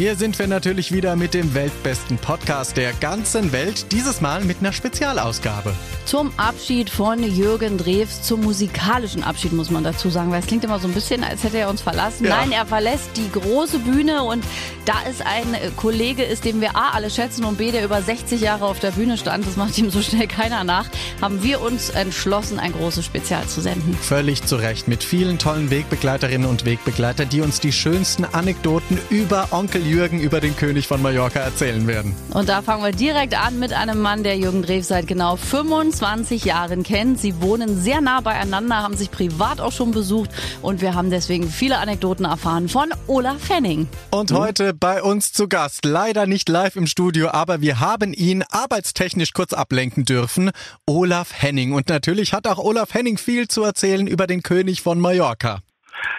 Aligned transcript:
Hier 0.00 0.16
sind 0.16 0.38
wir 0.38 0.46
natürlich 0.46 0.92
wieder 0.92 1.14
mit 1.14 1.34
dem 1.34 1.52
weltbesten 1.52 2.16
Podcast 2.16 2.78
der 2.78 2.94
ganzen 2.94 3.52
Welt. 3.52 3.92
Dieses 3.92 4.22
Mal 4.22 4.42
mit 4.44 4.60
einer 4.60 4.72
Spezialausgabe. 4.72 5.74
Zum 6.06 6.32
Abschied 6.38 6.88
von 6.88 7.22
Jürgen 7.22 7.76
Drews, 7.76 8.22
zum 8.22 8.40
musikalischen 8.40 9.22
Abschied 9.22 9.52
muss 9.52 9.70
man 9.70 9.84
dazu 9.84 10.08
sagen, 10.08 10.30
weil 10.30 10.40
es 10.40 10.46
klingt 10.46 10.64
immer 10.64 10.78
so 10.78 10.88
ein 10.88 10.94
bisschen, 10.94 11.22
als 11.22 11.44
hätte 11.44 11.58
er 11.58 11.68
uns 11.68 11.82
verlassen. 11.82 12.24
Ja. 12.24 12.38
Nein, 12.38 12.50
er 12.50 12.64
verlässt 12.64 13.10
die 13.14 13.30
große 13.30 13.78
Bühne 13.80 14.22
und 14.22 14.42
da 14.86 14.94
es 15.06 15.20
ein 15.20 15.54
Kollege 15.76 16.22
ist, 16.22 16.46
den 16.46 16.62
wir 16.62 16.74
A 16.76 16.92
alle 16.92 17.10
schätzen 17.10 17.44
und 17.44 17.58
B, 17.58 17.70
der 17.70 17.84
über 17.84 18.00
60 18.00 18.40
Jahre 18.40 18.64
auf 18.64 18.80
der 18.80 18.92
Bühne 18.92 19.18
stand, 19.18 19.46
das 19.46 19.56
macht 19.56 19.76
ihm 19.76 19.90
so 19.90 20.00
schnell 20.00 20.26
keiner 20.28 20.64
nach, 20.64 20.86
haben 21.20 21.42
wir 21.42 21.60
uns 21.60 21.90
entschlossen, 21.90 22.58
ein 22.58 22.72
großes 22.72 23.04
Spezial 23.04 23.46
zu 23.48 23.60
senden. 23.60 23.94
Völlig 24.00 24.44
zu 24.44 24.56
Recht 24.56 24.88
mit 24.88 25.04
vielen 25.04 25.38
tollen 25.38 25.70
Wegbegleiterinnen 25.70 26.48
und 26.48 26.64
Wegbegleiter, 26.64 27.26
die 27.26 27.42
uns 27.42 27.60
die 27.60 27.72
schönsten 27.72 28.24
Anekdoten 28.24 28.98
über 29.10 29.48
Onkel 29.50 29.89
Jürgen, 29.90 30.20
über 30.20 30.40
den 30.40 30.56
König 30.56 30.86
von 30.86 31.02
Mallorca 31.02 31.40
erzählen 31.40 31.86
werden. 31.86 32.14
Und 32.32 32.48
da 32.48 32.62
fangen 32.62 32.84
wir 32.84 32.92
direkt 32.92 33.38
an 33.38 33.58
mit 33.58 33.72
einem 33.72 34.00
Mann, 34.00 34.22
der 34.22 34.38
Jürgen 34.38 34.62
Drews 34.62 34.88
seit 34.88 35.06
genau 35.06 35.36
25 35.36 36.44
Jahren 36.44 36.82
kennt. 36.84 37.20
Sie 37.20 37.42
wohnen 37.42 37.80
sehr 37.80 38.00
nah 38.00 38.20
beieinander, 38.20 38.76
haben 38.76 38.96
sich 38.96 39.10
privat 39.10 39.60
auch 39.60 39.72
schon 39.72 39.90
besucht 39.90 40.30
und 40.62 40.80
wir 40.80 40.94
haben 40.94 41.10
deswegen 41.10 41.50
viele 41.50 41.78
Anekdoten 41.78 42.24
erfahren 42.24 42.68
von 42.68 42.90
Olaf 43.08 43.48
Henning. 43.48 43.88
Und 44.10 44.32
heute 44.32 44.72
bei 44.74 45.02
uns 45.02 45.32
zu 45.32 45.48
Gast, 45.48 45.84
leider 45.84 46.26
nicht 46.26 46.48
live 46.48 46.76
im 46.76 46.86
Studio, 46.86 47.30
aber 47.30 47.60
wir 47.60 47.80
haben 47.80 48.12
ihn 48.12 48.44
arbeitstechnisch 48.48 49.32
kurz 49.32 49.52
ablenken 49.52 50.04
dürfen, 50.04 50.50
Olaf 50.86 51.32
Henning. 51.32 51.72
Und 51.72 51.88
natürlich 51.88 52.32
hat 52.32 52.46
auch 52.46 52.58
Olaf 52.58 52.94
Henning 52.94 53.18
viel 53.18 53.48
zu 53.48 53.64
erzählen 53.64 54.06
über 54.06 54.26
den 54.26 54.42
König 54.42 54.82
von 54.82 55.00
Mallorca. 55.00 55.60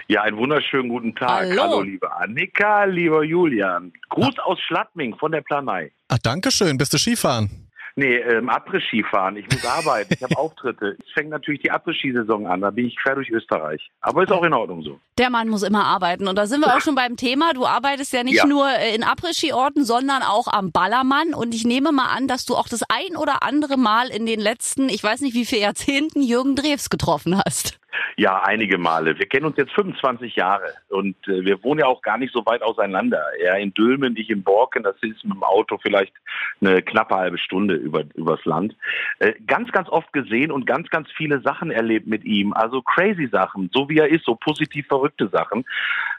Ja, 0.07 0.21
einen 0.23 0.37
wunderschönen 0.37 0.89
guten 0.89 1.15
Tag. 1.15 1.47
Hallo. 1.49 1.81
liebe 1.81 2.11
Annika, 2.15 2.83
lieber 2.85 3.23
Julian. 3.23 3.93
Gruß 4.09 4.39
aus 4.39 4.59
Schladming 4.61 5.15
von 5.15 5.31
der 5.31 5.41
Planei. 5.41 5.91
Ach, 6.09 6.17
danke 6.21 6.51
schön, 6.51 6.77
bist 6.77 6.93
du 6.93 6.97
Skifahren? 6.97 7.49
Nee, 7.97 8.15
ähm, 8.19 8.47
Après-Ski-Fahren. 8.49 9.35
Ich 9.35 9.45
muss 9.51 9.65
arbeiten, 9.65 10.13
ich 10.13 10.23
habe 10.23 10.37
Auftritte. 10.37 10.95
Es 11.05 11.11
fängt 11.13 11.29
natürlich 11.29 11.59
die 11.61 11.71
Après-Ski-Saison 11.71 12.47
an, 12.47 12.61
da 12.61 12.71
bin 12.71 12.85
ich 12.87 12.95
quer 12.95 13.15
durch 13.15 13.29
Österreich. 13.29 13.91
Aber 13.99 14.23
ist 14.23 14.31
auch 14.31 14.43
in 14.43 14.53
Ordnung 14.53 14.81
so. 14.81 14.97
Der 15.17 15.29
Mann 15.29 15.49
muss 15.49 15.61
immer 15.61 15.83
arbeiten. 15.83 16.29
Und 16.29 16.37
da 16.37 16.47
sind 16.47 16.61
wir 16.61 16.73
auch 16.73 16.79
schon 16.79 16.95
beim 16.95 17.17
Thema. 17.17 17.51
Du 17.53 17.65
arbeitest 17.65 18.13
ja 18.13 18.23
nicht 18.23 18.37
Ja. 18.37 18.45
nur 18.45 18.65
äh, 18.69 18.95
in 18.95 19.03
Après-Ski-Orten, 19.03 19.83
sondern 19.83 20.23
auch 20.23 20.47
am 20.47 20.71
Ballermann. 20.71 21.33
Und 21.33 21.53
ich 21.53 21.65
nehme 21.65 21.91
mal 21.91 22.07
an, 22.15 22.29
dass 22.29 22.45
du 22.45 22.55
auch 22.55 22.69
das 22.69 22.81
ein 22.83 23.17
oder 23.17 23.43
andere 23.43 23.75
Mal 23.75 24.07
in 24.07 24.25
den 24.25 24.39
letzten, 24.39 24.87
ich 24.87 25.03
weiß 25.03 25.19
nicht 25.19 25.33
wie 25.33 25.45
viele 25.45 25.63
Jahrzehnten, 25.63 26.21
Jürgen 26.21 26.55
Drews 26.55 26.89
getroffen 26.89 27.37
hast. 27.45 27.77
Ja, 28.17 28.41
einige 28.43 28.77
Male. 28.77 29.17
Wir 29.17 29.25
kennen 29.25 29.45
uns 29.45 29.57
jetzt 29.57 29.73
25 29.73 30.35
Jahre 30.35 30.73
und 30.89 31.15
äh, 31.27 31.43
wir 31.45 31.63
wohnen 31.63 31.79
ja 31.79 31.87
auch 31.87 32.01
gar 32.01 32.17
nicht 32.17 32.33
so 32.33 32.45
weit 32.45 32.61
auseinander. 32.61 33.23
Er 33.39 33.57
in 33.57 33.73
Dülmen, 33.73 34.15
ich 34.15 34.29
in 34.29 34.43
Borken, 34.43 34.83
das 34.83 34.95
ist 35.01 35.23
mit 35.23 35.33
dem 35.33 35.43
Auto 35.43 35.77
vielleicht 35.77 36.13
eine 36.61 36.81
knappe 36.81 37.15
halbe 37.15 37.37
Stunde 37.37 37.75
über, 37.75 38.03
übers 38.15 38.43
Land. 38.45 38.75
Äh, 39.19 39.33
ganz, 39.47 39.71
ganz 39.71 39.89
oft 39.89 40.11
gesehen 40.13 40.51
und 40.51 40.65
ganz, 40.65 40.89
ganz 40.89 41.09
viele 41.11 41.41
Sachen 41.41 41.71
erlebt 41.71 42.07
mit 42.07 42.23
ihm. 42.25 42.53
Also 42.53 42.81
crazy 42.81 43.27
Sachen, 43.27 43.69
so 43.73 43.89
wie 43.89 43.97
er 43.97 44.09
ist, 44.09 44.25
so 44.25 44.35
positiv 44.35 44.87
verrückte 44.87 45.27
Sachen. 45.29 45.65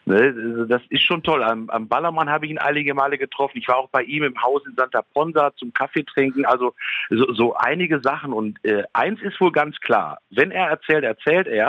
Ne, 0.05 0.67
das 0.69 0.83
ist 0.89 1.03
schon 1.03 1.23
toll. 1.23 1.43
Am, 1.45 1.71
am 1.71 1.87
Ballermann 1.87 2.29
habe 2.29 2.47
ich 2.47 2.51
ihn 2.51 2.59
einige 2.59 2.93
Male 2.95 3.19
getroffen. 3.19 3.59
Ich 3.59 3.69
war 3.69 3.77
auch 3.77 3.89
bei 3.91 4.03
ihm 4.03 4.25
im 4.25 4.43
Haus 4.43 4.63
in 4.67 4.75
Santa 4.75 5.03
Ponsa 5.03 5.53
zum 5.57 5.73
Kaffee 5.73 6.03
trinken. 6.03 6.45
Also 6.45 6.75
so, 7.09 7.33
so 7.33 7.55
einige 7.55 8.01
Sachen. 8.01 8.33
Und 8.33 8.63
äh, 8.65 8.83
eins 8.93 9.23
ist 9.23 9.41
wohl 9.41 9.53
ganz 9.53 9.79
klar. 9.81 10.19
Wenn 10.31 10.51
er 10.51 10.69
erzählt, 10.69 11.05
erzählt 11.05 11.47
er, 11.47 11.62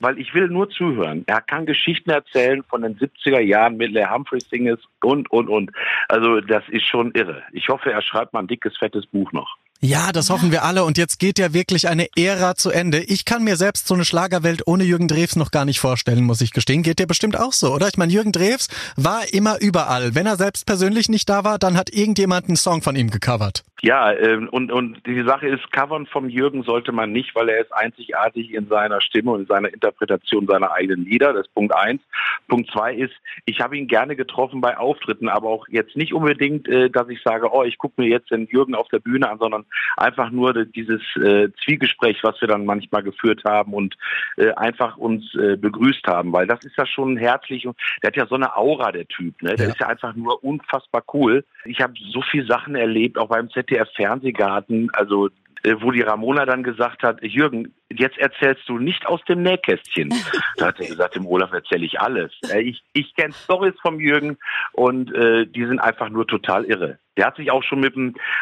weil 0.00 0.18
ich 0.18 0.34
will 0.34 0.48
nur 0.48 0.70
zuhören. 0.70 1.24
Er 1.26 1.40
kann 1.40 1.66
Geschichten 1.66 2.10
erzählen 2.10 2.62
von 2.62 2.82
den 2.82 2.96
70er 2.98 3.40
Jahren 3.40 3.76
mit 3.76 3.92
Le 3.92 4.10
Humphrey 4.10 4.40
Singers 4.40 4.80
und, 5.02 5.30
und, 5.30 5.48
und. 5.48 5.70
Also 6.08 6.40
das 6.40 6.64
ist 6.68 6.84
schon 6.84 7.12
irre. 7.12 7.42
Ich 7.52 7.68
hoffe, 7.68 7.92
er 7.92 8.02
schreibt 8.02 8.32
mal 8.32 8.40
ein 8.40 8.46
dickes, 8.46 8.76
fettes 8.76 9.06
Buch 9.06 9.32
noch. 9.32 9.56
Ja, 9.82 10.12
das 10.12 10.28
hoffen 10.28 10.52
wir 10.52 10.62
alle. 10.62 10.84
Und 10.84 10.98
jetzt 10.98 11.18
geht 11.18 11.38
ja 11.38 11.54
wirklich 11.54 11.88
eine 11.88 12.08
Ära 12.14 12.54
zu 12.54 12.70
Ende. 12.70 12.98
Ich 12.98 13.24
kann 13.24 13.42
mir 13.42 13.56
selbst 13.56 13.88
so 13.88 13.94
eine 13.94 14.04
Schlagerwelt 14.04 14.66
ohne 14.66 14.84
Jürgen 14.84 15.08
Drews 15.08 15.36
noch 15.36 15.50
gar 15.50 15.64
nicht 15.64 15.80
vorstellen, 15.80 16.24
muss 16.24 16.42
ich 16.42 16.52
gestehen. 16.52 16.82
Geht 16.82 16.98
dir 16.98 17.06
bestimmt 17.06 17.38
auch 17.38 17.52
so, 17.52 17.72
oder? 17.72 17.88
Ich 17.88 17.96
meine, 17.96 18.12
Jürgen 18.12 18.32
Drews 18.32 18.68
war 18.96 19.22
immer 19.32 19.58
überall. 19.58 20.14
Wenn 20.14 20.26
er 20.26 20.36
selbst 20.36 20.66
persönlich 20.66 21.08
nicht 21.08 21.30
da 21.30 21.44
war, 21.44 21.58
dann 21.58 21.78
hat 21.78 21.88
irgendjemand 21.94 22.48
einen 22.48 22.56
Song 22.56 22.82
von 22.82 22.94
ihm 22.94 23.08
gecovert. 23.10 23.64
Ja, 23.82 24.12
ähm, 24.12 24.50
und, 24.50 24.70
und 24.70 25.06
die 25.06 25.22
Sache 25.22 25.48
ist, 25.48 25.72
covern 25.72 26.04
vom 26.04 26.28
Jürgen 26.28 26.62
sollte 26.62 26.92
man 26.92 27.12
nicht, 27.12 27.34
weil 27.34 27.48
er 27.48 27.62
ist 27.62 27.72
einzigartig 27.72 28.52
in 28.52 28.68
seiner 28.68 29.00
Stimme 29.00 29.30
und 29.30 29.40
in 29.40 29.46
seiner 29.46 29.72
Interpretation 29.72 30.46
seiner 30.46 30.72
eigenen 30.72 31.06
Lieder. 31.06 31.32
Das 31.32 31.46
ist 31.46 31.54
Punkt 31.54 31.74
eins. 31.74 32.02
Punkt 32.46 32.70
zwei 32.70 32.94
ist, 32.94 33.14
ich 33.46 33.60
habe 33.60 33.78
ihn 33.78 33.88
gerne 33.88 34.16
getroffen 34.16 34.60
bei 34.60 34.76
Auftritten, 34.76 35.30
aber 35.30 35.48
auch 35.48 35.66
jetzt 35.68 35.96
nicht 35.96 36.12
unbedingt, 36.12 36.68
äh, 36.68 36.90
dass 36.90 37.08
ich 37.08 37.22
sage, 37.22 37.50
oh, 37.50 37.64
ich 37.64 37.78
gucke 37.78 38.02
mir 38.02 38.08
jetzt 38.08 38.30
den 38.30 38.46
Jürgen 38.48 38.74
auf 38.74 38.88
der 38.88 38.98
Bühne 38.98 39.30
an, 39.30 39.38
sondern 39.38 39.64
einfach 39.96 40.30
nur 40.30 40.64
dieses 40.64 41.00
äh, 41.16 41.48
Zwiegespräch, 41.64 42.18
was 42.22 42.40
wir 42.40 42.48
dann 42.48 42.64
manchmal 42.64 43.02
geführt 43.02 43.42
haben 43.44 43.74
und 43.74 43.96
äh, 44.36 44.52
einfach 44.52 44.96
uns 44.96 45.34
äh, 45.34 45.56
begrüßt 45.56 46.06
haben, 46.06 46.32
weil 46.32 46.46
das 46.46 46.62
ist 46.64 46.76
ja 46.76 46.86
schon 46.86 47.16
herzlich 47.16 47.66
und 47.66 47.76
der 48.02 48.08
hat 48.08 48.16
ja 48.16 48.26
so 48.26 48.34
eine 48.34 48.56
Aura, 48.56 48.92
der 48.92 49.06
Typ, 49.08 49.40
ne? 49.42 49.56
Der 49.56 49.66
Ja. 49.66 49.72
ist 49.72 49.80
ja 49.80 49.88
einfach 49.88 50.14
nur 50.14 50.42
unfassbar 50.42 51.02
cool. 51.14 51.44
Ich 51.64 51.80
habe 51.80 51.94
so 52.12 52.22
viel 52.22 52.46
Sachen 52.46 52.74
erlebt, 52.74 53.18
auch 53.18 53.28
beim 53.28 53.50
ZDF 53.50 53.88
Fernsehgarten, 53.94 54.90
also 54.92 55.28
äh, 55.62 55.74
wo 55.80 55.90
die 55.90 56.00
Ramona 56.00 56.46
dann 56.46 56.62
gesagt 56.62 57.02
hat, 57.02 57.22
Jürgen, 57.22 57.74
jetzt 57.90 58.16
erzählst 58.18 58.66
du 58.66 58.78
nicht 58.78 59.06
aus 59.06 59.22
dem 59.28 59.42
Nähkästchen. 59.42 60.08
da 60.56 60.68
hat 60.68 60.80
er 60.80 60.86
gesagt, 60.88 61.16
dem 61.16 61.26
Olaf 61.26 61.52
erzähle 61.52 61.84
ich 61.84 62.00
alles. 62.00 62.32
Äh, 62.48 62.62
ich 62.62 62.82
ich 62.94 63.14
kenne 63.14 63.34
Stories 63.44 63.74
vom 63.82 64.00
Jürgen 64.00 64.38
und 64.72 65.14
äh, 65.14 65.46
die 65.46 65.66
sind 65.66 65.78
einfach 65.78 66.08
nur 66.08 66.26
total 66.26 66.64
irre. 66.64 66.98
Der 67.20 67.26
hat 67.26 67.36
sich 67.36 67.50
auch 67.50 67.62
schon 67.62 67.80
mit, 67.80 67.94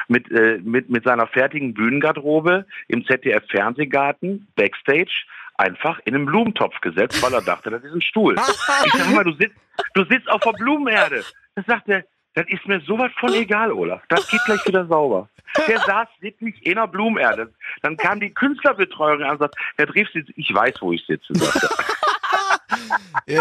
mit, 0.07 0.31
äh, 0.31 0.61
mit, 0.63 0.89
mit 0.89 1.03
seiner 1.03 1.27
fertigen 1.27 1.75
Bühnengarderobe 1.75 2.65
im 2.87 3.05
ZDF 3.05 3.43
Fernsehgarten, 3.51 4.47
Backstage, 4.55 5.25
einfach 5.57 5.99
in 6.05 6.15
einen 6.15 6.27
Blumentopf 6.27 6.81
gesetzt, 6.81 7.21
weil 7.21 7.35
er 7.35 7.43
dachte, 7.43 7.71
das 7.71 7.83
ist 7.83 7.93
ein 7.93 8.03
Stuhl. 8.03 8.37
Ich 8.87 8.93
sag 8.93 9.13
mal, 9.13 9.25
du 9.25 9.33
sitzt, 9.33 9.57
du 9.95 10.05
sitzt 10.05 10.31
auf 10.31 10.43
der 10.43 10.53
Blumenerde. 10.53 11.25
Das 11.57 11.67
sagt 11.67 11.89
er, 11.89 12.05
das 12.35 12.47
ist 12.47 12.69
mir 12.69 12.81
sowas 12.83 13.11
von 13.19 13.33
egal, 13.35 13.73
Olaf. 13.73 14.01
Das 14.09 14.31
geht 14.31 14.45
gleich 14.45 14.65
wieder 14.65 14.87
sauber. 14.87 15.29
Der 15.67 15.81
saß 15.81 16.07
wirklich 16.21 16.65
in 16.65 16.79
einer 16.79 16.87
Blumenerde. 16.87 17.53
Dann 17.83 17.97
kam 17.97 18.21
die 18.21 18.33
Künstlerbetreuerin 18.33 19.25
an 19.25 19.33
und 19.33 19.39
sagt, 19.41 19.57
Herr 19.77 19.87
Drews, 19.87 20.09
ich 20.15 20.55
weiß, 20.55 20.77
wo 20.81 20.93
ich 20.93 21.05
sitze. 21.05 21.33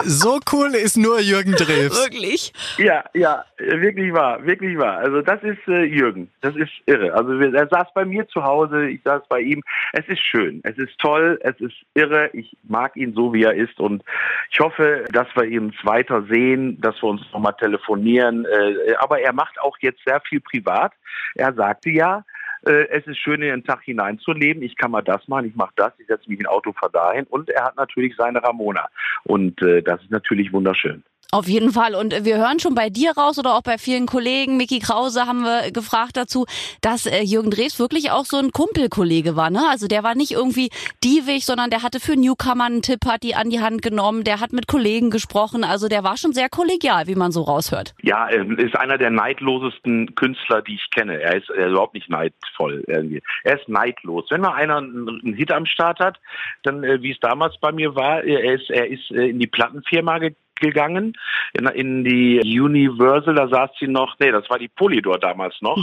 So 0.03 0.39
cool 0.51 0.75
ist 0.75 0.97
nur 0.97 1.19
Jürgen 1.19 1.53
Drews. 1.53 2.03
Wirklich? 2.03 2.53
Ja, 2.77 3.05
ja, 3.13 3.45
wirklich 3.57 4.13
wahr, 4.13 4.45
wirklich 4.45 4.77
wahr. 4.77 4.97
Also 4.97 5.21
das 5.21 5.41
ist 5.43 5.65
äh, 5.67 5.83
Jürgen, 5.83 6.29
das 6.41 6.55
ist 6.55 6.71
irre. 6.85 7.13
Also 7.13 7.39
wir, 7.39 7.53
er 7.53 7.67
saß 7.67 7.87
bei 7.93 8.03
mir 8.05 8.27
zu 8.27 8.43
Hause, 8.43 8.87
ich 8.87 9.01
saß 9.03 9.23
bei 9.29 9.39
ihm. 9.39 9.63
Es 9.93 10.07
ist 10.07 10.19
schön, 10.19 10.61
es 10.63 10.77
ist 10.77 10.97
toll, 10.99 11.39
es 11.41 11.59
ist 11.59 11.75
irre. 11.93 12.29
Ich 12.33 12.57
mag 12.63 12.95
ihn 12.97 13.13
so, 13.13 13.33
wie 13.33 13.43
er 13.43 13.53
ist 13.53 13.79
und 13.79 14.03
ich 14.51 14.59
hoffe, 14.59 15.05
dass 15.11 15.27
wir 15.35 15.45
ihn 15.45 15.73
weiter 15.83 16.23
sehen, 16.29 16.79
dass 16.81 16.95
wir 17.01 17.09
uns 17.09 17.21
nochmal 17.31 17.55
telefonieren. 17.59 18.45
Äh, 18.45 18.95
aber 18.99 19.21
er 19.21 19.33
macht 19.33 19.59
auch 19.61 19.77
jetzt 19.79 20.01
sehr 20.05 20.21
viel 20.21 20.41
privat. 20.41 20.93
Er 21.35 21.53
sagte 21.53 21.89
ja, 21.89 22.23
es 22.71 23.07
ist 23.07 23.17
schön, 23.17 23.41
in 23.41 23.49
den 23.49 23.63
Tag 23.63 23.83
hineinzuleben. 23.83 24.63
Ich 24.63 24.75
kann 24.75 24.91
mal 24.91 25.01
das 25.01 25.27
machen, 25.27 25.47
ich 25.47 25.55
mache 25.55 25.73
das, 25.75 25.93
ich 25.99 26.07
setze 26.07 26.29
mich 26.29 26.39
in 26.39 26.47
Auto, 26.47 26.73
fahr 26.73 26.89
dahin. 26.89 27.25
Und 27.25 27.49
er 27.49 27.65
hat 27.65 27.77
natürlich 27.77 28.15
seine 28.17 28.43
Ramona. 28.43 28.87
Und 29.23 29.61
äh, 29.61 29.81
das 29.81 30.01
ist 30.01 30.11
natürlich 30.11 30.51
wunderschön. 30.53 31.03
Auf 31.31 31.49
jeden 31.49 31.71
Fall. 31.71 31.93
Und 31.93 32.13
äh, 32.13 32.23
wir 32.23 32.37
hören 32.37 32.59
schon 32.59 32.73
bei 32.73 32.89
dir 32.89 33.11
raus 33.11 33.37
oder 33.37 33.55
auch 33.55 33.61
bei 33.61 33.77
vielen 33.77 34.05
Kollegen, 34.05 34.55
Mickey 34.55 34.79
Krause 34.79 35.27
haben 35.27 35.41
wir 35.41 35.71
gefragt 35.71 36.15
dazu, 36.15 36.45
dass 36.81 37.05
äh, 37.05 37.21
Jürgen 37.21 37.51
Drews 37.51 37.79
wirklich 37.79 38.11
auch 38.11 38.23
so 38.23 38.37
ein 38.37 38.51
Kumpelkollege 38.51 39.35
war. 39.35 39.49
Ne? 39.49 39.59
Also 39.69 39.87
der 39.87 40.03
war 40.03 40.15
nicht 40.15 40.31
irgendwie 40.31 40.69
diewig, 41.03 41.45
sondern 41.45 41.69
der 41.69 41.83
hatte 41.83 41.99
für 41.99 42.15
Newcomer 42.15 42.65
einen 42.65 42.81
Tipp, 42.81 43.05
hat 43.05 43.23
die 43.23 43.35
an 43.35 43.49
die 43.49 43.59
Hand 43.59 43.81
genommen, 43.81 44.23
der 44.23 44.39
hat 44.39 44.53
mit 44.53 44.67
Kollegen 44.67 45.09
gesprochen. 45.09 45.65
Also 45.65 45.89
der 45.89 46.05
war 46.05 46.15
schon 46.15 46.31
sehr 46.31 46.47
kollegial, 46.47 47.07
wie 47.07 47.15
man 47.15 47.33
so 47.33 47.41
raushört. 47.41 47.93
Ja, 48.01 48.29
er 48.29 48.47
ist 48.57 48.77
einer 48.77 48.97
der 48.97 49.09
neidlosesten 49.09 50.15
Künstler, 50.15 50.61
die 50.61 50.75
ich 50.75 50.89
kenne. 50.91 51.19
Er 51.19 51.35
ist, 51.35 51.49
er 51.49 51.65
ist 51.65 51.71
überhaupt 51.71 51.93
nicht 51.93 52.09
neidvoll 52.09 52.85
irgendwie. 52.87 53.21
Er 53.43 53.59
ist 53.59 53.67
neidlos. 53.67 54.27
Wenn 54.29 54.41
mal 54.41 54.53
einer 54.53 54.77
einen, 54.77 55.33
Hit 55.33 55.51
am 55.51 55.65
Start 55.65 55.99
hat, 55.99 56.19
dann, 56.63 56.85
äh, 56.85 57.01
wie 57.01 57.11
es 57.11 57.19
damals 57.19 57.57
bei 57.59 57.73
mir 57.73 57.95
war, 57.95 58.23
er 58.23 58.55
ist, 58.55 58.69
er 58.69 58.87
ist 58.87 59.11
äh, 59.11 59.27
in 59.27 59.39
die 59.39 59.47
Plattenfirma 59.47 60.19
ge 60.19 60.33
gegangen, 60.59 61.13
in, 61.53 61.67
in 61.67 62.03
die 62.03 62.59
Universal, 62.59 63.35
da 63.35 63.47
saß 63.47 63.71
sie 63.79 63.87
noch, 63.87 64.15
nee, 64.19 64.31
das 64.31 64.49
war 64.49 64.59
die 64.59 64.67
Polydor 64.67 65.19
damals 65.19 65.55
noch, 65.61 65.77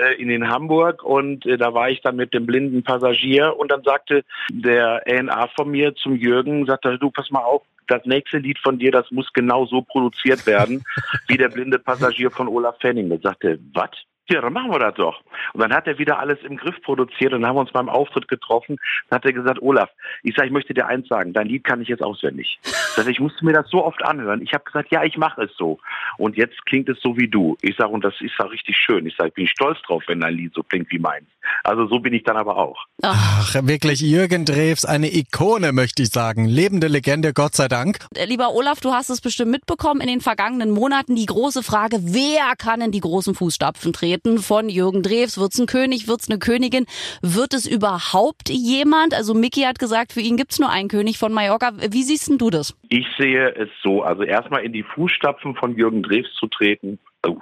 äh, 0.00 0.14
in 0.20 0.30
in 0.30 0.48
Hamburg 0.48 1.02
und 1.02 1.46
äh, 1.46 1.56
da 1.56 1.74
war 1.74 1.90
ich 1.90 2.00
dann 2.02 2.16
mit 2.16 2.34
dem 2.34 2.46
blinden 2.46 2.82
Passagier 2.82 3.56
und 3.56 3.70
dann 3.70 3.82
sagte 3.82 4.24
der 4.50 5.02
A&R 5.06 5.48
von 5.56 5.70
mir 5.70 5.94
zum 5.94 6.16
Jürgen, 6.16 6.66
sagte, 6.66 6.98
du, 6.98 7.10
pass 7.10 7.30
mal 7.30 7.40
auf, 7.40 7.62
das 7.88 8.04
nächste 8.04 8.38
Lied 8.38 8.58
von 8.58 8.78
dir, 8.78 8.90
das 8.90 9.10
muss 9.10 9.32
genau 9.32 9.66
so 9.66 9.82
produziert 9.82 10.46
werden, 10.46 10.84
wie 11.28 11.36
der 11.36 11.48
blinde 11.48 11.78
Passagier 11.78 12.30
von 12.30 12.48
Olaf 12.48 12.76
Fenning. 12.80 13.08
Da 13.08 13.18
sagte, 13.18 13.58
was? 13.72 13.90
Ja, 14.28 14.40
dann 14.40 14.52
machen 14.52 14.72
wir 14.72 14.80
das 14.80 14.94
doch. 14.94 15.20
Und 15.52 15.60
dann 15.60 15.72
hat 15.72 15.86
er 15.86 15.98
wieder 15.98 16.18
alles 16.18 16.38
im 16.42 16.56
Griff 16.56 16.80
produziert 16.82 17.32
und 17.32 17.42
dann 17.42 17.48
haben 17.48 17.56
wir 17.56 17.60
uns 17.60 17.72
beim 17.72 17.88
Auftritt 17.88 18.26
getroffen. 18.26 18.76
Dann 19.08 19.18
hat 19.18 19.24
er 19.24 19.32
gesagt, 19.32 19.62
Olaf, 19.62 19.88
ich 20.24 20.34
sage, 20.34 20.48
ich 20.48 20.52
möchte 20.52 20.74
dir 20.74 20.86
eins 20.86 21.06
sagen, 21.06 21.32
dein 21.32 21.46
Lied 21.46 21.62
kann 21.62 21.80
ich 21.80 21.88
jetzt 21.88 22.02
auswendig. 22.02 22.58
Das, 22.96 23.06
ich 23.06 23.20
musste 23.20 23.44
mir 23.44 23.52
das 23.52 23.68
so 23.70 23.84
oft 23.84 24.04
anhören. 24.04 24.42
Ich 24.42 24.52
habe 24.52 24.64
gesagt, 24.64 24.90
ja, 24.90 25.04
ich 25.04 25.16
mache 25.16 25.42
es 25.42 25.56
so. 25.56 25.78
Und 26.18 26.36
jetzt 26.36 26.66
klingt 26.66 26.88
es 26.88 27.00
so 27.00 27.16
wie 27.16 27.28
du. 27.28 27.56
Ich 27.62 27.76
sage, 27.76 27.90
und 27.90 28.04
das 28.04 28.14
ist 28.20 28.32
auch 28.40 28.50
richtig 28.50 28.76
schön. 28.76 29.06
Ich 29.06 29.14
sage, 29.16 29.28
ich 29.28 29.34
bin 29.34 29.46
stolz 29.46 29.80
drauf, 29.82 30.02
wenn 30.08 30.20
dein 30.20 30.34
Lied 30.34 30.54
so 30.54 30.64
klingt 30.64 30.90
wie 30.90 30.98
meins. 30.98 31.26
Also 31.62 31.86
so 31.86 32.00
bin 32.00 32.12
ich 32.12 32.24
dann 32.24 32.36
aber 32.36 32.56
auch. 32.56 32.86
Ach, 33.02 33.54
wirklich 33.62 34.00
Jürgen 34.00 34.44
Drews, 34.44 34.84
eine 34.84 35.14
Ikone, 35.14 35.72
möchte 35.72 36.02
ich 36.02 36.08
sagen. 36.08 36.46
Lebende 36.46 36.88
Legende, 36.88 37.32
Gott 37.32 37.54
sei 37.54 37.68
Dank. 37.68 37.98
Äh, 38.16 38.24
Lieber 38.24 38.52
Olaf, 38.52 38.80
du 38.80 38.90
hast 38.92 39.10
es 39.10 39.20
bestimmt 39.20 39.52
mitbekommen 39.52 40.00
in 40.00 40.08
den 40.08 40.20
vergangenen 40.20 40.70
Monaten. 40.70 41.14
Die 41.14 41.26
große 41.26 41.62
Frage, 41.62 41.98
wer 42.02 42.56
kann 42.58 42.80
in 42.80 42.90
die 42.90 43.00
großen 43.00 43.36
Fußstapfen 43.36 43.92
treten? 43.92 44.15
Von 44.38 44.68
Jürgen 44.68 45.02
Drews, 45.02 45.38
wird's 45.38 45.58
ein 45.58 45.66
König, 45.66 46.08
wird's 46.08 46.28
eine 46.28 46.38
Königin? 46.38 46.86
Wird 47.22 47.54
es 47.54 47.66
überhaupt 47.66 48.48
jemand? 48.48 49.14
Also 49.14 49.34
Mickey 49.34 49.62
hat 49.62 49.78
gesagt, 49.78 50.12
für 50.12 50.20
ihn 50.20 50.36
gibt's 50.36 50.58
nur 50.58 50.70
einen 50.70 50.88
König 50.88 51.18
von 51.18 51.32
Mallorca. 51.32 51.72
Wie 51.90 52.02
siehst 52.02 52.28
denn 52.28 52.38
du 52.38 52.50
das? 52.50 52.76
Ich 52.88 53.06
sehe 53.18 53.54
es 53.54 53.68
so, 53.82 54.02
also 54.02 54.22
erstmal 54.22 54.64
in 54.64 54.72
die 54.72 54.82
Fußstapfen 54.82 55.54
von 55.56 55.76
Jürgen 55.76 56.02
Drews 56.02 56.26
zu 56.38 56.46
treten, 56.46 56.98
oh, 57.26 57.38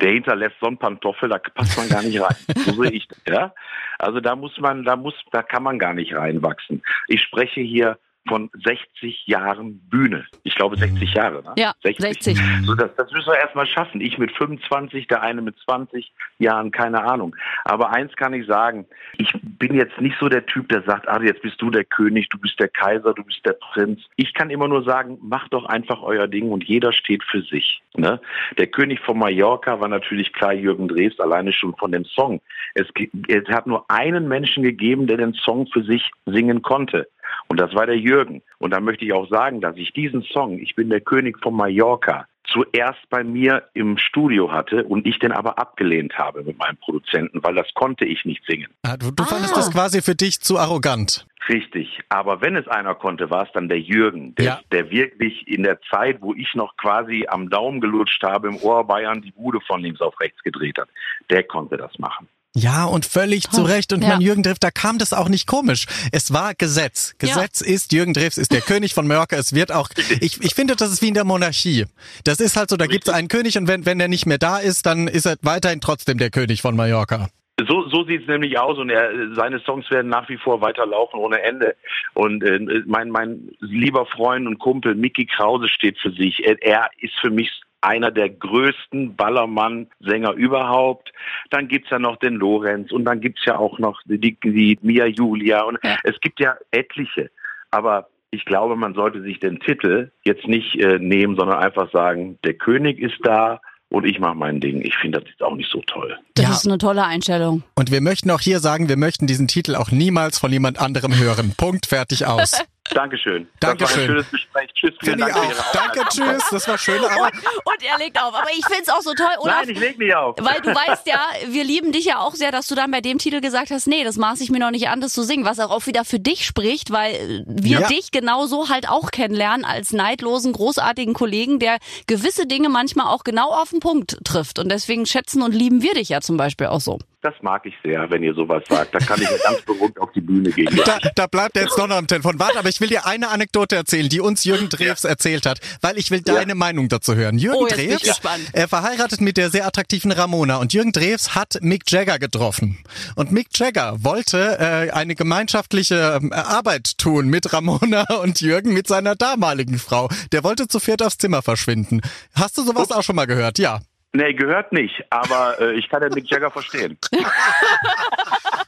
der 0.00 0.12
hinterlässt 0.12 0.56
so 0.60 0.66
einen 0.66 0.78
Pantoffel, 0.78 1.28
da 1.28 1.38
passt 1.38 1.76
man 1.76 1.88
gar 1.88 2.02
nicht 2.02 2.20
rein. 2.20 2.36
So 2.64 2.82
sehe 2.82 2.92
ich 2.92 3.06
das, 3.08 3.18
ja. 3.28 3.54
Also 3.98 4.20
da 4.20 4.36
muss 4.36 4.58
man, 4.58 4.84
da 4.84 4.96
muss, 4.96 5.14
da 5.30 5.42
kann 5.42 5.62
man 5.62 5.78
gar 5.78 5.94
nicht 5.94 6.14
reinwachsen. 6.14 6.82
Ich 7.08 7.22
spreche 7.22 7.60
hier 7.60 7.98
von 8.26 8.50
60 8.64 9.26
Jahren 9.26 9.80
Bühne. 9.90 10.26
Ich 10.42 10.54
glaube 10.54 10.76
60 10.76 11.14
Jahre, 11.14 11.42
ne? 11.42 11.52
Ja, 11.56 11.74
60. 11.82 12.38
So, 12.64 12.74
das, 12.74 12.90
das 12.96 13.10
müssen 13.12 13.28
wir 13.28 13.38
erstmal 13.38 13.66
schaffen. 13.66 14.00
Ich 14.00 14.18
mit 14.18 14.32
25, 14.32 15.06
der 15.08 15.22
eine 15.22 15.42
mit 15.42 15.56
20 15.64 16.12
Jahren, 16.38 16.70
keine 16.70 17.04
Ahnung. 17.04 17.36
Aber 17.64 17.90
eins 17.92 18.14
kann 18.16 18.32
ich 18.34 18.46
sagen, 18.46 18.86
ich 19.18 19.32
bin 19.42 19.74
jetzt 19.74 20.00
nicht 20.00 20.16
so 20.18 20.28
der 20.28 20.46
Typ, 20.46 20.68
der 20.68 20.82
sagt, 20.82 21.08
ah, 21.08 21.20
jetzt 21.22 21.42
bist 21.42 21.60
du 21.60 21.70
der 21.70 21.84
König, 21.84 22.28
du 22.30 22.38
bist 22.38 22.58
der 22.58 22.68
Kaiser, 22.68 23.12
du 23.14 23.24
bist 23.24 23.44
der 23.44 23.54
Prinz. 23.54 24.00
Ich 24.16 24.32
kann 24.34 24.50
immer 24.50 24.68
nur 24.68 24.84
sagen, 24.84 25.18
macht 25.20 25.52
doch 25.52 25.66
einfach 25.66 26.02
euer 26.02 26.26
Ding 26.26 26.50
und 26.50 26.64
jeder 26.64 26.92
steht 26.92 27.22
für 27.24 27.42
sich. 27.42 27.82
Ne? 27.96 28.20
Der 28.58 28.66
König 28.66 29.00
von 29.00 29.18
Mallorca 29.18 29.80
war 29.80 29.88
natürlich 29.88 30.32
klar 30.32 30.52
Jürgen 30.52 30.88
Drews, 30.88 31.18
alleine 31.20 31.52
schon 31.52 31.76
von 31.76 31.92
dem 31.92 32.04
Song. 32.04 32.40
Es, 32.74 32.86
es 33.28 33.48
hat 33.48 33.66
nur 33.66 33.88
einen 33.90 34.28
Menschen 34.28 34.62
gegeben, 34.62 35.06
der 35.06 35.18
den 35.18 35.34
Song 35.34 35.66
für 35.68 35.82
sich 35.84 36.10
singen 36.26 36.62
konnte. 36.62 37.08
Und 37.48 37.58
das 37.60 37.74
war 37.74 37.86
der 37.86 37.98
Jürgen. 37.98 38.42
Und 38.58 38.72
da 38.72 38.80
möchte 38.80 39.04
ich 39.04 39.12
auch 39.12 39.28
sagen, 39.28 39.60
dass 39.60 39.76
ich 39.76 39.92
diesen 39.92 40.22
Song, 40.22 40.58
ich 40.58 40.74
bin 40.74 40.90
der 40.90 41.00
König 41.00 41.38
von 41.42 41.54
Mallorca, 41.54 42.26
zuerst 42.46 43.00
bei 43.08 43.24
mir 43.24 43.64
im 43.72 43.96
Studio 43.96 44.52
hatte 44.52 44.84
und 44.84 45.06
ich 45.06 45.18
den 45.18 45.32
aber 45.32 45.58
abgelehnt 45.58 46.16
habe 46.18 46.42
mit 46.44 46.58
meinem 46.58 46.76
Produzenten, 46.76 47.42
weil 47.42 47.54
das 47.54 47.72
konnte 47.74 48.04
ich 48.04 48.24
nicht 48.26 48.44
singen. 48.46 48.68
Ah, 48.82 48.96
Du, 48.98 49.10
du 49.10 49.22
Ah. 49.22 49.26
fandest 49.26 49.56
das 49.56 49.70
quasi 49.72 50.02
für 50.02 50.14
dich 50.14 50.40
zu 50.40 50.58
arrogant. 50.58 51.26
Richtig. 51.48 52.00
Aber 52.10 52.40
wenn 52.42 52.56
es 52.56 52.66
einer 52.68 52.94
konnte, 52.94 53.28
war 53.30 53.44
es 53.44 53.52
dann 53.52 53.68
der 53.68 53.80
Jürgen, 53.80 54.34
der, 54.36 54.44
Ja. 54.44 54.60
der 54.72 54.90
wirklich 54.90 55.46
in 55.48 55.62
der 55.62 55.80
Zeit, 55.90 56.20
wo 56.20 56.34
ich 56.34 56.54
noch 56.54 56.76
quasi 56.76 57.26
am 57.28 57.48
Daumen 57.50 57.80
gelutscht 57.80 58.22
habe, 58.22 58.48
im 58.48 58.56
Ohr 58.58 58.86
Bayern 58.86 59.20
die 59.22 59.30
Bude 59.32 59.60
von 59.60 59.80
links 59.82 60.00
auf 60.00 60.18
rechts 60.20 60.42
gedreht 60.42 60.78
hat. 60.78 60.88
Der 61.30 61.42
konnte 61.44 61.76
das 61.76 61.98
machen. 61.98 62.28
Ja, 62.56 62.84
und 62.84 63.04
völlig 63.04 63.50
zu 63.50 63.62
Recht. 63.62 63.92
Und 63.92 64.02
Ja. 64.02 64.10
mein 64.10 64.20
Jürgen 64.20 64.44
Drews, 64.44 64.58
da 64.60 64.70
kam 64.70 64.98
das 64.98 65.12
auch 65.12 65.28
nicht 65.28 65.46
komisch. 65.48 65.86
Es 66.12 66.32
war 66.32 66.54
Gesetz. 66.54 67.14
Gesetz 67.18 67.60
ist, 67.60 67.92
Jürgen 67.92 68.14
Drews 68.14 68.38
ist 68.38 68.52
der 68.52 68.60
König 68.72 68.94
von 68.94 69.08
Mallorca. 69.08 69.36
Es 69.36 69.54
wird 69.54 69.72
auch, 69.72 69.88
ich, 70.20 70.40
ich 70.40 70.54
finde, 70.54 70.76
das 70.76 70.92
ist 70.92 71.02
wie 71.02 71.08
in 71.08 71.14
der 71.14 71.24
Monarchie. 71.24 71.86
Das 72.22 72.38
ist 72.38 72.56
halt 72.56 72.70
so, 72.70 72.76
da 72.76 72.86
gibt 72.86 73.08
es 73.08 73.12
einen 73.12 73.26
König 73.28 73.58
und 73.58 73.66
wenn, 73.66 73.84
wenn 73.86 73.98
der 73.98 74.06
nicht 74.08 74.26
mehr 74.26 74.38
da 74.38 74.58
ist, 74.58 74.86
dann 74.86 75.08
ist 75.08 75.26
er 75.26 75.36
weiterhin 75.42 75.80
trotzdem 75.80 76.16
der 76.18 76.30
König 76.30 76.62
von 76.62 76.76
Mallorca. 76.76 77.28
So, 77.68 77.88
so 77.88 78.04
sieht 78.04 78.22
es 78.22 78.28
nämlich 78.28 78.58
aus 78.58 78.78
und 78.78 78.90
er, 78.90 79.10
seine 79.34 79.60
Songs 79.60 79.88
werden 79.90 80.08
nach 80.08 80.28
wie 80.28 80.36
vor 80.38 80.60
weiterlaufen 80.60 81.20
ohne 81.20 81.40
Ende. 81.40 81.76
Und 82.12 82.42
äh, 82.42 82.58
mein, 82.86 83.10
mein 83.10 83.48
lieber 83.60 84.06
Freund 84.06 84.46
und 84.46 84.58
Kumpel 84.58 84.94
Mickey 84.96 85.26
Krause 85.26 85.68
steht 85.68 85.98
für 86.00 86.10
sich. 86.12 86.44
Er, 86.44 86.60
er 86.62 86.90
ist 86.98 87.14
für 87.20 87.30
mich 87.30 87.50
einer 87.84 88.10
der 88.10 88.30
größten 88.30 89.14
Ballermann-Sänger 89.16 90.32
überhaupt. 90.32 91.12
Dann 91.50 91.68
gibt's 91.68 91.90
ja 91.90 91.98
noch 91.98 92.16
den 92.16 92.34
Lorenz 92.34 92.90
und 92.92 93.04
dann 93.04 93.20
gibt's 93.20 93.44
ja 93.44 93.56
auch 93.58 93.78
noch 93.78 94.00
die, 94.06 94.36
die 94.42 94.78
Mia 94.82 95.06
Julia 95.06 95.62
und 95.62 95.78
Ja. 95.84 95.96
es 96.04 96.18
gibt 96.20 96.40
ja 96.40 96.54
etliche. 96.70 97.30
Aber 97.70 98.08
ich 98.30 98.44
glaube, 98.44 98.74
man 98.76 98.94
sollte 98.94 99.22
sich 99.22 99.38
den 99.38 99.60
Titel 99.60 100.10
jetzt 100.24 100.46
nicht 100.48 100.76
äh, 100.80 100.98
nehmen, 100.98 101.36
sondern 101.36 101.58
einfach 101.58 101.90
sagen, 101.92 102.38
der 102.44 102.54
König 102.54 102.98
ist 102.98 103.18
da 103.22 103.60
und 103.90 104.04
ich 104.06 104.18
mache 104.18 104.34
mein 104.34 104.58
Ding. 104.60 104.80
Ich 104.80 104.96
finde 104.96 105.20
das 105.20 105.28
jetzt 105.30 105.42
auch 105.42 105.54
nicht 105.54 105.70
so 105.70 105.80
toll. 105.86 106.18
Das 106.34 106.44
Ja. 106.46 106.50
ist 106.52 106.66
eine 106.66 106.78
tolle 106.78 107.04
Einstellung. 107.04 107.62
Und 107.76 107.92
wir 107.92 108.00
möchten 108.00 108.30
auch 108.30 108.40
hier 108.40 108.58
sagen, 108.58 108.88
wir 108.88 108.96
möchten 108.96 109.26
diesen 109.28 109.46
Titel 109.46 109.76
auch 109.76 109.92
niemals 109.92 110.38
von 110.38 110.50
jemand 110.50 110.80
anderem 110.80 111.16
hören. 111.16 111.54
Punkt, 111.56 111.86
fertig, 111.86 112.26
aus. 112.26 112.60
Dankeschön. 112.92 113.48
Das 113.60 113.70
war 113.70 113.76
Dankeschön. 113.76 114.02
ein 114.02 114.06
schönes 114.08 114.30
Gespräch. 114.30 114.70
Tschüss. 114.74 114.94
Vielen 115.00 115.18
Finde 115.18 115.32
Dank 115.32 115.38
für 115.38 115.52
Ihre. 115.52 115.64
Danke, 115.72 116.00
tschüss. 116.10 116.42
Das 116.50 116.68
war 116.68 116.76
schön. 116.78 117.02
Aber 117.02 117.30
Und 117.64 117.82
er 117.82 117.98
legt 117.98 118.20
auf. 118.20 118.34
Aber 118.34 118.50
ich 118.56 118.64
find's 118.66 118.88
auch 118.90 119.00
so 119.00 119.14
toll, 119.14 119.26
Olaf. 119.38 119.60
Nein, 119.62 119.70
ich 119.70 119.78
leg 119.80 119.98
nicht 119.98 120.14
auf. 120.14 120.36
Weil 120.38 120.60
du 120.60 120.68
weißt 120.68 121.06
ja, 121.06 121.18
wir 121.48 121.64
lieben 121.64 121.92
dich 121.92 122.04
ja 122.04 122.18
auch 122.18 122.34
sehr, 122.34 122.52
dass 122.52 122.66
du 122.66 122.74
dann 122.74 122.90
bei 122.90 123.00
dem 123.00 123.16
Titel 123.18 123.40
gesagt 123.40 123.70
hast, 123.70 123.86
nee, 123.86 124.04
das 124.04 124.16
maß 124.16 124.40
ich 124.42 124.50
mir 124.50 124.58
noch 124.58 124.70
nicht 124.70 124.88
an, 124.88 125.00
das 125.00 125.14
zu 125.14 125.22
singen, 125.22 125.44
was 125.46 125.58
auch 125.60 125.86
wieder 125.86 126.04
für 126.04 126.20
dich 126.20 126.44
spricht, 126.44 126.90
weil 126.92 127.44
wir 127.46 127.80
Ja. 127.80 127.88
dich 127.88 128.10
genauso 128.10 128.68
halt 128.68 128.88
auch 128.88 129.10
kennenlernen 129.10 129.64
als 129.64 129.92
neidlosen, 129.92 130.52
großartigen 130.52 131.14
Kollegen, 131.14 131.58
der 131.58 131.78
gewisse 132.06 132.46
Dinge 132.46 132.68
manchmal 132.68 133.06
auch 133.06 133.24
genau 133.24 133.48
auf 133.50 133.70
den 133.70 133.80
Punkt 133.80 134.18
trifft. 134.24 134.58
Und 134.58 134.68
deswegen 134.70 135.06
schätzen 135.06 135.42
und 135.42 135.52
lieben 135.52 135.82
wir 135.82 135.94
dich 135.94 136.10
ja 136.10 136.20
zum 136.20 136.36
Beispiel 136.36 136.66
auch 136.66 136.80
so. 136.80 136.98
Das 137.24 137.32
mag 137.40 137.64
ich 137.64 137.72
sehr, 137.82 138.10
wenn 138.10 138.22
ihr 138.22 138.34
sowas 138.34 138.62
sagt. 138.68 138.94
Da 138.94 138.98
kann 138.98 139.18
ich 139.18 139.26
ganz 139.42 139.62
beruhigt 139.62 139.98
auf 139.98 140.12
die 140.12 140.20
Bühne 140.20 140.50
gehen. 140.50 140.68
da, 140.84 140.98
da 141.14 141.26
bleibt 141.26 141.56
er 141.56 141.62
jetzt 141.62 141.78
noch 141.78 141.88
am 141.88 142.06
Telefon. 142.06 142.38
Warte, 142.38 142.58
aber 142.58 142.68
ich 142.68 142.82
will 142.82 142.88
dir 142.88 143.06
eine 143.06 143.30
Anekdote 143.30 143.76
erzählen, 143.76 144.10
die 144.10 144.20
uns 144.20 144.44
Jürgen 144.44 144.68
Drews 144.68 145.04
erzählt 145.04 145.46
hat, 145.46 145.58
weil 145.80 145.96
ich 145.96 146.10
will 146.10 146.20
deine 146.20 146.54
Meinung 146.54 146.90
dazu 146.90 147.14
hören. 147.14 147.38
Jürgen 147.38 147.56
Oh, 147.62 147.66
Drews, 147.66 148.20
er 148.52 148.68
verheiratet 148.68 149.22
mit 149.22 149.38
der 149.38 149.48
sehr 149.48 149.66
attraktiven 149.66 150.12
Ramona 150.12 150.56
und 150.56 150.74
Jürgen 150.74 150.92
Drews 150.92 151.34
hat 151.34 151.56
Mick 151.62 151.90
Jagger 151.90 152.18
getroffen. 152.18 152.84
Und 153.16 153.32
Mick 153.32 153.48
Jagger 153.54 154.04
wollte 154.04 154.58
äh, 154.58 154.90
eine 154.90 155.14
gemeinschaftliche 155.14 156.18
ähm, 156.20 156.30
Arbeit 156.30 156.98
tun 156.98 157.28
mit 157.28 157.54
Ramona 157.54 158.04
und 158.20 158.42
Jürgen, 158.42 158.74
mit 158.74 158.86
seiner 158.86 159.14
damaligen 159.16 159.78
Frau. 159.78 160.10
Der 160.32 160.44
wollte 160.44 160.68
zu 160.68 160.78
viert 160.78 161.02
aufs 161.02 161.16
Zimmer 161.16 161.40
verschwinden. 161.40 162.02
Hast 162.34 162.58
du 162.58 162.62
sowas 162.64 162.92
auch 162.92 163.02
schon 163.02 163.16
mal 163.16 163.26
gehört? 163.26 163.58
Ja. 163.58 163.80
Nee, 164.16 164.32
gehört 164.32 164.70
nicht, 164.72 165.04
aber 165.10 165.60
äh, 165.60 165.72
ich 165.72 165.88
kann 165.88 166.00
den 166.00 166.12
Mick 166.12 166.30
Jagger 166.30 166.48
verstehen. 166.48 166.96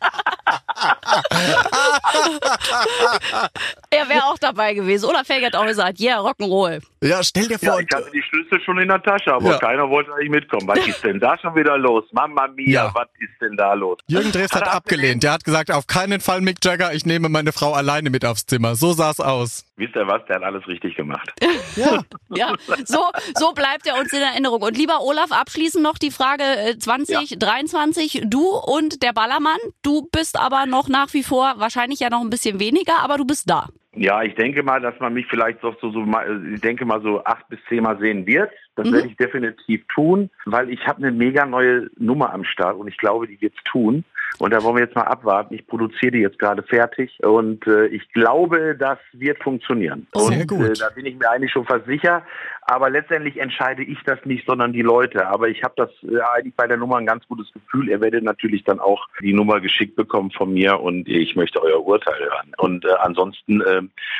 Er 3.90 4.09
wäre 4.09 4.25
auch 4.25 4.38
dabei 4.38 4.75
gewesen. 4.75 5.07
Oder 5.09 5.25
Felge 5.25 5.47
hat 5.47 5.55
auch 5.57 5.66
gesagt, 5.66 6.00
yeah, 6.00 6.19
Rock'n'Roll. 6.21 6.83
Ja, 7.02 7.23
stell 7.23 7.47
dir 7.49 7.59
Ja, 7.61 7.73
vor. 7.73 7.81
ich 7.81 7.88
hatte 7.95 8.11
die 8.12 8.23
Schlüssel 8.23 8.61
schon 8.64 8.78
in 8.78 8.88
der 8.88 9.02
Tasche, 9.02 9.33
aber 9.33 9.52
Ja. 9.52 9.59
keiner 9.59 9.88
wollte 9.88 10.12
eigentlich 10.12 10.31
mitkommen. 10.31 10.66
Was 10.69 10.87
ist 10.87 11.02
denn 11.05 11.21
da 11.21 11.38
schon 11.38 11.55
wieder 11.55 11.78
los? 11.78 12.05
Mama 12.12 12.49
mia, 12.49 12.66
Ja. 12.87 12.90
was 12.95 13.09
ist 13.21 13.40
denn 13.40 13.57
da 13.57 13.73
los? 13.75 13.99
Jürgen 14.09 14.33
Drews 14.33 14.52
hat 14.52 14.62
er 14.62 14.73
abgelehnt. 14.75 15.23
Der 15.23 15.33
hat 15.33 15.45
gesagt, 15.45 15.71
auf 15.71 15.87
keinen 15.87 16.21
Fall 16.21 16.40
Mick 16.40 16.59
Jagger, 16.64 16.93
ich 16.95 17.07
nehme 17.07 17.28
meine 17.28 17.52
Frau 17.52 17.73
alleine 17.73 18.11
mit 18.11 18.25
aufs 18.25 18.47
Zimmer. 18.47 18.75
So 18.75 18.93
sah's 18.93 19.21
aus. 19.21 19.64
Wisst 19.76 19.95
ihr 19.95 20.07
was? 20.07 20.23
Der 20.26 20.37
hat 20.37 20.43
alles 20.43 20.66
richtig 20.66 20.97
gemacht. 20.97 21.31
Ja. 21.76 22.02
Ja, 22.31 22.55
so, 22.87 23.05
so 23.38 23.52
bleibt 23.52 23.87
er 23.87 23.99
uns 23.99 24.11
in 24.12 24.23
Erinnerung. 24.23 24.62
Und 24.62 24.76
lieber 24.78 25.02
Olaf, 25.02 25.31
abschließend 25.31 25.83
noch 25.83 25.99
die 25.99 26.11
Frage 26.11 26.43
äh, 26.43 26.78
2023. 26.78 28.23
Du 28.26 28.49
und 28.49 29.02
der 29.02 29.12
Ballermann, 29.12 29.59
du 29.83 30.09
bist 30.11 30.38
aber 30.38 30.64
noch 30.64 30.75
nach 30.88 31.12
wie 31.14 31.23
vor, 31.23 31.54
wahrscheinlich 31.56 32.00
ja 32.00 32.11
noch 32.11 32.21
ein 32.21 32.30
bisschen 32.30 32.59
weniger, 32.61 33.00
aber 33.00 33.18
du 33.18 33.25
bist 33.25 33.49
da. 33.49 33.68
Ja, 33.97 34.23
ich 34.23 34.35
denke 34.35 34.62
mal, 34.62 34.81
dass 34.81 34.99
man 35.00 35.15
mich 35.15 35.26
vielleicht 35.26 35.65
doch 35.65 35.76
so, 35.81 35.91
so 35.91 36.00
mal, 36.00 36.43
ich 36.53 36.61
denke 36.61 36.85
mal 36.85 37.00
so 37.00 37.25
acht 37.25 37.49
bis 37.49 37.59
zehn 37.69 37.83
Mal 37.83 37.99
sehen 37.99 38.26
wird. 38.26 38.50
Das 38.76 38.93
werde 38.93 39.09
ich 39.09 39.17
definitiv 39.17 39.87
tun, 39.88 40.29
weil 40.45 40.69
ich 40.69 40.87
habe 40.87 40.99
eine 40.99 41.11
mega 41.11 41.47
neue 41.47 41.88
Nummer 41.97 42.33
am 42.35 42.45
Start 42.45 42.76
und 42.76 42.88
ich 42.88 42.99
glaube, 42.99 43.26
die 43.26 43.41
wird's 43.41 43.62
tun. 43.65 44.05
Und 44.38 44.53
da 44.53 44.62
wollen 44.62 44.76
wir 44.76 44.85
jetzt 44.85 44.95
mal 44.95 45.05
abwarten. 45.05 45.55
Ich 45.55 45.67
produziere 45.67 46.12
die 46.12 46.19
jetzt 46.19 46.38
gerade 46.38 46.62
fertig 46.62 47.19
und 47.23 47.67
äh, 47.67 47.87
ich 47.87 48.12
glaube, 48.12 48.76
das 48.79 48.99
wird 49.12 49.43
funktionieren. 49.43 50.07
Sehr 50.15 50.41
und 50.41 50.49
gut. 50.49 50.69
Äh, 50.69 50.73
da 50.75 50.91
bin 50.91 51.07
ich 51.07 51.17
mir 51.17 51.31
eigentlich 51.31 51.53
schon 51.53 51.65
fast 51.65 51.87
sicher. 51.87 52.23
Aber 52.69 52.91
letztendlich 52.91 53.38
entscheide 53.38 53.83
ich 53.83 53.99
das 54.05 54.19
nicht, 54.25 54.45
sondern 54.45 54.73
die 54.73 54.83
Leute. 54.83 55.26
Aber 55.26 55.49
ich 55.49 55.62
habe 55.62 55.75
das 55.76 55.91
äh, 56.03 56.21
eigentlich 56.35 56.55
bei 56.55 56.67
der 56.67 56.76
Nummer 56.76 56.97
ein 56.97 57.07
ganz 57.07 57.26
gutes 57.29 57.50
Gefühl. 57.53 57.88
Ihr 57.88 58.00
werdet 58.00 58.25
natürlich 58.25 58.65
dann 58.65 58.81
auch 58.81 59.07
die 59.23 59.33
Nummer 59.33 59.61
geschickt 59.61 59.97
bekommen 59.97 60.31
von 60.33 60.53
mir 60.53 60.81
und 60.81 61.09
ich 61.09 61.35
möchte 61.37 61.62
euer 61.62 61.87
Urteil 61.87 62.19
hören. 62.19 62.53
Und 62.59 62.85
äh, 62.85 62.88
ansonsten, 62.99 63.62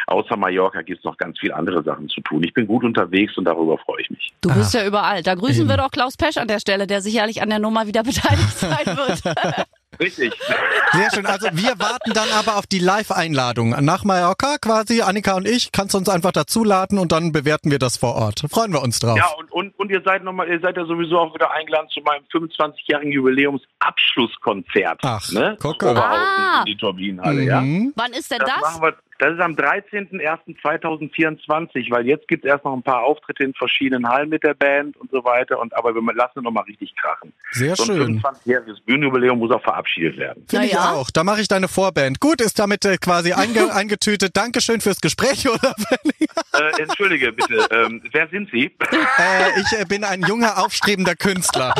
außer 0.07 0.37
Mallorca 0.37 0.83
gibt 0.83 0.99
es 1.01 1.05
noch 1.05 1.17
ganz 1.17 1.39
viele 1.39 1.55
andere 1.55 1.83
Sachen 1.83 2.09
zu 2.09 2.21
tun. 2.23 2.43
Ich 2.45 2.55
bin 2.55 2.67
gut 2.67 2.85
unterwegs 2.85 3.37
und 3.37 3.45
darüber 3.45 3.79
freue 3.79 4.01
ich 4.03 4.11
mich. 4.11 4.33
Du 4.41 4.53
bist 4.55 4.75
Ah. 4.75 4.81
ja 4.81 4.87
überall. 4.87 5.23
Da 5.23 5.35
grüßen 5.35 5.61
Eben. 5.63 5.69
wir 5.71 5.77
doch 5.77 5.91
Klaus 5.91 6.17
Pesch 6.17 6.37
an 6.37 6.49
der 6.49 6.61
Stelle, 6.61 6.87
der 6.87 7.01
sicherlich 7.03 7.43
an 7.43 7.51
der 7.51 7.59
Nummer 7.59 7.87
wieder 7.87 8.03
beteiligt 8.05 8.59
sein 8.59 8.87
wird. 8.87 9.23
Richtig. 10.01 10.35
Sehr 10.93 11.11
schön. 11.15 11.25
Also 11.25 11.49
wir 11.53 11.79
warten 11.79 12.13
dann 12.13 12.29
aber 12.39 12.57
auf 12.59 12.67
die 12.67 12.81
Live-Einladung 12.81 13.71
nach 13.83 14.05
Mallorca 14.05 14.59
quasi. 14.61 15.01
Annika 15.01 15.37
und 15.37 15.49
ich 15.49 15.73
kannst 15.73 15.95
uns 15.95 16.11
einfach 16.11 16.33
dazuladen 16.33 16.99
und 16.99 17.13
dann 17.13 17.33
bewerten 17.33 17.71
wir 17.71 17.79
das 17.79 17.97
vor 17.97 18.15
Ort. 18.15 18.43
Freuen 18.51 18.73
wir 18.75 18.83
uns 18.83 18.99
drauf. 18.99 19.17
Ja, 19.17 19.29
und, 19.39 19.51
und, 19.53 19.79
und 19.79 19.91
ihr 19.91 20.03
seid 20.05 20.23
nochmal, 20.23 20.49
ihr 20.51 20.61
seid 20.61 20.77
ja 20.77 20.85
sowieso 20.85 21.19
auch 21.19 21.35
wieder 21.35 21.51
eingeladen 21.51 21.89
zu 21.89 22.01
meinem 22.01 22.25
25-jährigen 22.31 23.11
Jubiläumsabschlusskonzert. 23.13 25.01
Ach, 25.03 25.31
ne? 25.33 25.57
gucke. 25.61 25.89
Ah. 25.97 26.61
in 26.61 26.65
die 26.67 26.77
Turbinenhalle, 26.77 27.43
ja. 27.45 27.61
Mhm. 27.63 27.93
Wann 27.97 28.13
ist 28.13 28.31
denn 28.31 28.39
Das, 28.41 28.49
das? 28.61 28.95
Das 29.19 29.35
ist 29.35 29.41
am 29.41 29.53
13.01.2024, 29.53 31.91
weil 31.91 32.07
jetzt 32.07 32.29
gibt 32.29 32.45
es 32.45 32.51
erst 32.51 32.65
noch 32.65 32.75
ein 32.75 32.83
paar 32.83 33.03
Auftritte 33.03 33.45
in 33.45 33.55
verschiedenen 33.55 34.09
Hallen 34.09 34.29
mit 34.29 34.43
der 34.43 34.55
Band 34.55 34.97
und 34.97 35.11
so 35.11 35.25
weiter. 35.25 35.59
Und 35.59 35.75
aber 35.77 35.95
wir 35.95 36.15
lassen 36.15 36.43
noch 36.43 36.51
mal 36.51 36.63
richtig 36.63 36.95
krachen. 36.97 37.33
Sehr 37.53 37.75
So 37.77 37.85
ein 37.85 37.99
schön. 37.99 38.21
25-jähriges 38.21 38.83
Bühnenjubiläum 38.85 39.39
muss 39.39 39.51
auch 39.51 39.63
verabschiedet 39.63 40.19
werden. 40.19 40.45
Finde 40.49 40.67
ich 40.67 40.73
ja. 40.73 40.93
auch. 40.93 41.11
Da 41.11 41.25
mache 41.25 41.41
ich 41.41 41.49
deine 41.49 41.69
Vorband. 41.69 42.21
Gut, 42.21 42.41
ist 42.41 42.59
damit 42.59 42.85
äh, 42.85 42.97
quasi 42.99 43.33
einge 43.33 43.73
eingetütet. 43.75 44.37
Dankeschön 44.37 44.81
fürs 44.81 45.01
Gespräch, 45.01 45.49
oder? 45.55 45.75
Äh, 46.53 46.83
entschuldige 46.83 47.33
bitte, 47.33 47.67
ähm, 47.71 48.03
wer 48.13 48.29
sind 48.29 48.51
Sie? 48.51 48.67
äh, 48.91 49.61
ich 49.61 49.79
äh, 49.79 49.85
bin 49.85 50.05
ein 50.05 50.23
junger, 50.23 50.59
aufstrebender 50.65 51.15
Künstler. 51.15 51.75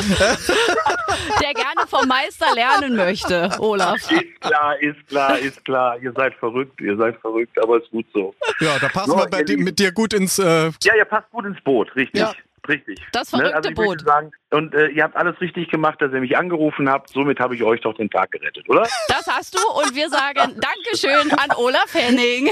Der 1.41 1.53
gerne 1.53 1.87
vom 1.87 2.07
Meister 2.07 2.47
lernen 2.55 2.95
möchte, 2.95 3.49
Olaf. 3.59 3.95
ist 3.95 4.41
klar, 4.41 4.79
ist 4.81 5.07
klar, 5.07 5.39
ist 5.39 5.65
klar. 5.65 5.97
Ihr 5.99 6.13
seid 6.13 6.33
verrückt, 6.35 6.79
ihr 6.81 6.95
seid 6.97 7.15
verrückt, 7.17 7.26
aber 7.61 7.77
ist 7.81 7.89
gut 7.91 8.05
so. 8.13 8.33
Ja, 8.59 8.77
da 8.79 8.87
passen 8.89 9.11
So, 9.11 9.17
wir 9.17 9.27
bei 9.29 9.43
mit 9.57 9.79
dir 9.79 9.91
gut 9.91 10.13
ins... 10.13 10.39
Äh, 10.39 10.71
Ja, 10.83 10.95
ihr 10.95 11.05
passt 11.05 11.29
gut 11.31 11.45
ins 11.45 11.61
Boot, 11.61 11.93
richtig. 11.95 12.19
Ja. 12.19 12.33
Richtig. 12.67 12.99
Das 13.13 13.31
Ne, 13.31 13.39
verrückte 13.39 13.55
also 13.55 13.69
ich 13.69 13.75
Boot. 13.75 14.01
Sagen, 14.01 14.31
und 14.51 14.73
äh, 14.73 14.87
ihr 14.87 15.03
habt 15.03 15.15
alles 15.15 15.39
richtig 15.41 15.69
gemacht, 15.69 16.01
dass 16.01 16.13
ihr 16.13 16.19
mich 16.19 16.37
angerufen 16.37 16.89
habt. 16.89 17.09
Somit 17.09 17.39
habe 17.39 17.55
ich 17.55 17.63
euch 17.63 17.81
doch 17.81 17.95
den 17.95 18.09
Tag 18.09 18.31
gerettet, 18.31 18.67
oder? 18.69 18.83
Das 19.07 19.27
hast 19.27 19.55
du 19.55 19.59
und 19.81 19.95
wir 19.95 20.09
sagen 20.09 20.55
Dankeschön 20.61 21.31
an 21.37 21.55
Olaf 21.57 21.93
Henning. 21.93 22.49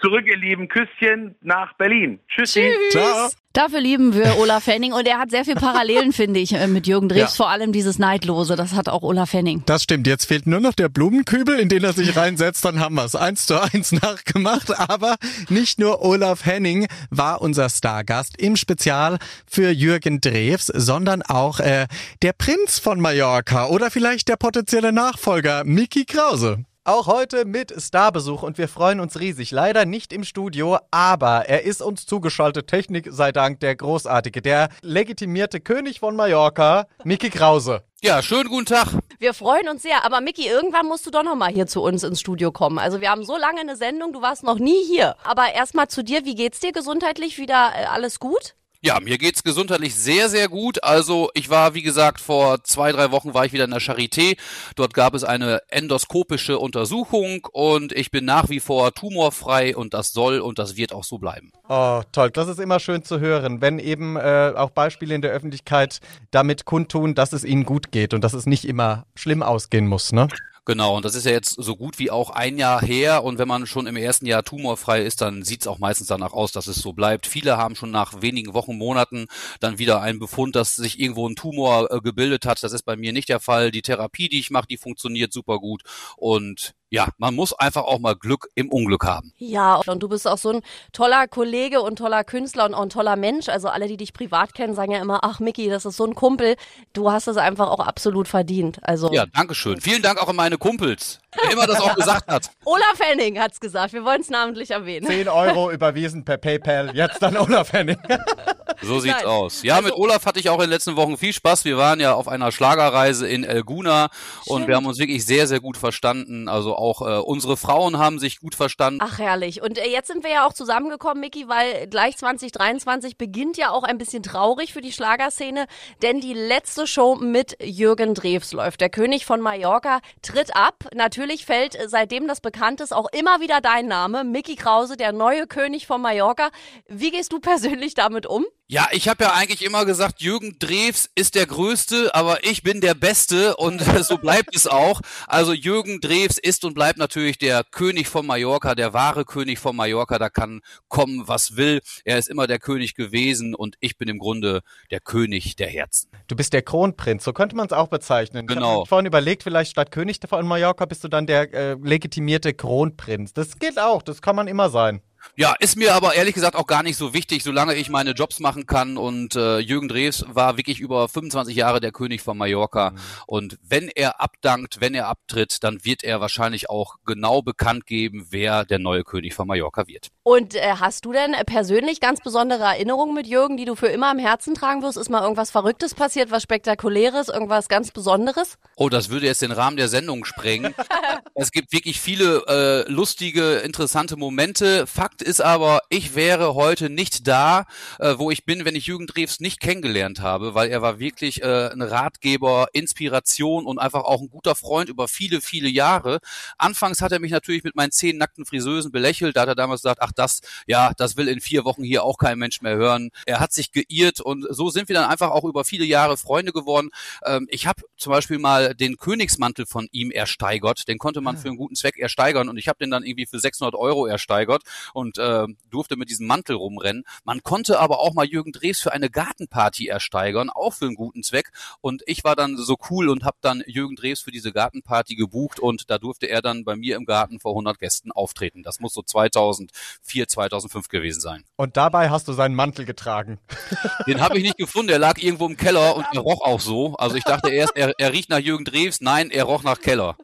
Zurück, 0.00 0.26
ihr 0.26 0.36
Lieben. 0.36 0.68
Küsschen 0.68 1.34
nach 1.40 1.74
Berlin. 1.74 2.20
Tschüssi. 2.28 2.70
Ciao. 2.90 3.30
Dafür 3.58 3.80
lieben 3.80 4.14
wir 4.14 4.38
Olaf 4.38 4.68
Henning 4.68 4.92
und 4.92 5.08
er 5.08 5.18
hat 5.18 5.30
sehr 5.32 5.44
viel 5.44 5.56
Parallelen, 5.56 6.12
finde 6.12 6.38
ich, 6.38 6.52
äh, 6.52 6.68
mit 6.68 6.86
Jürgen 6.86 7.08
Drews. 7.08 7.18
Ja. 7.18 7.26
Vor 7.26 7.48
allem 7.48 7.72
dieses 7.72 7.98
Neidlose, 7.98 8.54
das 8.54 8.74
hat 8.74 8.88
auch 8.88 9.02
Olaf 9.02 9.32
Henning. 9.32 9.64
Das 9.66 9.82
stimmt. 9.82 10.06
Jetzt 10.06 10.26
fehlt 10.26 10.46
nur 10.46 10.60
noch 10.60 10.74
der 10.74 10.88
Blumenkübel, 10.88 11.58
in 11.58 11.68
den 11.68 11.82
er 11.82 11.92
sich 11.92 12.14
reinsetzt. 12.14 12.64
Dann 12.64 12.78
haben 12.78 12.94
wir 12.94 13.04
es 13.04 13.16
eins 13.16 13.46
zu 13.46 13.60
eins 13.60 13.90
nachgemacht. 14.02 14.78
Aber 14.78 15.16
nicht 15.48 15.80
nur 15.80 16.04
Olaf 16.04 16.44
Henning 16.46 16.86
war 17.10 17.40
unser 17.40 17.68
Stargast 17.68 18.40
im 18.40 18.54
Spezial 18.54 19.18
für 19.50 19.70
Jürgen 19.70 20.20
Drews, 20.20 20.66
sondern 20.66 21.22
auch 21.28 21.60
äh, 21.60 21.86
der 22.22 22.32
Prinz 22.32 22.78
von 22.78 23.00
Mallorca 23.00 23.66
oder 23.68 23.90
vielleicht 23.90 24.28
der 24.28 24.36
potenzielle 24.36 24.92
Nachfolger 24.92 25.64
Mickey 25.64 26.04
Krause. 26.04 26.64
Auch 26.88 27.06
heute 27.06 27.44
mit 27.44 27.74
Starbesuch 27.76 28.42
und 28.42 28.56
wir 28.56 28.66
freuen 28.66 29.00
uns 29.00 29.20
riesig. 29.20 29.50
Leider 29.50 29.84
nicht 29.84 30.10
im 30.10 30.24
Studio, 30.24 30.78
aber 30.90 31.46
er 31.46 31.64
ist 31.64 31.82
uns 31.82 32.06
zugeschaltet. 32.06 32.66
Technik 32.66 33.08
sei 33.10 33.30
Dank 33.30 33.60
der 33.60 33.76
großartige, 33.76 34.40
der 34.40 34.70
legitimierte 34.80 35.60
König 35.60 36.00
von 36.00 36.16
Mallorca, 36.16 36.86
Mickey 37.04 37.28
Krause. 37.28 37.82
Ja, 38.00 38.22
schönen 38.22 38.48
guten 38.48 38.64
Tag. 38.64 38.88
Wir 39.18 39.34
freuen 39.34 39.68
uns 39.68 39.82
sehr. 39.82 40.04
Aber 40.04 40.22
Micky, 40.22 40.46
irgendwann 40.46 40.86
musst 40.86 41.04
du 41.04 41.10
doch 41.10 41.24
noch 41.24 41.34
mal 41.34 41.52
hier 41.52 41.66
zu 41.66 41.82
uns 41.82 42.04
ins 42.04 42.20
Studio 42.20 42.52
kommen. 42.52 42.78
Also 42.78 43.02
wir 43.02 43.10
haben 43.10 43.24
so 43.24 43.36
lange 43.36 43.60
eine 43.60 43.76
Sendung, 43.76 44.14
du 44.14 44.22
warst 44.22 44.44
noch 44.44 44.58
nie 44.58 44.82
hier. 44.86 45.16
Aber 45.24 45.52
erstmal 45.52 45.88
zu 45.88 46.02
dir, 46.02 46.24
wie 46.24 46.36
geht's 46.36 46.60
dir 46.60 46.72
gesundheitlich? 46.72 47.36
Wieder 47.36 47.72
äh, 47.76 47.84
alles 47.84 48.18
gut? 48.18 48.54
Ja, 48.80 49.00
mir 49.00 49.18
geht's 49.18 49.42
gesundheitlich 49.42 49.96
sehr, 49.96 50.28
sehr 50.28 50.48
gut. 50.48 50.84
Also 50.84 51.30
ich 51.34 51.50
war, 51.50 51.74
wie 51.74 51.82
gesagt, 51.82 52.20
vor 52.20 52.62
zwei, 52.62 52.92
drei 52.92 53.10
Wochen 53.10 53.34
war 53.34 53.44
ich 53.44 53.52
wieder 53.52 53.64
in 53.64 53.72
der 53.72 53.80
Charité. 53.80 54.38
Dort 54.76 54.94
gab 54.94 55.14
es 55.14 55.24
eine 55.24 55.62
endoskopische 55.66 56.60
Untersuchung 56.60 57.44
und 57.50 57.90
ich 57.90 58.12
bin 58.12 58.24
nach 58.24 58.48
wie 58.50 58.60
vor 58.60 58.94
tumorfrei 58.94 59.74
und 59.74 59.94
das 59.94 60.12
soll 60.12 60.38
und 60.38 60.60
das 60.60 60.76
wird 60.76 60.92
auch 60.92 61.02
so 61.02 61.18
bleiben. 61.18 61.50
Oh, 61.68 62.02
toll. 62.12 62.30
Das 62.30 62.46
ist 62.46 62.60
immer 62.60 62.78
schön 62.78 63.02
zu 63.02 63.18
hören, 63.18 63.60
wenn 63.60 63.80
eben 63.80 64.16
äh, 64.16 64.52
auch 64.54 64.70
Beispiele 64.70 65.12
in 65.12 65.22
der 65.22 65.32
Öffentlichkeit 65.32 65.98
damit 66.30 66.64
kundtun, 66.64 67.16
dass 67.16 67.32
es 67.32 67.42
ihnen 67.42 67.64
gut 67.64 67.90
geht 67.90 68.14
und 68.14 68.22
dass 68.22 68.32
es 68.32 68.46
nicht 68.46 68.64
immer 68.64 69.06
schlimm 69.16 69.42
ausgehen 69.42 69.88
muss, 69.88 70.12
ne? 70.12 70.28
Genau, 70.68 70.96
und 70.98 71.06
das 71.06 71.14
ist 71.14 71.24
ja 71.24 71.32
jetzt 71.32 71.54
so 71.56 71.76
gut 71.76 71.98
wie 71.98 72.10
auch 72.10 72.28
ein 72.28 72.58
Jahr 72.58 72.82
her. 72.82 73.24
Und 73.24 73.38
wenn 73.38 73.48
man 73.48 73.66
schon 73.66 73.86
im 73.86 73.96
ersten 73.96 74.26
Jahr 74.26 74.42
tumorfrei 74.44 75.00
ist, 75.02 75.22
dann 75.22 75.42
sieht's 75.42 75.66
auch 75.66 75.78
meistens 75.78 76.08
danach 76.08 76.34
aus, 76.34 76.52
dass 76.52 76.66
es 76.66 76.76
so 76.76 76.92
bleibt. 76.92 77.26
Viele 77.26 77.56
haben 77.56 77.74
schon 77.74 77.90
nach 77.90 78.20
wenigen 78.20 78.52
Wochen, 78.52 78.76
Monaten 78.76 79.28
dann 79.60 79.78
wieder 79.78 80.02
einen 80.02 80.18
Befund, 80.18 80.54
dass 80.56 80.76
sich 80.76 81.00
irgendwo 81.00 81.26
ein 81.26 81.36
Tumor 81.36 81.90
äh, 81.90 82.00
gebildet 82.02 82.44
hat. 82.44 82.62
Das 82.62 82.74
ist 82.74 82.82
bei 82.82 82.96
mir 82.96 83.14
nicht 83.14 83.30
der 83.30 83.40
Fall. 83.40 83.70
Die 83.70 83.80
Therapie, 83.80 84.28
die 84.28 84.40
ich 84.40 84.50
mache, 84.50 84.66
die 84.68 84.76
funktioniert 84.76 85.32
super 85.32 85.58
gut. 85.58 85.84
Und 86.18 86.74
ja, 86.90 87.08
man 87.18 87.34
muss 87.34 87.52
einfach 87.52 87.84
auch 87.84 87.98
mal 87.98 88.14
Glück 88.14 88.48
im 88.54 88.70
Unglück 88.70 89.04
haben. 89.04 89.32
Ja, 89.36 89.76
und 89.86 90.02
du 90.02 90.08
bist 90.08 90.26
auch 90.26 90.38
so 90.38 90.50
ein 90.50 90.62
toller 90.92 91.28
Kollege 91.28 91.82
und 91.82 91.96
toller 91.96 92.24
Künstler 92.24 92.64
und 92.64 92.74
auch 92.74 92.82
ein 92.82 92.88
toller 92.90 93.16
Mensch. 93.16 93.48
Also 93.48 93.68
alle, 93.68 93.88
die 93.88 93.96
dich 93.96 94.12
privat 94.12 94.54
kennen, 94.54 94.74
sagen 94.74 94.92
ja 94.92 95.00
immer, 95.00 95.20
ach 95.22 95.40
Micky, 95.40 95.68
das 95.68 95.84
ist 95.84 95.96
so 95.96 96.04
ein 96.04 96.14
Kumpel. 96.14 96.56
Du 96.92 97.10
hast 97.10 97.26
es 97.26 97.36
einfach 97.36 97.68
auch 97.68 97.80
absolut 97.80 98.28
verdient. 98.28 98.78
Also 98.82 99.12
Ja, 99.12 99.26
Dankeschön. 99.26 99.80
Vielen 99.80 100.02
Dank 100.02 100.22
auch 100.22 100.28
an 100.28 100.36
meine 100.36 100.56
Kumpels, 100.56 101.20
wer 101.42 101.52
immer 101.52 101.66
das 101.66 101.80
auch 101.80 101.94
gesagt 101.94 102.28
hat. 102.30 102.50
Olaf 102.64 102.98
Henning 103.00 103.38
hat's 103.38 103.60
gesagt. 103.60 103.92
Wir 103.92 104.04
wollen 104.04 104.22
es 104.22 104.30
namentlich 104.30 104.70
erwähnen. 104.70 105.06
10 105.06 105.28
Euro 105.28 105.70
überwiesen 105.70 106.24
per 106.24 106.38
PayPal. 106.38 106.94
Jetzt 106.96 107.20
dann 107.22 107.36
Olaf 107.36 107.72
Henning. 107.72 107.98
So 108.82 109.00
sieht's 109.00 109.16
Nein. 109.22 109.26
aus. 109.26 109.62
Ja, 109.62 109.80
mit 109.80 109.92
Olaf 109.92 110.24
hatte 110.26 110.38
ich 110.38 110.50
auch 110.50 110.56
in 110.56 110.62
den 110.62 110.70
letzten 110.70 110.96
Wochen 110.96 111.16
viel 111.16 111.32
Spaß. 111.32 111.64
Wir 111.64 111.76
waren 111.76 112.00
ja 112.00 112.14
auf 112.14 112.28
einer 112.28 112.52
Schlagerreise 112.52 113.26
in 113.28 113.44
Elguna 113.44 114.08
und 114.46 114.68
wir 114.68 114.76
haben 114.76 114.86
uns 114.86 114.98
wirklich 114.98 115.24
sehr, 115.26 115.46
sehr 115.46 115.60
gut 115.60 115.76
verstanden. 115.76 116.48
Also 116.48 116.76
auch 116.76 117.02
äh, 117.02 117.18
unsere 117.20 117.56
Frauen 117.56 117.98
haben 117.98 118.18
sich 118.18 118.38
gut 118.40 118.54
verstanden. 118.54 119.00
Ach 119.02 119.18
herrlich. 119.18 119.62
Und 119.62 119.78
äh, 119.78 119.88
jetzt 119.88 120.08
sind 120.08 120.22
wir 120.22 120.30
ja 120.30 120.46
auch 120.46 120.52
zusammengekommen, 120.52 121.20
Micky, 121.20 121.48
weil 121.48 121.86
gleich 121.88 122.16
2023 122.16 123.16
beginnt 123.16 123.56
ja 123.56 123.70
auch 123.70 123.82
ein 123.82 123.98
bisschen 123.98 124.22
traurig 124.22 124.72
für 124.72 124.80
die 124.80 124.92
Schlagerszene, 124.92 125.66
denn 126.02 126.20
die 126.20 126.34
letzte 126.34 126.86
Show 126.86 127.16
mit 127.16 127.56
Jürgen 127.62 128.14
Drews 128.14 128.52
läuft. 128.52 128.80
Der 128.80 128.90
König 128.90 129.26
von 129.26 129.40
Mallorca 129.40 130.00
tritt 130.22 130.54
ab. 130.54 130.84
Natürlich 130.94 131.46
fällt, 131.46 131.74
äh, 131.74 131.88
seitdem 131.88 132.28
das 132.28 132.40
bekannt 132.40 132.80
ist, 132.80 132.92
auch 132.92 133.08
immer 133.12 133.40
wieder 133.40 133.60
dein 133.60 133.86
Name, 133.86 134.24
Micky 134.24 134.56
Krause, 134.56 134.96
der 134.96 135.12
neue 135.12 135.46
König 135.46 135.86
von 135.86 136.00
Mallorca. 136.00 136.50
Wie 136.88 137.10
gehst 137.10 137.32
du 137.32 137.40
persönlich 137.40 137.94
damit 137.94 138.26
um? 138.26 138.46
Ja, 138.70 138.86
ich 138.92 139.08
habe 139.08 139.24
ja 139.24 139.32
eigentlich 139.32 139.64
immer 139.64 139.86
gesagt, 139.86 140.20
Jürgen 140.20 140.58
Drews 140.58 141.08
ist 141.14 141.34
der 141.34 141.46
Größte, 141.46 142.14
aber 142.14 142.44
ich 142.44 142.62
bin 142.62 142.82
der 142.82 142.92
Beste 142.92 143.56
und 143.56 143.80
so 144.06 144.18
bleibt 144.18 144.54
es 144.54 144.66
auch. 144.66 145.00
Also 145.26 145.54
Jürgen 145.54 146.02
Drews 146.02 146.36
ist 146.36 146.66
und 146.66 146.74
bleibt 146.74 146.98
natürlich 146.98 147.38
der 147.38 147.64
König 147.64 148.08
von 148.08 148.26
Mallorca, 148.26 148.74
der 148.74 148.92
wahre 148.92 149.24
König 149.24 149.58
von 149.58 149.74
Mallorca. 149.74 150.18
Da 150.18 150.28
kann 150.28 150.60
kommen, 150.88 151.26
was 151.26 151.56
will. 151.56 151.80
Er 152.04 152.18
ist 152.18 152.28
immer 152.28 152.46
der 152.46 152.58
König 152.58 152.94
gewesen 152.94 153.54
und 153.54 153.76
ich 153.80 153.96
bin 153.96 154.06
im 154.10 154.18
Grunde 154.18 154.60
der 154.90 155.00
König 155.00 155.56
der 155.56 155.68
Herzen. 155.68 156.10
Du 156.26 156.36
bist 156.36 156.52
der 156.52 156.60
Kronprinz, 156.60 157.24
so 157.24 157.32
könnte 157.32 157.56
man 157.56 157.64
es 157.68 157.72
auch 157.72 157.88
bezeichnen. 157.88 158.44
Ich 158.50 158.54
Genau. 158.54 158.80
habe 158.80 158.86
vorhin 158.86 159.06
überlegt, 159.06 159.44
vielleicht 159.44 159.70
statt 159.70 159.90
König 159.90 160.18
von 160.28 160.46
Mallorca 160.46 160.84
bist 160.84 161.02
du 161.04 161.08
dann 161.08 161.26
der 161.26 161.54
äh, 161.54 161.76
legitimierte 161.82 162.52
Kronprinz. 162.52 163.32
Das 163.32 163.58
geht 163.58 163.78
auch, 163.78 164.02
das 164.02 164.20
kann 164.20 164.36
man 164.36 164.46
immer 164.46 164.68
sein. 164.68 165.00
Ja, 165.36 165.54
ist 165.58 165.76
mir 165.76 165.94
aber 165.94 166.14
ehrlich 166.14 166.34
gesagt 166.34 166.56
auch 166.56 166.66
gar 166.66 166.82
nicht 166.82 166.96
so 166.96 167.14
wichtig, 167.14 167.44
solange 167.44 167.74
ich 167.74 167.88
meine 167.88 168.10
Jobs 168.12 168.40
machen 168.40 168.66
kann. 168.66 168.96
Und 168.96 169.36
äh, 169.36 169.58
Jürgen 169.58 169.88
Drews 169.88 170.24
war 170.28 170.56
wirklich 170.56 170.80
über 170.80 171.08
25 171.08 171.56
Jahre 171.56 171.80
der 171.80 171.92
König 171.92 172.22
von 172.22 172.36
Mallorca. 172.36 172.92
Und 173.26 173.58
wenn 173.62 173.88
er 173.88 174.20
abdankt, 174.20 174.80
wenn 174.80 174.94
er 174.94 175.08
abtritt, 175.08 175.62
dann 175.62 175.84
wird 175.84 176.04
er 176.04 176.20
wahrscheinlich 176.20 176.70
auch 176.70 176.96
genau 177.06 177.42
bekannt 177.42 177.86
geben, 177.86 178.26
wer 178.30 178.64
der 178.64 178.78
neue 178.78 179.04
König 179.04 179.34
von 179.34 179.46
Mallorca 179.46 179.86
wird. 179.86 180.08
Und 180.22 180.54
äh, 180.54 180.74
hast 180.78 181.04
du 181.04 181.12
denn 181.12 181.32
persönlich 181.46 182.00
ganz 182.00 182.20
besondere 182.20 182.64
Erinnerungen 182.64 183.14
mit 183.14 183.26
Jürgen, 183.26 183.56
die 183.56 183.64
du 183.64 183.74
für 183.74 183.86
immer 183.86 184.12
im 184.12 184.18
Herzen 184.18 184.54
tragen 184.54 184.82
wirst? 184.82 184.98
Ist 184.98 185.08
mal 185.08 185.22
irgendwas 185.22 185.50
Verrücktes 185.50 185.94
passiert, 185.94 186.30
was 186.30 186.42
Spektakuläres, 186.42 187.28
irgendwas 187.28 187.68
ganz 187.68 187.90
Besonderes? 187.90 188.58
Oh, 188.76 188.88
das 188.88 189.08
würde 189.08 189.26
jetzt 189.26 189.42
den 189.42 189.52
Rahmen 189.52 189.76
der 189.76 189.88
Sendung 189.88 190.24
sprengen. 190.24 190.74
es 191.34 191.50
gibt 191.50 191.72
wirklich 191.72 192.00
viele 192.00 192.44
äh, 192.46 192.90
lustige, 192.90 193.56
interessante 193.56 194.16
Momente. 194.16 194.86
Fakt 194.86 195.07
ist 195.22 195.40
aber, 195.40 195.80
ich 195.88 196.14
wäre 196.14 196.54
heute 196.54 196.90
nicht 196.90 197.26
da, 197.26 197.66
äh, 197.98 198.14
wo 198.18 198.30
ich 198.30 198.44
bin, 198.44 198.64
wenn 198.64 198.76
ich 198.76 198.86
Jürgen 198.86 199.06
Drews 199.06 199.40
nicht 199.40 199.60
kennengelernt 199.60 200.20
habe, 200.20 200.54
weil 200.54 200.70
er 200.70 200.82
war 200.82 200.98
wirklich 200.98 201.42
äh, 201.42 201.70
ein 201.72 201.82
Ratgeber, 201.82 202.68
Inspiration 202.72 203.66
und 203.66 203.78
einfach 203.78 204.04
auch 204.04 204.20
ein 204.20 204.30
guter 204.30 204.54
Freund 204.54 204.88
über 204.88 205.08
viele, 205.08 205.40
viele 205.40 205.68
Jahre. 205.68 206.20
Anfangs 206.56 207.02
hat 207.02 207.12
er 207.12 207.20
mich 207.20 207.32
natürlich 207.32 207.64
mit 207.64 207.76
meinen 207.76 207.90
zehn 207.90 208.18
nackten 208.18 208.44
Friseusen 208.44 208.92
belächelt. 208.92 209.36
Da 209.36 209.42
hat 209.42 209.48
er 209.48 209.54
damals 209.54 209.82
gesagt, 209.82 210.00
ach 210.02 210.12
das, 210.12 210.40
ja, 210.66 210.92
das 210.96 211.16
will 211.16 211.28
in 211.28 211.40
vier 211.40 211.64
Wochen 211.64 211.82
hier 211.82 212.04
auch 212.04 212.18
kein 212.18 212.38
Mensch 212.38 212.60
mehr 212.62 212.76
hören. 212.76 213.10
Er 213.26 213.40
hat 213.40 213.52
sich 213.52 213.72
geirrt 213.72 214.20
und 214.20 214.46
so 214.50 214.70
sind 214.70 214.88
wir 214.88 214.94
dann 214.94 215.10
einfach 215.10 215.30
auch 215.30 215.44
über 215.44 215.64
viele 215.64 215.84
Jahre 215.84 216.16
Freunde 216.16 216.52
geworden. 216.52 216.90
Ähm, 217.24 217.46
ich 217.50 217.66
habe 217.66 217.82
zum 217.96 218.12
Beispiel 218.12 218.38
mal 218.38 218.74
den 218.74 218.96
Königsmantel 218.96 219.66
von 219.66 219.88
ihm 219.92 220.10
ersteigert. 220.10 220.88
Den 220.88 220.98
konnte 220.98 221.20
man 221.20 221.36
für 221.36 221.48
einen 221.48 221.56
guten 221.56 221.74
Zweck 221.74 221.98
ersteigern 221.98 222.48
und 222.48 222.58
ich 222.58 222.68
habe 222.68 222.78
den 222.78 222.90
dann 222.90 223.04
irgendwie 223.04 223.26
für 223.26 223.38
600 223.38 223.74
Euro 223.74 224.06
ersteigert. 224.06 224.62
Und 224.98 225.16
äh, 225.18 225.46
durfte 225.70 225.96
mit 225.96 226.10
diesem 226.10 226.26
Mantel 226.26 226.56
rumrennen. 226.56 227.04
Man 227.22 227.44
konnte 227.44 227.78
aber 227.78 228.00
auch 228.00 228.14
mal 228.14 228.26
Jürgen 228.26 228.50
Drews 228.50 228.80
für 228.80 228.92
eine 228.92 229.10
Gartenparty 229.10 229.86
ersteigern, 229.86 230.50
auch 230.50 230.74
für 230.74 230.86
einen 230.86 230.96
guten 230.96 231.22
Zweck. 231.22 231.52
Und 231.80 232.02
ich 232.06 232.24
war 232.24 232.34
dann 232.34 232.56
so 232.56 232.76
cool 232.90 233.08
und 233.08 233.22
habe 233.22 233.36
dann 233.40 233.62
Jürgen 233.66 233.94
Drews 233.94 234.20
für 234.20 234.32
diese 234.32 234.52
Gartenparty 234.52 235.14
gebucht 235.14 235.60
und 235.60 235.88
da 235.88 235.98
durfte 235.98 236.26
er 236.26 236.42
dann 236.42 236.64
bei 236.64 236.74
mir 236.74 236.96
im 236.96 237.04
Garten 237.04 237.38
vor 237.38 237.52
100 237.52 237.78
Gästen 237.78 238.10
auftreten. 238.10 238.64
Das 238.64 238.80
muss 238.80 238.92
so 238.92 239.02
2004, 239.02 240.26
2005 240.26 240.88
gewesen 240.88 241.20
sein. 241.20 241.44
Und 241.54 241.76
dabei 241.76 242.10
hast 242.10 242.26
du 242.26 242.32
seinen 242.32 242.56
Mantel 242.56 242.84
getragen. 242.84 243.38
Den 244.08 244.20
habe 244.20 244.38
ich 244.38 244.42
nicht 244.42 244.58
gefunden. 244.58 244.88
Der 244.88 244.98
lag 244.98 245.18
irgendwo 245.18 245.46
im 245.46 245.56
Keller 245.56 245.96
und 245.96 246.06
er 246.12 246.20
roch 246.20 246.42
auch 246.42 246.60
so. 246.60 246.96
Also 246.96 247.14
ich 247.14 247.24
dachte 247.24 247.50
erst, 247.50 247.76
er, 247.76 247.92
er 247.98 248.12
riecht 248.12 248.30
nach 248.30 248.38
Jürgen 248.38 248.64
Drews. 248.64 249.00
Nein, 249.00 249.30
er 249.30 249.44
roch 249.44 249.62
nach 249.62 249.78
Keller. 249.78 250.16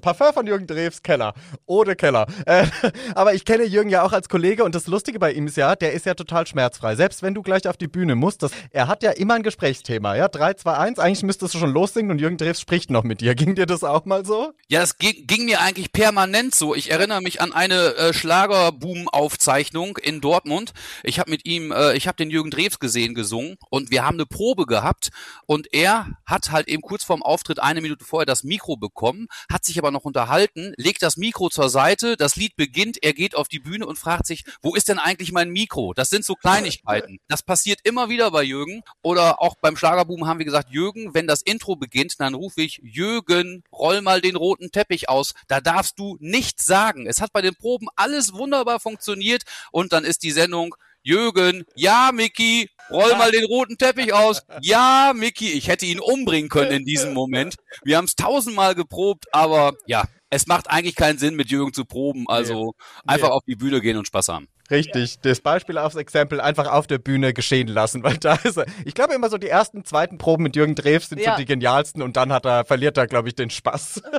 Parfum 0.00 0.32
von 0.32 0.46
Jürgen 0.46 0.66
Drews, 0.66 1.02
Keller. 1.02 1.34
Ohne 1.66 1.96
Keller. 1.96 2.26
Äh, 2.46 2.66
aber 3.14 3.34
ich 3.34 3.44
kenne 3.44 3.64
Jürgen 3.64 3.81
ja 3.88 4.02
auch 4.02 4.12
als 4.12 4.28
Kollege 4.28 4.64
und 4.64 4.74
das 4.74 4.86
Lustige 4.86 5.18
bei 5.18 5.32
ihm 5.32 5.46
ist 5.46 5.56
ja, 5.56 5.76
der 5.76 5.92
ist 5.92 6.06
ja 6.06 6.14
total 6.14 6.46
schmerzfrei. 6.46 6.96
Selbst 6.96 7.22
wenn 7.22 7.34
du 7.34 7.42
gleich 7.42 7.68
auf 7.68 7.76
die 7.76 7.88
Bühne 7.88 8.14
musst, 8.14 8.42
das, 8.42 8.52
er 8.70 8.88
hat 8.88 9.02
ja 9.02 9.10
immer 9.12 9.34
ein 9.34 9.42
Gesprächsthema. 9.42 10.16
Ja, 10.16 10.28
3, 10.28 10.54
2, 10.54 10.72
1. 10.72 10.98
Eigentlich 10.98 11.22
müsstest 11.22 11.54
du 11.54 11.58
schon 11.58 11.72
lossingen 11.72 12.10
und 12.10 12.20
Jürgen 12.20 12.36
Drews 12.36 12.60
spricht 12.60 12.90
noch 12.90 13.04
mit 13.04 13.20
dir. 13.20 13.34
Ging 13.42 13.54
dir 13.54 13.66
das 13.66 13.84
auch 13.84 14.04
mal 14.04 14.24
so? 14.24 14.52
Ja, 14.68 14.80
das 14.80 14.98
ging, 14.98 15.26
ging 15.26 15.44
mir 15.44 15.60
eigentlich 15.60 15.92
permanent 15.92 16.54
so. 16.54 16.74
Ich 16.74 16.90
erinnere 16.90 17.22
mich 17.22 17.40
an 17.40 17.52
eine 17.52 17.94
äh, 17.96 18.12
Schlagerboom-Aufzeichnung 18.12 19.98
in 19.98 20.20
Dortmund. 20.20 20.72
Ich 21.02 21.18
habe 21.18 21.30
mit 21.30 21.44
ihm, 21.46 21.72
äh, 21.72 21.94
ich 21.94 22.08
habe 22.08 22.16
den 22.16 22.30
Jürgen 22.30 22.50
Drews 22.50 22.78
gesehen 22.78 23.14
gesungen 23.14 23.56
und 23.70 23.90
wir 23.90 24.04
haben 24.04 24.16
eine 24.16 24.26
Probe 24.26 24.66
gehabt 24.66 25.10
und 25.46 25.72
er 25.72 26.06
hat 26.26 26.50
halt 26.50 26.68
eben 26.68 26.82
kurz 26.82 27.04
vorm 27.04 27.22
Auftritt 27.22 27.60
eine 27.60 27.80
Minute 27.80 28.04
vorher 28.04 28.26
das 28.26 28.44
Mikro 28.44 28.76
bekommen, 28.76 29.26
hat 29.50 29.64
sich 29.64 29.78
aber 29.78 29.90
noch 29.90 30.04
unterhalten, 30.04 30.74
legt 30.76 31.02
das 31.02 31.16
Mikro 31.16 31.48
zur 31.48 31.68
Seite, 31.68 32.16
das 32.16 32.36
Lied 32.36 32.56
beginnt, 32.56 33.02
er 33.02 33.12
geht 33.12 33.34
auf 33.34 33.48
die 33.48 33.58
Bühne 33.58 33.71
und 33.80 33.98
fragt 33.98 34.26
sich, 34.26 34.44
wo 34.60 34.74
ist 34.74 34.88
denn 34.88 34.98
eigentlich 34.98 35.32
mein 35.32 35.50
Mikro? 35.50 35.94
Das 35.94 36.10
sind 36.10 36.24
so 36.24 36.34
Kleinigkeiten. 36.34 37.18
Das 37.28 37.42
passiert 37.42 37.80
immer 37.84 38.08
wieder 38.08 38.30
bei 38.30 38.42
Jürgen 38.42 38.82
oder 39.02 39.40
auch 39.40 39.54
beim 39.60 39.76
Schlagerboom 39.76 40.26
haben 40.26 40.38
wir 40.38 40.44
gesagt, 40.44 40.70
Jürgen, 40.70 41.14
wenn 41.14 41.26
das 41.26 41.42
Intro 41.42 41.76
beginnt, 41.76 42.20
dann 42.20 42.34
rufe 42.34 42.60
ich 42.60 42.80
Jürgen, 42.82 43.62
roll 43.72 44.02
mal 44.02 44.20
den 44.20 44.36
roten 44.36 44.70
Teppich 44.72 45.08
aus. 45.08 45.34
Da 45.48 45.60
darfst 45.60 45.98
du 45.98 46.16
nichts 46.20 46.64
sagen. 46.64 47.06
Es 47.06 47.20
hat 47.20 47.32
bei 47.32 47.40
den 47.40 47.54
Proben 47.54 47.86
alles 47.96 48.34
wunderbar 48.34 48.80
funktioniert 48.80 49.44
und 49.70 49.92
dann 49.92 50.04
ist 50.04 50.22
die 50.22 50.32
Sendung 50.32 50.74
Jürgen, 51.04 51.64
ja, 51.74 52.10
Mickey, 52.12 52.70
roll 52.90 53.16
mal 53.16 53.32
den 53.32 53.44
roten 53.44 53.76
Teppich 53.76 54.12
aus. 54.12 54.42
Ja, 54.60 55.12
Mickey, 55.14 55.50
ich 55.50 55.68
hätte 55.68 55.84
ihn 55.84 55.98
umbringen 55.98 56.48
können 56.48 56.70
in 56.70 56.84
diesem 56.84 57.12
Moment. 57.12 57.56
Wir 57.82 57.96
haben 57.96 58.04
es 58.04 58.14
tausendmal 58.14 58.74
geprobt, 58.74 59.26
aber 59.32 59.72
ja, 59.86 60.04
es 60.32 60.46
macht 60.46 60.70
eigentlich 60.70 60.94
keinen 60.94 61.18
Sinn, 61.18 61.36
mit 61.36 61.50
Jürgen 61.50 61.74
zu 61.74 61.84
proben. 61.84 62.24
Also 62.26 62.74
nee. 62.74 63.12
einfach 63.12 63.28
nee. 63.28 63.34
auf 63.34 63.44
die 63.46 63.54
Bühne 63.54 63.82
gehen 63.82 63.98
und 63.98 64.06
Spaß 64.06 64.28
haben. 64.28 64.48
Richtig, 64.72 65.20
das 65.20 65.40
Beispiel 65.40 65.78
aufs 65.78 65.96
Exempel 65.96 66.40
einfach 66.40 66.66
auf 66.66 66.86
der 66.86 66.98
Bühne 66.98 67.32
geschehen 67.32 67.68
lassen, 67.68 68.02
weil 68.02 68.16
da 68.16 68.34
ist 68.42 68.56
er. 68.56 68.66
Ich 68.84 68.94
glaube 68.94 69.14
immer 69.14 69.28
so 69.28 69.38
die 69.38 69.48
ersten, 69.48 69.84
zweiten 69.84 70.18
Proben 70.18 70.42
mit 70.44 70.56
Jürgen 70.56 70.74
Drews 70.74 71.10
sind 71.10 71.20
ja. 71.20 71.32
so 71.32 71.38
die 71.38 71.44
genialsten 71.44 72.02
und 72.02 72.16
dann 72.16 72.32
hat 72.32 72.46
er, 72.46 72.64
verliert 72.64 72.96
er, 72.96 73.06
glaube 73.06 73.28
ich, 73.28 73.34
den 73.34 73.50
Spaß. 73.50 74.02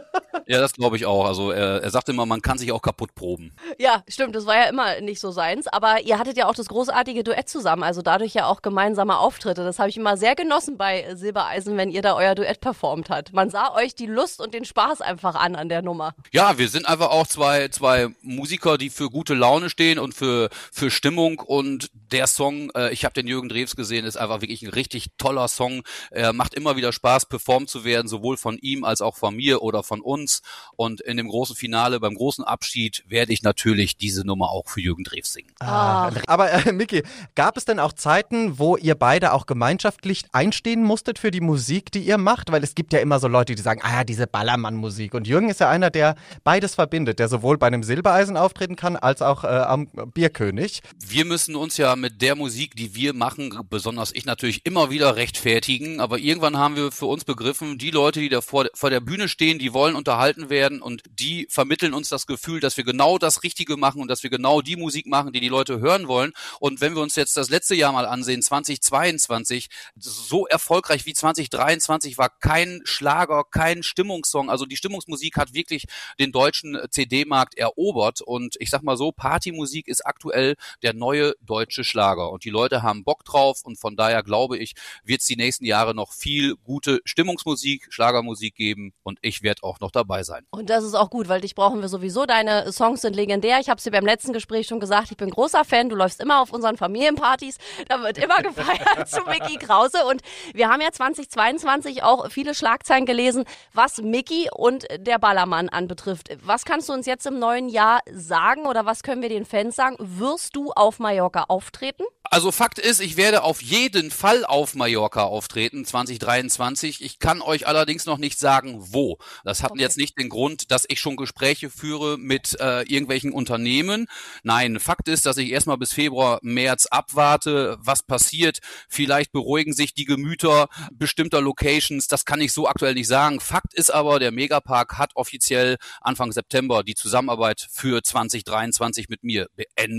Ja, 0.48 0.60
das 0.60 0.74
glaube 0.74 0.96
ich 0.98 1.06
auch. 1.06 1.26
Also 1.26 1.52
er, 1.52 1.84
er 1.84 1.90
sagt 1.90 2.10
immer, 2.10 2.26
man 2.26 2.42
kann 2.42 2.58
sich 2.58 2.72
auch 2.72 2.82
kaputt 2.82 3.16
proben. 3.16 3.54
Ja, 3.78 4.04
stimmt, 4.08 4.36
das 4.36 4.46
war 4.46 4.56
ja 4.56 4.64
immer 4.66 5.00
nicht 5.02 5.20
so 5.20 5.32
seins. 5.32 5.68
Aber 5.68 6.02
ihr 6.02 6.20
hattet 6.20 6.38
ja 6.38 6.48
auch 6.48 6.56
das 6.56 6.68
großartige 6.68 7.24
Duett 7.24 7.48
zusammen, 7.50 7.84
also 7.84 8.02
dadurch 8.02 8.34
ja 8.34 8.48
auch 8.48 8.62
gemeinsame 8.62 9.18
Auftritte. 9.18 9.64
Das 9.64 9.80
habe 9.80 9.90
ich 9.90 9.98
immer 9.98 10.18
sehr 10.18 10.36
genossen 10.36 10.78
bei 10.78 11.16
Silbereisen, 11.16 11.78
wenn 11.78 11.90
ihr 11.90 12.02
da 12.02 12.16
euer 12.16 12.36
Duett 12.36 12.60
performt 12.60 13.10
habt. 13.10 13.34
Man 13.34 13.50
sah 13.50 13.74
euch 13.76 13.96
die 13.96 14.06
Lust 14.06 14.42
und 14.42 14.54
den 14.54 14.66
Spaß 14.66 15.02
einfach 15.02 15.36
an 15.36 15.56
an 15.56 15.70
der 15.70 15.82
Nummer. 15.82 16.14
Ja, 16.32 16.58
wir 16.58 16.68
sind 16.68 16.88
einfach 16.88 17.10
auch 17.10 17.28
zwei, 17.28 17.70
zwei 17.70 18.10
Musiker, 18.22 18.78
die 18.78 18.90
für 18.90 19.10
gute 19.10 19.34
Laune 19.34 19.70
stehen 19.70 20.00
und 20.00 20.14
für, 20.14 20.43
für 20.72 20.92
Stimmung. 20.92 21.40
Und 21.40 21.90
der 21.94 22.28
Song, 22.28 22.70
äh, 22.76 22.92
ich 22.94 23.06
habe 23.06 23.14
den 23.14 23.28
Jürgen 23.28 23.50
Drews 23.50 23.76
gesehen, 23.76 24.06
ist 24.06 24.18
einfach 24.18 24.42
wirklich 24.42 24.62
ein 24.62 24.70
richtig 24.70 25.08
toller 25.18 25.48
Song. 25.48 25.84
Er 26.12 26.34
macht 26.34 26.54
immer 26.54 26.76
wieder 26.76 26.92
Spaß, 26.92 27.28
performt 27.28 27.70
zu 27.70 27.84
werden, 27.84 28.08
sowohl 28.08 28.38
von 28.38 28.58
ihm 28.58 28.84
als 28.84 29.02
auch 29.02 29.16
von 29.16 29.36
mir 29.36 29.62
oder 29.62 29.84
von 29.84 30.02
uns. 30.02 30.42
Und 30.76 31.02
in 31.02 31.18
dem 31.18 31.28
großen 31.28 31.56
Finale, 31.56 32.00
beim 32.00 32.16
großen 32.16 32.44
Abschied, 32.44 33.04
werde 33.08 33.34
ich 33.34 33.44
natürlich 33.44 33.98
diese 33.98 34.26
Nummer 34.26 34.50
auch 34.50 34.68
für 34.68 34.82
Jürgen 34.82 35.04
Drews 35.04 35.34
singen. 35.34 35.52
Ah. 35.60 36.12
Aber 36.28 36.52
äh, 36.52 36.72
Miki, 36.72 37.04
gab 37.36 37.58
es 37.58 37.66
denn 37.66 37.80
auch 37.80 37.94
Zeiten, 37.94 38.60
wo 38.60 38.78
ihr 38.78 38.96
beide 38.96 39.34
auch 39.34 39.46
gemeinschaftlich 39.46 40.26
einstehen 40.32 40.84
musstet 40.84 41.20
für 41.20 41.32
die 41.32 41.42
Musik, 41.42 41.92
die 41.92 42.02
ihr 42.02 42.18
macht? 42.18 42.52
Weil 42.52 42.64
es 42.64 42.76
gibt 42.76 42.94
ja 42.94 43.00
immer 43.00 43.20
so 43.20 43.28
Leute, 43.28 43.56
die 43.56 43.62
sagen, 43.62 43.82
ah 43.84 43.98
ja, 43.98 44.04
diese 44.04 44.28
Ballermann-Musik. 44.28 45.14
Und 45.14 45.28
Jürgen 45.28 45.50
ist 45.50 45.60
ja 45.60 45.70
einer, 45.70 45.90
der 45.90 46.16
beides 46.44 46.76
verbindet, 46.76 47.20
der 47.20 47.28
sowohl 47.28 47.58
bei 47.58 47.68
einem 47.68 47.84
Silbereisen 47.84 48.38
auftreten 48.38 48.76
kann, 48.76 48.96
als 48.96 49.22
auch 49.22 49.44
äh, 49.44 49.48
am 49.48 49.88
Bierkönig. 50.34 50.82
Wir 50.98 51.26
müssen 51.26 51.56
uns 51.56 51.78
ja 51.78 51.96
mit 51.96 52.22
der 52.22 52.36
Musik, 52.36 52.76
die 52.76 52.96
wir 52.96 53.14
machen, 53.14 53.56
besonders 53.70 54.12
ich 54.14 54.26
natürlich 54.26 54.66
immer 54.66 54.90
wieder 54.90 55.16
rechtfertigen. 55.16 56.00
Aber 56.00 56.18
irgendwann 56.18 56.58
haben 56.58 56.76
wir 56.76 56.92
für 56.92 57.06
uns 57.06 57.24
begriffen, 57.24 57.78
die 57.78 57.92
Leute, 57.92 58.20
die 58.20 58.30
da 58.30 58.42
vor, 58.42 58.66
vor 58.74 58.90
der 58.90 59.00
Bühne 59.00 59.30
stehen, 59.30 59.60
die 59.60 59.74
wollen 59.74 59.96
unterhalten 59.96 60.50
werden 60.50 60.82
und 60.82 61.04
die 61.08 61.46
vermitteln 61.50 61.94
uns 61.94 62.10
das 62.10 62.26
Gefühl, 62.26 62.60
dass 62.60 62.78
wir 62.78 62.84
genau 62.84 63.20
das 63.20 63.44
Richtige 63.44 63.78
machen 63.78 64.02
und 64.02 64.08
dass 64.08 64.24
wir 64.24 64.32
genau 64.32 64.62
die 64.62 64.76
Musik 64.76 65.06
machen, 65.06 65.34
die 65.34 65.40
die 65.40 65.50
Leute 65.50 65.80
hören 65.80 66.08
wollen. 66.08 66.34
Und 66.60 66.82
wenn 66.82 66.96
wir 66.96 67.04
uns 67.04 67.16
jetzt 67.16 67.38
das 67.38 67.50
letzte 67.50 67.76
Jahr 67.76 67.92
mal 67.92 68.08
ansehen, 68.08 68.42
2022, 68.42 69.70
so 69.96 70.48
erfolgreich 70.48 71.06
wie 71.06 71.14
2023 71.14 72.18
war 72.18 72.30
kein 72.40 72.82
Schlager, 72.86 73.44
kein 73.44 73.84
Stimmungssong. 73.84 74.50
Also 74.50 74.66
die 74.66 74.78
Stimmungsmusik 74.78 75.38
hat 75.38 75.54
wirklich 75.54 75.86
den 76.20 76.32
deutschen 76.32 76.80
CD-Markt 76.90 77.56
erobert 77.56 78.22
und 78.22 78.56
ich 78.60 78.72
sag 78.72 78.82
mal 78.82 78.98
so, 78.98 79.12
Partymusik 79.12 79.88
ist 79.88 80.06
der 80.24 80.94
neue 80.94 81.34
deutsche 81.42 81.84
Schlager 81.84 82.32
und 82.32 82.46
die 82.46 82.50
Leute 82.50 82.84
haben 82.84 83.04
Bock 83.04 83.26
drauf 83.26 83.62
und 83.64 83.80
von 83.80 83.96
daher 83.96 84.24
glaube 84.24 84.58
ich, 84.58 84.74
wird 85.04 85.22
es 85.22 85.28
die 85.28 85.36
nächsten 85.36 85.66
Jahre 85.66 85.94
noch 85.94 86.12
viel 86.12 86.56
gute 86.64 87.00
Stimmungsmusik, 87.06 87.88
Schlagermusik 87.90 88.56
geben 88.56 88.94
und 89.04 89.20
ich 89.22 89.44
werde 89.44 89.64
auch 89.64 89.80
noch 89.80 89.92
dabei 89.92 90.24
sein. 90.24 90.46
Und 90.52 90.70
das 90.70 90.84
ist 90.84 90.94
auch 90.94 91.10
gut, 91.10 91.28
weil 91.30 91.42
dich 91.42 91.56
brauchen 91.56 91.82
wir 91.82 91.90
sowieso. 91.90 92.26
Deine 92.26 92.72
Songs 92.72 93.02
sind 93.02 93.16
legendär. 93.16 93.60
Ich 93.60 93.70
habe 93.70 93.78
es 93.78 93.84
dir 93.84 93.92
beim 93.92 94.06
letzten 94.06 94.34
Gespräch 94.34 94.68
schon 94.68 94.80
gesagt. 94.80 95.12
Ich 95.12 95.18
bin 95.18 95.30
großer 95.30 95.66
Fan. 95.66 95.90
Du 95.90 95.96
läufst 95.96 96.22
immer 96.22 96.42
auf 96.42 96.52
unseren 96.52 96.78
Familienpartys. 96.78 97.58
Da 97.88 98.02
wird 98.02 98.18
immer 98.18 98.38
gefeiert 98.44 99.08
zu 99.10 99.22
Mickey 99.24 99.58
Krause. 99.58 100.06
Und 100.06 100.22
wir 100.54 100.70
haben 100.70 100.82
ja 100.82 100.92
2022 100.92 102.04
auch 102.04 102.30
viele 102.30 102.56
Schlagzeilen 102.56 103.06
gelesen, 103.06 103.46
was 103.74 104.02
Mickey 104.02 104.50
und 104.54 104.86
der 104.98 105.20
Ballermann 105.20 105.70
anbetrifft. 105.70 106.30
Was 106.42 106.66
kannst 106.66 106.90
du 106.90 106.94
uns 106.94 107.06
jetzt 107.06 107.26
im 107.26 107.40
neuen 107.40 107.70
Jahr 107.70 108.00
sagen 108.12 108.66
oder 108.66 108.86
was 108.86 109.04
können 109.04 109.22
wir 109.22 109.30
den 109.30 109.46
Fans 109.46 109.76
sagen? 109.76 109.98
Wirst 110.06 110.58
du 110.58 110.74
auf 110.74 111.00
Mallorca 111.00 111.46
auftreten? 111.48 112.04
Also 112.24 112.52
Fakt 112.52 112.78
ist, 112.78 113.00
ich 113.00 113.16
werde 113.16 113.44
auf 113.44 113.62
jeden 113.62 114.12
Fall 114.12 114.44
auf 114.44 114.76
Mallorca 114.76 115.24
auftreten 115.24 115.86
2023. 115.86 117.02
Ich 117.02 117.20
kann 117.20 117.42
euch 117.42 117.68
allerdings 117.68 118.06
noch 118.06 118.18
nicht 118.18 118.38
sagen, 118.38 118.80
wo. 118.80 119.18
Das 119.46 119.64
hat 119.64 119.72
okay. 119.72 119.82
jetzt 119.82 119.98
nicht 119.98 120.18
den 120.18 120.28
Grund, 120.28 120.72
dass 120.72 120.86
ich 120.90 121.00
schon 121.00 121.16
Gespräche 121.16 121.70
führe 121.70 122.18
mit 122.18 122.60
äh, 122.60 122.82
irgendwelchen 122.82 123.32
Unternehmen. 123.32 124.08
Nein, 124.42 124.80
Fakt 124.82 125.08
ist, 125.08 125.26
dass 125.26 125.38
ich 125.38 125.52
erstmal 125.52 125.78
bis 125.78 125.94
Februar, 125.94 126.40
März 126.42 126.88
abwarte, 126.88 127.78
was 127.80 128.04
passiert. 128.04 128.60
Vielleicht 128.90 129.32
beruhigen 129.32 129.74
sich 129.74 129.94
die 129.94 130.06
Gemüter 130.06 130.68
bestimmter 130.92 131.40
Locations. 131.40 132.08
Das 132.08 132.26
kann 132.26 132.42
ich 132.42 132.52
so 132.52 132.68
aktuell 132.68 132.96
nicht 132.96 133.08
sagen. 133.08 133.40
Fakt 133.40 133.74
ist 133.74 133.94
aber, 133.94 134.20
der 134.20 134.32
Megapark 134.32 134.98
hat 134.98 135.12
offiziell 135.16 135.78
Anfang 136.02 136.34
September 136.34 136.84
die 136.84 136.96
Zusammenarbeit 136.96 137.68
für 137.72 138.04
2023 138.04 139.08
mit 139.08 139.24
mir 139.24 139.48
beendet. 139.56 139.93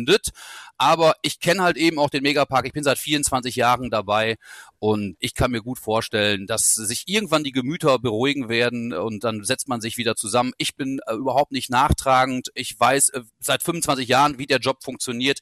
Aber 0.77 1.15
ich 1.23 1.41
kenne 1.41 1.63
halt 1.63 1.77
eben 1.77 1.99
auch 1.99 2.11
den 2.11 2.23
Megapark. 2.23 2.67
Ich 2.67 2.73
bin 2.73 2.83
seit 2.85 2.99
24 2.99 3.55
Jahren 3.57 3.91
dabei 3.91 4.37
und 4.85 5.17
ich 5.19 5.33
kann 5.33 5.51
mir 5.51 5.63
gut 5.63 5.79
vorstellen, 5.79 6.47
dass 6.47 6.75
sich 6.75 7.05
irgendwann 7.07 7.43
die 7.43 7.53
Gemüter 7.53 7.99
beruhigen 7.99 8.51
werden 8.51 8.93
und 8.93 9.25
dann 9.25 9.43
setzt 9.43 9.67
man 9.67 9.81
sich 9.81 9.97
wieder 9.97 10.15
zusammen. 10.15 10.53
Ich 10.59 10.77
bin 10.77 11.01
äh, 11.07 11.15
überhaupt 11.15 11.53
nicht 11.53 11.71
nachtragend. 11.71 12.51
Ich 12.55 12.79
weiß 12.79 13.09
äh, 13.09 13.23
seit 13.41 13.63
25 13.63 14.07
Jahren, 14.07 14.37
wie 14.37 14.45
der 14.45 14.59
Job 14.59 14.85
funktioniert. 14.85 15.39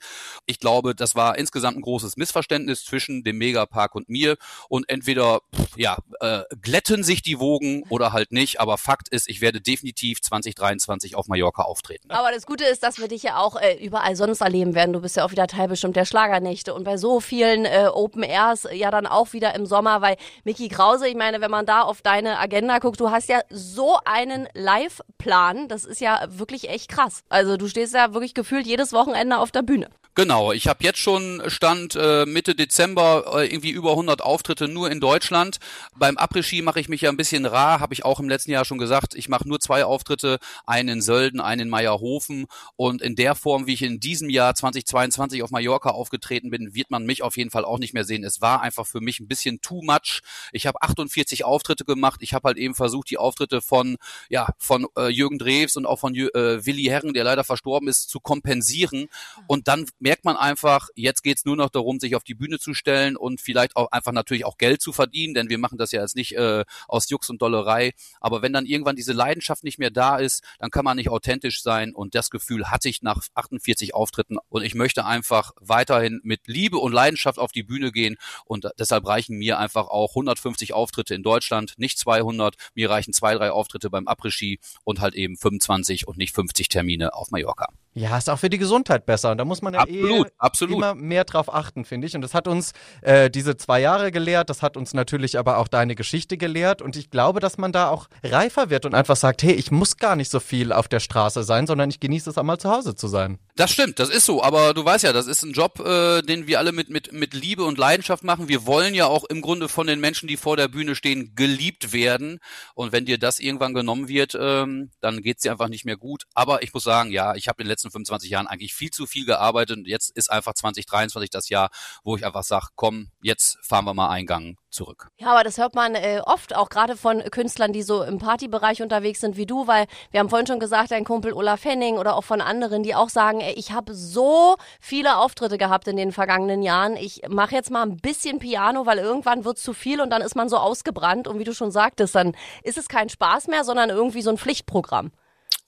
Ich 0.46 0.60
glaube, 0.60 0.94
das 0.94 1.16
war 1.16 1.36
insgesamt 1.38 1.76
ein 1.76 1.82
großes 1.82 2.16
Missverständnis 2.16 2.84
zwischen 2.84 3.24
dem 3.24 3.36
Megapark 3.38 3.96
und 3.96 4.08
mir 4.08 4.36
und 4.68 4.88
entweder 4.88 5.40
ja, 5.74 5.98
äh, 6.20 6.44
glätten 6.60 7.02
sich 7.02 7.22
die 7.22 7.40
Wogen 7.40 7.82
oder 7.88 8.12
halt 8.12 8.30
nicht, 8.30 8.60
aber 8.60 8.78
Fakt 8.78 9.08
ist, 9.08 9.28
ich 9.28 9.40
werde 9.40 9.60
definitiv 9.60 10.22
2023 10.22 11.16
auf 11.16 11.26
Mallorca 11.26 11.62
auftreten. 11.62 12.12
Aber 12.12 12.30
das 12.30 12.46
Gute 12.46 12.64
ist, 12.64 12.84
dass 12.84 12.98
wir 12.98 13.08
dich 13.08 13.24
ja 13.24 13.38
auch 13.38 13.60
äh, 13.60 13.84
überall 13.84 14.14
sonst 14.14 14.40
erleben 14.40 14.76
werden. 14.76 14.92
Du 14.92 15.00
bist 15.00 15.16
ja 15.16 15.24
auch 15.24 15.32
wieder 15.32 15.48
Teil 15.48 15.66
bestimmt 15.66 15.96
der 15.96 16.04
Schlagernächte 16.04 16.74
und 16.74 16.84
bei 16.84 16.96
so 16.96 17.18
vielen 17.18 17.64
äh, 17.64 17.88
Open 17.92 18.22
Airs 18.22 18.68
ja 18.72 18.92
dann 18.92 19.08
auch 19.08 19.31
wieder 19.32 19.54
im 19.54 19.66
Sommer, 19.66 20.00
weil 20.00 20.16
Mickey 20.44 20.68
Krause, 20.68 21.08
ich 21.08 21.16
meine, 21.16 21.40
wenn 21.40 21.50
man 21.50 21.66
da 21.66 21.82
auf 21.82 22.02
deine 22.02 22.38
Agenda 22.38 22.78
guckt, 22.78 23.00
du 23.00 23.10
hast 23.10 23.28
ja 23.28 23.40
so 23.50 23.98
einen 24.04 24.48
Live-Plan, 24.54 25.68
das 25.68 25.84
ist 25.84 26.00
ja 26.00 26.20
wirklich 26.28 26.68
echt 26.68 26.88
krass. 26.90 27.22
Also 27.28 27.56
du 27.56 27.68
stehst 27.68 27.94
ja 27.94 28.14
wirklich 28.14 28.34
gefühlt 28.34 28.66
jedes 28.66 28.92
Wochenende 28.92 29.38
auf 29.38 29.50
der 29.50 29.62
Bühne. 29.62 29.88
Genau, 30.14 30.52
ich 30.52 30.68
habe 30.68 30.84
jetzt 30.84 30.98
schon 30.98 31.42
Stand 31.46 31.96
äh, 31.96 32.26
Mitte 32.26 32.54
Dezember 32.54 33.32
äh, 33.34 33.46
irgendwie 33.46 33.70
über 33.70 33.92
100 33.92 34.20
Auftritte 34.20 34.68
nur 34.68 34.90
in 34.90 35.00
Deutschland. 35.00 35.56
Beim 35.96 36.18
Après-Ski 36.18 36.60
mache 36.60 36.80
ich 36.80 36.90
mich 36.90 37.00
ja 37.00 37.08
ein 37.08 37.16
bisschen 37.16 37.46
rar, 37.46 37.80
habe 37.80 37.94
ich 37.94 38.04
auch 38.04 38.20
im 38.20 38.28
letzten 38.28 38.50
Jahr 38.50 38.66
schon 38.66 38.76
gesagt. 38.76 39.14
Ich 39.14 39.30
mache 39.30 39.48
nur 39.48 39.58
zwei 39.58 39.86
Auftritte, 39.86 40.38
einen 40.66 40.90
in 40.90 41.00
Sölden, 41.00 41.40
einen 41.40 41.62
in 41.62 41.68
Meierhofen 41.70 42.44
und 42.76 43.00
in 43.00 43.16
der 43.16 43.34
Form, 43.34 43.66
wie 43.66 43.72
ich 43.72 43.80
in 43.80 44.00
diesem 44.00 44.28
Jahr 44.28 44.54
2022 44.54 45.42
auf 45.42 45.50
Mallorca 45.50 45.88
aufgetreten 45.88 46.50
bin, 46.50 46.74
wird 46.74 46.90
man 46.90 47.06
mich 47.06 47.22
auf 47.22 47.38
jeden 47.38 47.50
Fall 47.50 47.64
auch 47.64 47.78
nicht 47.78 47.94
mehr 47.94 48.04
sehen. 48.04 48.22
Es 48.22 48.42
war 48.42 48.60
einfach 48.60 48.86
für 48.86 49.00
mich 49.00 49.18
ein 49.18 49.28
bisschen 49.28 49.62
too 49.62 49.80
much. 49.80 50.20
Ich 50.52 50.66
habe 50.66 50.82
48 50.82 51.46
Auftritte 51.46 51.86
gemacht. 51.86 52.20
Ich 52.22 52.34
habe 52.34 52.48
halt 52.48 52.58
eben 52.58 52.74
versucht, 52.74 53.08
die 53.08 53.16
Auftritte 53.16 53.62
von 53.62 53.96
ja 54.28 54.48
von 54.58 54.86
äh, 54.98 55.08
Jürgen 55.08 55.38
Drews 55.38 55.76
und 55.76 55.86
auch 55.86 56.00
von 56.00 56.14
äh, 56.14 56.66
Willi 56.66 56.84
Herren, 56.84 57.14
der 57.14 57.24
leider 57.24 57.44
verstorben 57.44 57.88
ist, 57.88 58.10
zu 58.10 58.20
kompensieren 58.20 59.08
und 59.46 59.68
dann 59.68 59.86
merkt 60.02 60.24
man 60.24 60.36
einfach, 60.36 60.88
jetzt 60.96 61.22
geht's 61.22 61.44
nur 61.44 61.56
noch 61.56 61.70
darum, 61.70 62.00
sich 62.00 62.16
auf 62.16 62.24
die 62.24 62.34
Bühne 62.34 62.58
zu 62.58 62.74
stellen 62.74 63.16
und 63.16 63.40
vielleicht 63.40 63.76
auch 63.76 63.90
einfach 63.92 64.12
natürlich 64.12 64.44
auch 64.44 64.58
Geld 64.58 64.82
zu 64.82 64.92
verdienen, 64.92 65.32
denn 65.32 65.48
wir 65.48 65.58
machen 65.58 65.78
das 65.78 65.92
ja 65.92 66.02
jetzt 66.02 66.16
nicht 66.16 66.36
äh, 66.36 66.64
aus 66.88 67.08
Jux 67.08 67.30
und 67.30 67.40
Dollerei. 67.40 67.92
Aber 68.20 68.42
wenn 68.42 68.52
dann 68.52 68.66
irgendwann 68.66 68.96
diese 68.96 69.12
Leidenschaft 69.12 69.62
nicht 69.62 69.78
mehr 69.78 69.90
da 69.90 70.16
ist, 70.16 70.42
dann 70.58 70.70
kann 70.70 70.84
man 70.84 70.96
nicht 70.96 71.08
authentisch 71.08 71.62
sein 71.62 71.94
und 71.94 72.14
das 72.16 72.30
Gefühl 72.30 72.70
hatte 72.70 72.88
ich 72.88 73.02
nach 73.02 73.22
48 73.34 73.94
Auftritten 73.94 74.38
und 74.48 74.64
ich 74.64 74.74
möchte 74.74 75.06
einfach 75.06 75.52
weiterhin 75.60 76.20
mit 76.24 76.48
Liebe 76.48 76.78
und 76.78 76.92
Leidenschaft 76.92 77.38
auf 77.38 77.52
die 77.52 77.62
Bühne 77.62 77.92
gehen 77.92 78.16
und 78.44 78.68
deshalb 78.78 79.06
reichen 79.06 79.38
mir 79.38 79.58
einfach 79.58 79.86
auch 79.86 80.10
150 80.10 80.72
Auftritte 80.72 81.14
in 81.14 81.22
Deutschland, 81.22 81.74
nicht 81.76 81.98
200. 81.98 82.56
Mir 82.74 82.90
reichen 82.90 83.12
zwei, 83.12 83.34
drei 83.34 83.52
Auftritte 83.52 83.88
beim 83.88 84.08
Après-Ski 84.08 84.58
und 84.82 85.00
halt 85.00 85.14
eben 85.14 85.36
25 85.36 86.08
und 86.08 86.18
nicht 86.18 86.34
50 86.34 86.68
Termine 86.68 87.14
auf 87.14 87.30
Mallorca. 87.30 87.68
Ja, 87.94 88.16
ist 88.16 88.30
auch 88.30 88.38
für 88.38 88.48
die 88.48 88.58
Gesundheit 88.58 89.04
besser. 89.04 89.32
Und 89.32 89.38
da 89.38 89.44
muss 89.44 89.60
man 89.60 89.74
ja 89.74 89.86
absolut, 90.00 90.26
eh 90.26 90.30
absolut. 90.38 90.76
immer 90.76 90.94
mehr 90.94 91.24
drauf 91.24 91.52
achten, 91.52 91.84
finde 91.84 92.06
ich. 92.06 92.14
Und 92.14 92.22
das 92.22 92.34
hat 92.34 92.48
uns 92.48 92.72
äh, 93.02 93.30
diese 93.30 93.56
zwei 93.56 93.80
Jahre 93.80 94.12
gelehrt. 94.12 94.50
Das 94.50 94.62
hat 94.62 94.76
uns 94.76 94.94
natürlich 94.94 95.38
aber 95.38 95.58
auch 95.58 95.68
deine 95.68 95.94
Geschichte 95.94 96.36
gelehrt. 96.36 96.82
Und 96.82 96.96
ich 96.96 97.10
glaube, 97.10 97.40
dass 97.40 97.58
man 97.58 97.72
da 97.72 97.88
auch 97.88 98.08
reifer 98.24 98.70
wird 98.70 98.86
und 98.86 98.94
einfach 98.94 99.16
sagt, 99.16 99.42
hey, 99.42 99.52
ich 99.52 99.70
muss 99.70 99.96
gar 99.96 100.16
nicht 100.16 100.30
so 100.30 100.40
viel 100.40 100.72
auf 100.72 100.88
der 100.88 101.00
Straße 101.00 101.42
sein, 101.44 101.66
sondern 101.66 101.90
ich 101.90 102.00
genieße 102.00 102.30
es 102.30 102.38
einmal 102.38 102.58
zu 102.58 102.70
Hause 102.70 102.94
zu 102.94 103.08
sein. 103.08 103.38
Das 103.54 103.70
stimmt, 103.70 103.98
das 103.98 104.08
ist 104.08 104.24
so. 104.24 104.42
Aber 104.42 104.72
du 104.72 104.84
weißt 104.84 105.04
ja, 105.04 105.12
das 105.12 105.26
ist 105.26 105.42
ein 105.42 105.52
Job, 105.52 105.78
äh, 105.80 106.22
den 106.22 106.46
wir 106.46 106.58
alle 106.58 106.72
mit, 106.72 106.88
mit, 106.88 107.12
mit 107.12 107.34
Liebe 107.34 107.64
und 107.64 107.76
Leidenschaft 107.76 108.24
machen. 108.24 108.48
Wir 108.48 108.66
wollen 108.66 108.94
ja 108.94 109.06
auch 109.06 109.24
im 109.24 109.42
Grunde 109.42 109.68
von 109.68 109.86
den 109.86 110.00
Menschen, 110.00 110.26
die 110.26 110.36
vor 110.36 110.56
der 110.56 110.68
Bühne 110.68 110.94
stehen, 110.94 111.34
geliebt 111.34 111.92
werden. 111.92 112.38
Und 112.74 112.92
wenn 112.92 113.04
dir 113.04 113.18
das 113.18 113.38
irgendwann 113.38 113.74
genommen 113.74 114.08
wird, 114.08 114.36
ähm, 114.38 114.90
dann 115.00 115.22
geht's 115.22 115.42
dir 115.42 115.52
einfach 115.52 115.68
nicht 115.68 115.84
mehr 115.84 115.96
gut. 115.96 116.24
Aber 116.34 116.62
ich 116.62 116.72
muss 116.72 116.84
sagen, 116.84 117.10
ja, 117.10 117.34
ich 117.34 117.48
habe 117.48 117.60
in 117.62 117.66
den 117.66 117.70
letzten 117.70 117.90
25 117.90 118.30
Jahren 118.30 118.46
eigentlich 118.46 118.74
viel 118.74 118.90
zu 118.90 119.06
viel 119.06 119.26
gearbeitet. 119.26 119.81
Und 119.82 119.88
jetzt 119.88 120.10
ist 120.16 120.30
einfach 120.30 120.54
2023 120.54 121.30
das 121.30 121.48
Jahr, 121.48 121.70
wo 122.04 122.16
ich 122.16 122.24
einfach 122.24 122.44
sage, 122.44 122.68
komm, 122.76 123.10
jetzt 123.20 123.58
fahren 123.62 123.84
wir 123.84 123.94
mal 123.94 124.08
Eingang 124.08 124.56
zurück. 124.70 125.08
Ja, 125.18 125.32
aber 125.32 125.44
das 125.44 125.58
hört 125.58 125.74
man 125.74 125.94
äh, 125.94 126.22
oft, 126.24 126.54
auch 126.54 126.68
gerade 126.68 126.96
von 126.96 127.22
Künstlern, 127.30 127.72
die 127.72 127.82
so 127.82 128.02
im 128.02 128.18
Partybereich 128.18 128.80
unterwegs 128.80 129.20
sind 129.20 129.36
wie 129.36 129.46
du, 129.46 129.66
weil 129.66 129.86
wir 130.10 130.20
haben 130.20 130.30
vorhin 130.30 130.46
schon 130.46 130.60
gesagt, 130.60 130.92
dein 130.92 131.04
Kumpel 131.04 131.32
Olaf 131.32 131.64
Henning 131.64 131.98
oder 131.98 132.16
auch 132.16 132.24
von 132.24 132.40
anderen, 132.40 132.82
die 132.82 132.94
auch 132.94 133.08
sagen, 133.08 133.40
ey, 133.40 133.52
ich 133.54 133.72
habe 133.72 133.94
so 133.94 134.56
viele 134.80 135.18
Auftritte 135.18 135.58
gehabt 135.58 135.88
in 135.88 135.96
den 135.96 136.12
vergangenen 136.12 136.62
Jahren. 136.62 136.96
Ich 136.96 137.22
mache 137.28 137.54
jetzt 137.54 137.70
mal 137.70 137.82
ein 137.82 137.96
bisschen 137.96 138.38
Piano, 138.38 138.86
weil 138.86 138.98
irgendwann 138.98 139.44
wird 139.44 139.58
zu 139.58 139.74
viel 139.74 140.00
und 140.00 140.10
dann 140.10 140.22
ist 140.22 140.36
man 140.36 140.48
so 140.48 140.56
ausgebrannt 140.58 141.26
und 141.26 141.38
wie 141.38 141.44
du 141.44 141.54
schon 141.54 141.72
sagtest, 141.72 142.14
dann 142.14 142.36
ist 142.62 142.78
es 142.78 142.88
kein 142.88 143.08
Spaß 143.08 143.48
mehr, 143.48 143.64
sondern 143.64 143.90
irgendwie 143.90 144.22
so 144.22 144.30
ein 144.30 144.38
Pflichtprogramm. 144.38 145.10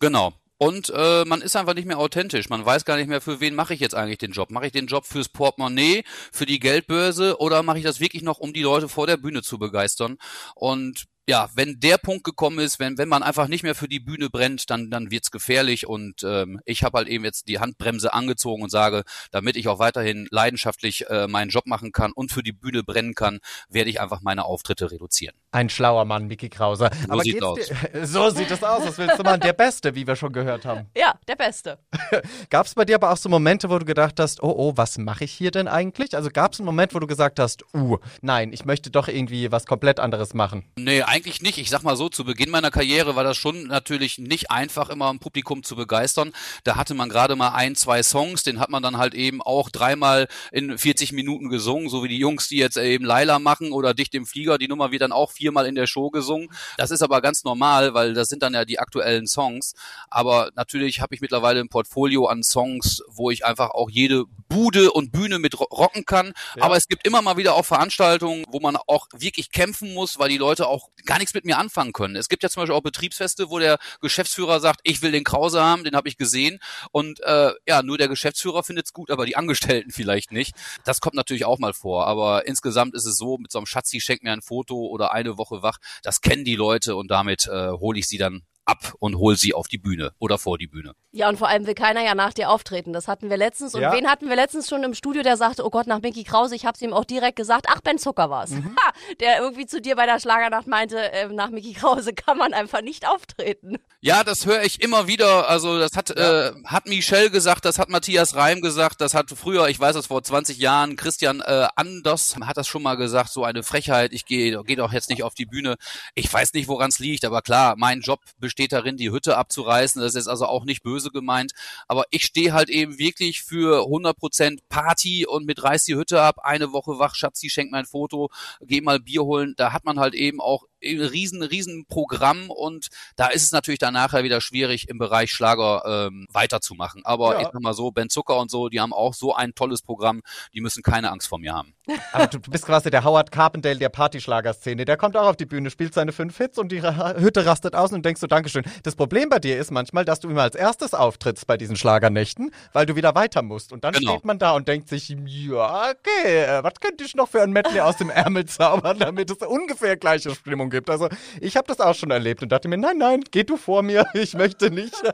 Genau. 0.00 0.32
Und 0.58 0.90
äh, 0.94 1.24
man 1.24 1.40
ist 1.40 1.56
einfach 1.56 1.74
nicht 1.74 1.86
mehr 1.86 1.98
authentisch. 1.98 2.48
Man 2.48 2.64
weiß 2.64 2.84
gar 2.84 2.96
nicht 2.96 3.08
mehr, 3.08 3.20
für 3.20 3.40
wen 3.40 3.54
mache 3.54 3.74
ich 3.74 3.80
jetzt 3.80 3.94
eigentlich 3.94 4.18
den 4.18 4.32
Job. 4.32 4.50
Mache 4.50 4.66
ich 4.66 4.72
den 4.72 4.86
Job 4.86 5.04
fürs 5.04 5.28
Portemonnaie, 5.28 6.04
für 6.32 6.46
die 6.46 6.60
Geldbörse 6.60 7.38
oder 7.40 7.62
mache 7.62 7.78
ich 7.78 7.84
das 7.84 8.00
wirklich 8.00 8.22
noch, 8.22 8.38
um 8.38 8.52
die 8.52 8.62
Leute 8.62 8.88
vor 8.88 9.06
der 9.06 9.16
Bühne 9.16 9.42
zu 9.42 9.58
begeistern? 9.58 10.16
Und 10.54 11.06
ja, 11.26 11.48
wenn 11.54 11.80
der 11.80 11.98
Punkt 11.98 12.24
gekommen 12.24 12.58
ist, 12.58 12.78
wenn, 12.78 12.98
wenn 12.98 13.08
man 13.08 13.22
einfach 13.22 13.48
nicht 13.48 13.62
mehr 13.62 13.74
für 13.74 13.88
die 13.88 14.00
Bühne 14.00 14.28
brennt, 14.28 14.68
dann, 14.68 14.90
dann 14.90 15.10
wird's 15.10 15.30
gefährlich. 15.30 15.86
Und 15.86 16.22
ähm, 16.22 16.60
ich 16.66 16.84
habe 16.84 16.98
halt 16.98 17.08
eben 17.08 17.24
jetzt 17.24 17.48
die 17.48 17.60
Handbremse 17.60 18.12
angezogen 18.12 18.62
und 18.62 18.70
sage, 18.70 19.04
damit 19.30 19.56
ich 19.56 19.68
auch 19.68 19.78
weiterhin 19.78 20.28
leidenschaftlich 20.30 21.08
äh, 21.08 21.26
meinen 21.26 21.48
Job 21.48 21.66
machen 21.66 21.92
kann 21.92 22.12
und 22.12 22.30
für 22.30 22.42
die 22.42 22.52
Bühne 22.52 22.82
brennen 22.82 23.14
kann, 23.14 23.40
werde 23.68 23.90
ich 23.90 24.00
einfach 24.00 24.20
meine 24.20 24.44
Auftritte 24.44 24.90
reduzieren. 24.90 25.34
Ein 25.50 25.70
schlauer 25.70 26.04
Mann, 26.04 26.26
Mickey 26.26 26.50
Krauser. 26.50 26.90
So 26.92 27.12
Aber 27.12 27.22
sieht's 27.22 27.34
geht's 27.34 27.44
aus. 27.44 27.58
Dir, 27.92 28.06
so 28.06 28.30
sieht 28.30 28.50
es 28.50 28.62
aus. 28.62 28.84
Was 28.84 28.98
willst 28.98 29.18
du 29.18 29.22
machen? 29.22 29.40
Der 29.40 29.52
Beste, 29.52 29.94
wie 29.94 30.06
wir 30.06 30.16
schon 30.16 30.32
gehört 30.32 30.64
haben. 30.64 30.88
Ja, 30.96 31.14
der 31.26 31.36
Beste. 31.36 31.78
Gab 32.50 32.66
es 32.66 32.74
bei 32.74 32.84
dir 32.84 32.96
aber 32.96 33.10
auch 33.10 33.16
so 33.16 33.28
Momente, 33.28 33.70
wo 33.70 33.78
du 33.78 33.86
gedacht 33.86 34.20
hast, 34.20 34.42
oh, 34.42 34.54
oh, 34.56 34.72
was 34.76 34.98
mache 34.98 35.24
ich 35.24 35.32
hier 35.32 35.50
denn 35.50 35.68
eigentlich? 35.68 36.14
Also 36.16 36.28
gab 36.30 36.52
es 36.52 36.60
einen 36.60 36.66
Moment, 36.66 36.94
wo 36.94 36.98
du 36.98 37.06
gesagt 37.06 37.38
hast, 37.38 37.64
uh, 37.74 37.98
nein, 38.20 38.52
ich 38.52 38.64
möchte 38.64 38.90
doch 38.90 39.08
irgendwie 39.08 39.50
was 39.50 39.66
komplett 39.66 40.00
anderes 40.00 40.34
machen. 40.34 40.64
Nee, 40.76 41.02
eigentlich 41.14 41.42
nicht. 41.42 41.58
Ich 41.58 41.70
sag 41.70 41.84
mal 41.84 41.96
so, 41.96 42.08
zu 42.08 42.24
Beginn 42.24 42.50
meiner 42.50 42.72
Karriere 42.72 43.14
war 43.14 43.22
das 43.22 43.36
schon 43.36 43.68
natürlich 43.68 44.18
nicht 44.18 44.50
einfach, 44.50 44.90
immer 44.90 45.10
ein 45.12 45.20
Publikum 45.20 45.62
zu 45.62 45.76
begeistern. 45.76 46.32
Da 46.64 46.74
hatte 46.74 46.94
man 46.94 47.08
gerade 47.08 47.36
mal 47.36 47.50
ein, 47.50 47.76
zwei 47.76 48.02
Songs, 48.02 48.42
den 48.42 48.58
hat 48.58 48.68
man 48.68 48.82
dann 48.82 48.98
halt 48.98 49.14
eben 49.14 49.40
auch 49.40 49.70
dreimal 49.70 50.26
in 50.50 50.76
40 50.76 51.12
Minuten 51.12 51.50
gesungen, 51.50 51.88
so 51.88 52.02
wie 52.02 52.08
die 52.08 52.18
Jungs, 52.18 52.48
die 52.48 52.56
jetzt 52.56 52.76
eben 52.76 53.04
Laila 53.04 53.38
machen 53.38 53.70
oder 53.70 53.94
Dicht 53.94 54.12
im 54.16 54.26
Flieger, 54.26 54.58
die 54.58 54.66
Nummer 54.66 54.90
wird 54.90 55.02
dann 55.02 55.12
auch 55.12 55.30
viermal 55.30 55.66
in 55.66 55.76
der 55.76 55.86
Show 55.86 56.10
gesungen. 56.10 56.48
Das 56.78 56.90
ist 56.90 57.02
aber 57.02 57.20
ganz 57.20 57.44
normal, 57.44 57.94
weil 57.94 58.14
das 58.14 58.28
sind 58.28 58.42
dann 58.42 58.54
ja 58.54 58.64
die 58.64 58.80
aktuellen 58.80 59.28
Songs. 59.28 59.74
Aber 60.10 60.50
natürlich 60.56 61.00
habe 61.00 61.14
ich 61.14 61.20
mittlerweile 61.20 61.60
ein 61.60 61.68
Portfolio 61.68 62.26
an 62.26 62.42
Songs, 62.42 63.02
wo 63.06 63.30
ich 63.30 63.44
einfach 63.44 63.70
auch 63.70 63.88
jede 63.88 64.24
Bude 64.48 64.90
und 64.90 65.12
Bühne 65.12 65.38
mit 65.38 65.60
ro- 65.60 65.68
rocken 65.70 66.04
kann. 66.06 66.32
Ja. 66.56 66.64
Aber 66.64 66.76
es 66.76 66.88
gibt 66.88 67.06
immer 67.06 67.22
mal 67.22 67.36
wieder 67.36 67.54
auch 67.54 67.64
Veranstaltungen, 67.64 68.44
wo 68.48 68.58
man 68.58 68.76
auch 68.76 69.06
wirklich 69.14 69.52
kämpfen 69.52 69.94
muss, 69.94 70.18
weil 70.18 70.28
die 70.28 70.38
Leute 70.38 70.66
auch 70.66 70.88
gar 71.04 71.18
nichts 71.18 71.34
mit 71.34 71.44
mir 71.44 71.58
anfangen 71.58 71.92
können. 71.92 72.16
Es 72.16 72.28
gibt 72.28 72.42
ja 72.42 72.48
zum 72.48 72.62
Beispiel 72.62 72.74
auch 72.74 72.82
Betriebsfeste, 72.82 73.50
wo 73.50 73.58
der 73.58 73.78
Geschäftsführer 74.00 74.60
sagt, 74.60 74.80
ich 74.82 75.02
will 75.02 75.12
den 75.12 75.24
Krause 75.24 75.62
haben, 75.62 75.84
den 75.84 75.96
habe 75.96 76.08
ich 76.08 76.16
gesehen. 76.16 76.58
Und 76.90 77.20
äh, 77.20 77.52
ja, 77.66 77.82
nur 77.82 77.98
der 77.98 78.08
Geschäftsführer 78.08 78.62
findet's 78.62 78.92
gut, 78.92 79.10
aber 79.10 79.26
die 79.26 79.36
Angestellten 79.36 79.90
vielleicht 79.92 80.32
nicht. 80.32 80.54
Das 80.84 81.00
kommt 81.00 81.14
natürlich 81.14 81.44
auch 81.44 81.58
mal 81.58 81.72
vor. 81.72 82.06
Aber 82.06 82.46
insgesamt 82.46 82.94
ist 82.94 83.06
es 83.06 83.16
so, 83.16 83.38
mit 83.38 83.50
so 83.50 83.58
einem 83.58 83.66
Schatzi 83.66 84.00
schenkt 84.00 84.24
mir 84.24 84.32
ein 84.32 84.42
Foto 84.42 84.76
oder 84.76 85.12
eine 85.12 85.38
Woche 85.38 85.62
wach, 85.62 85.78
das 86.02 86.20
kennen 86.20 86.44
die 86.44 86.56
Leute 86.56 86.96
und 86.96 87.10
damit 87.10 87.46
äh, 87.46 87.70
hole 87.70 87.98
ich 87.98 88.06
sie 88.06 88.18
dann 88.18 88.42
ab 88.66 88.94
und 88.98 89.18
hol 89.18 89.36
sie 89.36 89.54
auf 89.54 89.68
die 89.68 89.78
Bühne 89.78 90.12
oder 90.18 90.38
vor 90.38 90.58
die 90.58 90.66
Bühne. 90.66 90.94
Ja, 91.12 91.28
und 91.28 91.36
vor 91.38 91.48
allem 91.48 91.66
will 91.66 91.74
keiner 91.74 92.02
ja 92.02 92.14
nach 92.14 92.32
dir 92.32 92.50
auftreten. 92.50 92.92
Das 92.92 93.06
hatten 93.06 93.30
wir 93.30 93.36
letztens. 93.36 93.74
Und 93.74 93.82
Ja. 93.82 93.92
wen 93.92 94.08
hatten 94.08 94.28
wir 94.28 94.34
letztens 94.36 94.68
schon 94.68 94.82
im 94.82 94.94
Studio, 94.94 95.22
der 95.22 95.36
sagte, 95.36 95.64
oh 95.64 95.70
Gott, 95.70 95.86
nach 95.86 96.00
Mickey 96.00 96.24
Krause, 96.24 96.56
ich 96.56 96.66
hab's 96.66 96.82
ihm 96.82 96.92
auch 96.92 97.04
direkt 97.04 97.36
gesagt, 97.36 97.66
ach, 97.68 97.80
Ben 97.82 97.98
Zucker 97.98 98.30
war's. 98.30 98.50
Mhm. 98.50 98.74
Ha, 98.84 98.92
der 99.20 99.38
irgendwie 99.38 99.66
zu 99.66 99.80
dir 99.80 99.94
bei 99.96 100.06
der 100.06 100.18
Schlagernacht 100.18 100.66
meinte, 100.66 100.98
äh, 101.12 101.28
nach 101.28 101.50
Mickey 101.50 101.72
Krause 101.74 102.12
kann 102.14 102.36
man 102.36 102.52
einfach 102.52 102.82
nicht 102.82 103.06
auftreten. 103.08 103.78
Ja, 104.00 104.24
das 104.24 104.44
höre 104.46 104.62
ich 104.64 104.82
immer 104.82 105.06
wieder. 105.06 105.48
Also 105.48 105.78
das 105.78 105.92
hat 105.96 106.10
äh, 106.10 106.52
hat 106.64 106.86
Michel 106.86 107.30
gesagt, 107.30 107.64
das 107.64 107.78
hat 107.78 107.88
Matthias 107.90 108.34
Reim 108.34 108.60
gesagt, 108.60 109.00
das 109.00 109.14
hat 109.14 109.30
früher, 109.30 109.68
ich 109.68 109.78
weiß 109.78 109.94
es 109.96 110.06
vor 110.08 110.22
20 110.22 110.58
Jahren, 110.58 110.96
Christian 110.96 111.40
äh, 111.40 111.68
Anders 111.76 112.36
hat 112.44 112.56
das 112.56 112.66
schon 112.66 112.82
mal 112.82 112.96
gesagt, 112.96 113.30
so 113.30 113.44
eine 113.44 113.62
Frechheit, 113.62 114.12
ich 114.12 114.26
gehe 114.26 114.62
geh 114.64 114.76
doch 114.76 114.92
jetzt 114.92 115.10
nicht 115.10 115.22
auf 115.22 115.34
die 115.34 115.46
Bühne. 115.46 115.76
Ich 116.14 116.32
weiß 116.32 116.52
nicht, 116.54 116.66
woran 116.68 116.88
es 116.90 116.98
liegt, 116.98 117.24
aber 117.24 117.40
klar, 117.42 117.74
mein 117.76 118.00
Job 118.00 118.20
besteht 118.38 118.53
darin, 118.72 118.96
die 118.96 119.10
Hütte 119.10 119.36
abzureißen. 119.36 120.00
Das 120.00 120.14
ist 120.14 120.28
also 120.28 120.46
auch 120.46 120.64
nicht 120.64 120.82
böse 120.82 121.10
gemeint, 121.10 121.52
aber 121.88 122.04
ich 122.10 122.24
stehe 122.24 122.52
halt 122.52 122.68
eben 122.68 122.98
wirklich 122.98 123.42
für 123.42 123.86
100% 123.86 124.60
Party 124.68 125.26
und 125.26 125.46
mit 125.46 125.62
reiß 125.62 125.84
die 125.84 125.96
Hütte 125.96 126.22
ab, 126.22 126.36
eine 126.42 126.72
Woche 126.72 126.98
wach, 126.98 127.14
Schatzi, 127.14 127.50
schenk 127.50 127.70
mir 127.70 127.78
ein 127.78 127.86
Foto, 127.86 128.30
geh 128.60 128.80
mal 128.80 129.00
Bier 129.00 129.24
holen. 129.24 129.54
Da 129.56 129.72
hat 129.72 129.84
man 129.84 129.98
halt 129.98 130.14
eben 130.14 130.40
auch 130.40 130.64
riesen, 130.84 131.42
riesen 131.42 131.86
Programm 131.86 132.50
und 132.50 132.88
da 133.16 133.28
ist 133.28 133.42
es 133.42 133.52
natürlich 133.52 133.78
dann 133.78 133.94
nachher 133.94 134.24
wieder 134.24 134.40
schwierig, 134.40 134.88
im 134.88 134.98
Bereich 134.98 135.30
Schlager 135.32 135.82
ähm, 136.08 136.26
weiterzumachen. 136.32 137.04
Aber 137.04 137.34
Ja. 137.34 137.40
ich 137.40 137.48
sag 137.52 137.60
mal 137.60 137.74
so, 137.74 137.90
Ben 137.90 138.08
Zucker 138.10 138.38
und 138.38 138.50
so, 138.50 138.68
die 138.68 138.80
haben 138.80 138.92
auch 138.92 139.14
so 139.14 139.34
ein 139.34 139.54
tolles 139.54 139.82
Programm, 139.82 140.22
die 140.52 140.60
müssen 140.60 140.82
keine 140.82 141.10
Angst 141.10 141.28
vor 141.28 141.38
mir 141.38 141.54
haben. 141.54 141.74
Aber 142.12 142.26
du, 142.28 142.38
du 142.38 142.50
bist 142.50 142.64
quasi 142.66 142.90
der 142.90 143.04
Howard 143.04 143.30
Carpendale 143.30 143.78
der 143.78 143.88
Partyschlagerszene. 143.90 144.84
Der 144.84 144.96
kommt 144.96 145.16
auch 145.16 145.26
auf 145.26 145.36
die 145.36 145.46
Bühne, 145.46 145.70
spielt 145.70 145.94
seine 145.94 146.12
fünf 146.12 146.36
Hits 146.38 146.58
und 146.58 146.72
die 146.72 146.82
Hütte 146.82 147.44
rastet 147.46 147.74
aus 147.74 147.92
und 147.92 148.04
denkst 148.04 148.20
du, 148.20 148.26
Dankeschön. 148.26 148.64
Das 148.82 148.96
Problem 148.96 149.28
bei 149.28 149.38
dir 149.38 149.58
ist 149.58 149.70
manchmal, 149.70 150.04
dass 150.04 150.20
du 150.20 150.28
immer 150.30 150.42
als 150.42 150.54
erstes 150.54 150.94
auftrittst 150.94 151.46
bei 151.46 151.56
diesen 151.56 151.76
Schlagernächten, 151.76 152.50
weil 152.72 152.86
du 152.86 152.96
wieder 152.96 153.14
weiter 153.14 153.42
musst. 153.42 153.72
Und 153.72 153.84
dann 153.84 153.94
Genau. 153.94 154.12
steht 154.12 154.24
man 154.24 154.38
da 154.38 154.52
und 154.52 154.66
denkt 154.68 154.88
sich, 154.88 155.08
ja, 155.26 155.90
okay, 155.90 156.44
äh, 156.44 156.62
was 156.64 156.74
könnte 156.80 157.04
ich 157.04 157.14
noch 157.14 157.28
für 157.28 157.42
ein 157.42 157.50
Medley 157.52 157.80
aus 157.80 157.96
dem 157.96 158.10
Ärmel 158.10 158.46
zaubern, 158.46 158.98
damit 158.98 159.30
es 159.30 159.36
ungefähr 159.46 159.96
gleiche 159.96 160.34
Stimmung 160.34 160.70
gibt. 160.74 160.90
Also 160.90 161.08
ich 161.40 161.56
habe 161.56 161.66
das 161.66 161.80
auch 161.80 161.94
schon 161.94 162.10
erlebt 162.10 162.42
und 162.42 162.50
dachte 162.52 162.68
mir, 162.68 162.76
nein, 162.76 162.98
nein, 162.98 163.24
geh 163.30 163.44
du 163.44 163.56
vor 163.56 163.82
mir, 163.82 164.06
ich 164.14 164.34
möchte 164.34 164.70
nicht. 164.70 164.94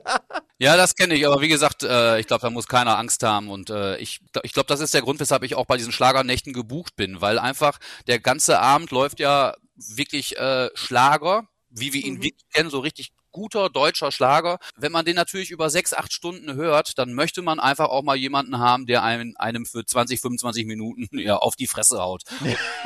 Ja, 0.62 0.76
das 0.76 0.94
kenne 0.94 1.14
ich, 1.14 1.26
aber 1.26 1.40
wie 1.40 1.48
gesagt, 1.48 1.84
äh, 1.84 2.20
ich 2.20 2.26
glaube, 2.26 2.42
da 2.42 2.50
muss 2.50 2.66
keiner 2.68 2.98
Angst 2.98 3.22
haben 3.22 3.48
und 3.48 3.70
äh, 3.70 3.96
ich, 3.96 4.20
ich 4.42 4.52
glaube, 4.52 4.66
das 4.66 4.80
ist 4.80 4.92
der 4.92 5.00
Grund, 5.00 5.18
weshalb 5.18 5.42
ich 5.42 5.54
auch 5.54 5.64
bei 5.64 5.78
diesen 5.78 5.90
Schlagernächten 5.90 6.52
gebucht 6.52 6.96
bin, 6.96 7.22
weil 7.22 7.38
einfach 7.38 7.78
der 8.08 8.20
ganze 8.20 8.60
Abend 8.60 8.90
läuft 8.90 9.20
ja 9.20 9.54
wirklich 9.74 10.36
äh, 10.36 10.68
Schlager, 10.74 11.48
wie 11.70 11.94
wir 11.94 12.04
ihn 12.04 12.16
Mhm. 12.16 12.22
wirklich 12.24 12.44
kennen, 12.52 12.68
so 12.68 12.80
richtig 12.80 13.12
guter 13.32 13.70
deutscher 13.70 14.12
Schlager. 14.12 14.58
Wenn 14.76 14.92
man 14.92 15.04
den 15.04 15.16
natürlich 15.16 15.50
über 15.50 15.70
sechs, 15.70 15.94
acht 15.94 16.12
Stunden 16.12 16.54
hört, 16.54 16.98
dann 16.98 17.14
möchte 17.14 17.42
man 17.42 17.60
einfach 17.60 17.88
auch 17.88 18.02
mal 18.02 18.16
jemanden 18.16 18.58
haben, 18.58 18.86
der 18.86 19.02
einem, 19.02 19.34
einem 19.38 19.66
für 19.66 19.84
20, 19.84 20.20
25 20.20 20.66
Minuten 20.66 21.08
ja, 21.18 21.36
auf 21.36 21.56
die 21.56 21.66
Fresse 21.66 22.00
haut. 22.00 22.22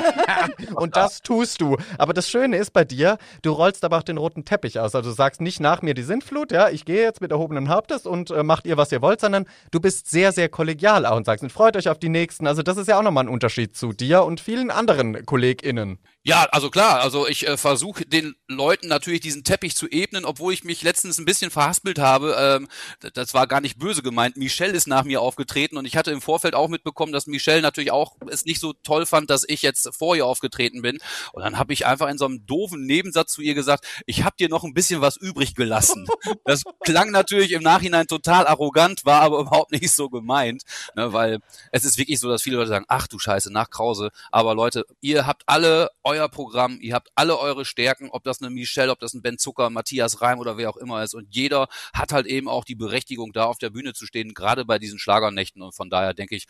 und 0.74 0.96
das 0.96 1.20
tust 1.22 1.60
du. 1.60 1.76
Aber 1.98 2.12
das 2.12 2.28
Schöne 2.28 2.56
ist 2.56 2.72
bei 2.72 2.84
dir, 2.84 3.18
du 3.42 3.52
rollst 3.52 3.84
aber 3.84 3.98
auch 3.98 4.02
den 4.02 4.18
roten 4.18 4.44
Teppich 4.44 4.78
aus. 4.78 4.94
Also 4.94 5.10
du 5.10 5.14
sagst 5.14 5.40
nicht 5.40 5.60
nach 5.60 5.82
mir 5.82 5.94
die 5.94 6.02
Sintflut, 6.02 6.52
ja, 6.52 6.68
ich 6.68 6.84
gehe 6.84 7.02
jetzt 7.02 7.20
mit 7.20 7.30
erhobenen 7.30 7.68
Hauptes 7.68 8.06
und 8.06 8.30
äh, 8.30 8.42
macht 8.42 8.66
ihr, 8.66 8.76
was 8.76 8.92
ihr 8.92 9.02
wollt, 9.02 9.20
sondern 9.20 9.46
du 9.70 9.80
bist 9.80 10.10
sehr, 10.10 10.32
sehr 10.32 10.48
kollegial 10.48 11.06
auch 11.06 11.16
und 11.16 11.26
sagst, 11.26 11.44
freut 11.52 11.76
euch 11.76 11.88
auf 11.88 11.98
die 11.98 12.08
nächsten. 12.08 12.46
Also 12.46 12.62
das 12.62 12.76
ist 12.76 12.88
ja 12.88 12.98
auch 12.98 13.02
nochmal 13.02 13.24
ein 13.24 13.28
Unterschied 13.28 13.76
zu 13.76 13.92
dir 13.92 14.24
und 14.24 14.40
vielen 14.40 14.70
anderen 14.70 15.24
KollegInnen. 15.26 15.98
Ja, 16.26 16.44
also 16.52 16.70
klar, 16.70 17.00
also 17.00 17.28
ich 17.28 17.46
äh, 17.46 17.58
versuche 17.58 18.06
den 18.06 18.34
Leuten 18.48 18.88
natürlich 18.88 19.20
diesen 19.20 19.44
Teppich 19.44 19.76
zu 19.76 19.86
ebnen, 19.90 20.24
obwohl 20.24 20.54
ich 20.54 20.64
mich 20.64 20.82
letztens 20.82 21.18
ein 21.18 21.26
bisschen 21.26 21.50
verhaspelt 21.50 21.98
habe. 21.98 22.34
Ähm, 22.38 22.68
das 23.12 23.34
war 23.34 23.46
gar 23.46 23.60
nicht 23.60 23.78
böse 23.78 24.02
gemeint. 24.02 24.38
Michelle 24.38 24.72
ist 24.72 24.86
nach 24.86 25.04
mir 25.04 25.20
aufgetreten 25.20 25.76
und 25.76 25.84
ich 25.84 25.98
hatte 25.98 26.12
im 26.12 26.22
Vorfeld 26.22 26.54
auch 26.54 26.68
mitbekommen, 26.68 27.12
dass 27.12 27.26
Michelle 27.26 27.60
natürlich 27.60 27.90
auch 27.90 28.16
es 28.30 28.46
nicht 28.46 28.58
so 28.58 28.72
toll 28.72 29.04
fand, 29.04 29.28
dass 29.28 29.44
ich 29.46 29.60
jetzt 29.60 29.94
vor 29.94 30.16
ihr 30.16 30.24
aufgetreten 30.24 30.80
bin. 30.80 30.96
Und 31.34 31.42
dann 31.42 31.58
habe 31.58 31.74
ich 31.74 31.84
einfach 31.84 32.08
in 32.08 32.16
so 32.16 32.24
einem 32.24 32.46
doofen 32.46 32.86
Nebensatz 32.86 33.32
zu 33.34 33.42
ihr 33.42 33.52
gesagt, 33.52 33.84
ich 34.06 34.24
habe 34.24 34.36
dir 34.40 34.48
noch 34.48 34.64
ein 34.64 34.72
bisschen 34.72 35.02
was 35.02 35.18
übrig 35.18 35.54
gelassen. 35.54 36.06
Das 36.46 36.62
klang 36.84 37.10
natürlich 37.10 37.52
im 37.52 37.62
Nachhinein 37.62 38.06
total 38.06 38.46
arrogant, 38.46 39.04
war 39.04 39.22
aber 39.22 39.38
überhaupt 39.40 39.72
nicht 39.72 39.90
so 39.90 40.10
gemeint, 40.10 40.62
ne, 40.94 41.12
weil 41.12 41.40
es 41.70 41.84
ist 41.84 41.96
wirklich 41.96 42.20
so, 42.20 42.28
dass 42.28 42.42
viele 42.42 42.56
Leute 42.56 42.68
sagen, 42.68 42.84
ach 42.88 43.06
du 43.06 43.18
Scheiße, 43.18 43.52
nach 43.52 43.70
Krause. 43.70 44.10
Aber 44.30 44.54
Leute, 44.54 44.84
ihr 45.00 45.26
habt 45.26 45.42
alle 45.46 45.90
euer 46.14 46.28
Programm, 46.28 46.78
ihr 46.80 46.94
habt 46.94 47.10
alle 47.14 47.38
eure 47.38 47.64
Stärken, 47.64 48.08
ob 48.10 48.22
das 48.24 48.40
eine 48.40 48.50
Michelle, 48.50 48.92
ob 48.92 49.00
das 49.00 49.14
ein 49.14 49.22
Ben 49.22 49.38
Zucker, 49.38 49.70
Matthias 49.70 50.20
Reim 50.20 50.38
oder 50.38 50.56
wer 50.56 50.70
auch 50.70 50.76
immer 50.76 51.02
ist. 51.02 51.14
Und 51.14 51.34
jeder 51.34 51.68
hat 51.92 52.12
halt 52.12 52.26
eben 52.26 52.48
auch 52.48 52.64
die 52.64 52.74
Berechtigung, 52.74 53.32
da 53.32 53.44
auf 53.44 53.58
der 53.58 53.70
Bühne 53.70 53.94
zu 53.94 54.06
stehen, 54.06 54.34
gerade 54.34 54.64
bei 54.64 54.78
diesen 54.78 54.98
Schlagernächten. 54.98 55.62
Und 55.62 55.74
von 55.74 55.90
daher 55.90 56.14
denke 56.14 56.36
ich, 56.36 56.46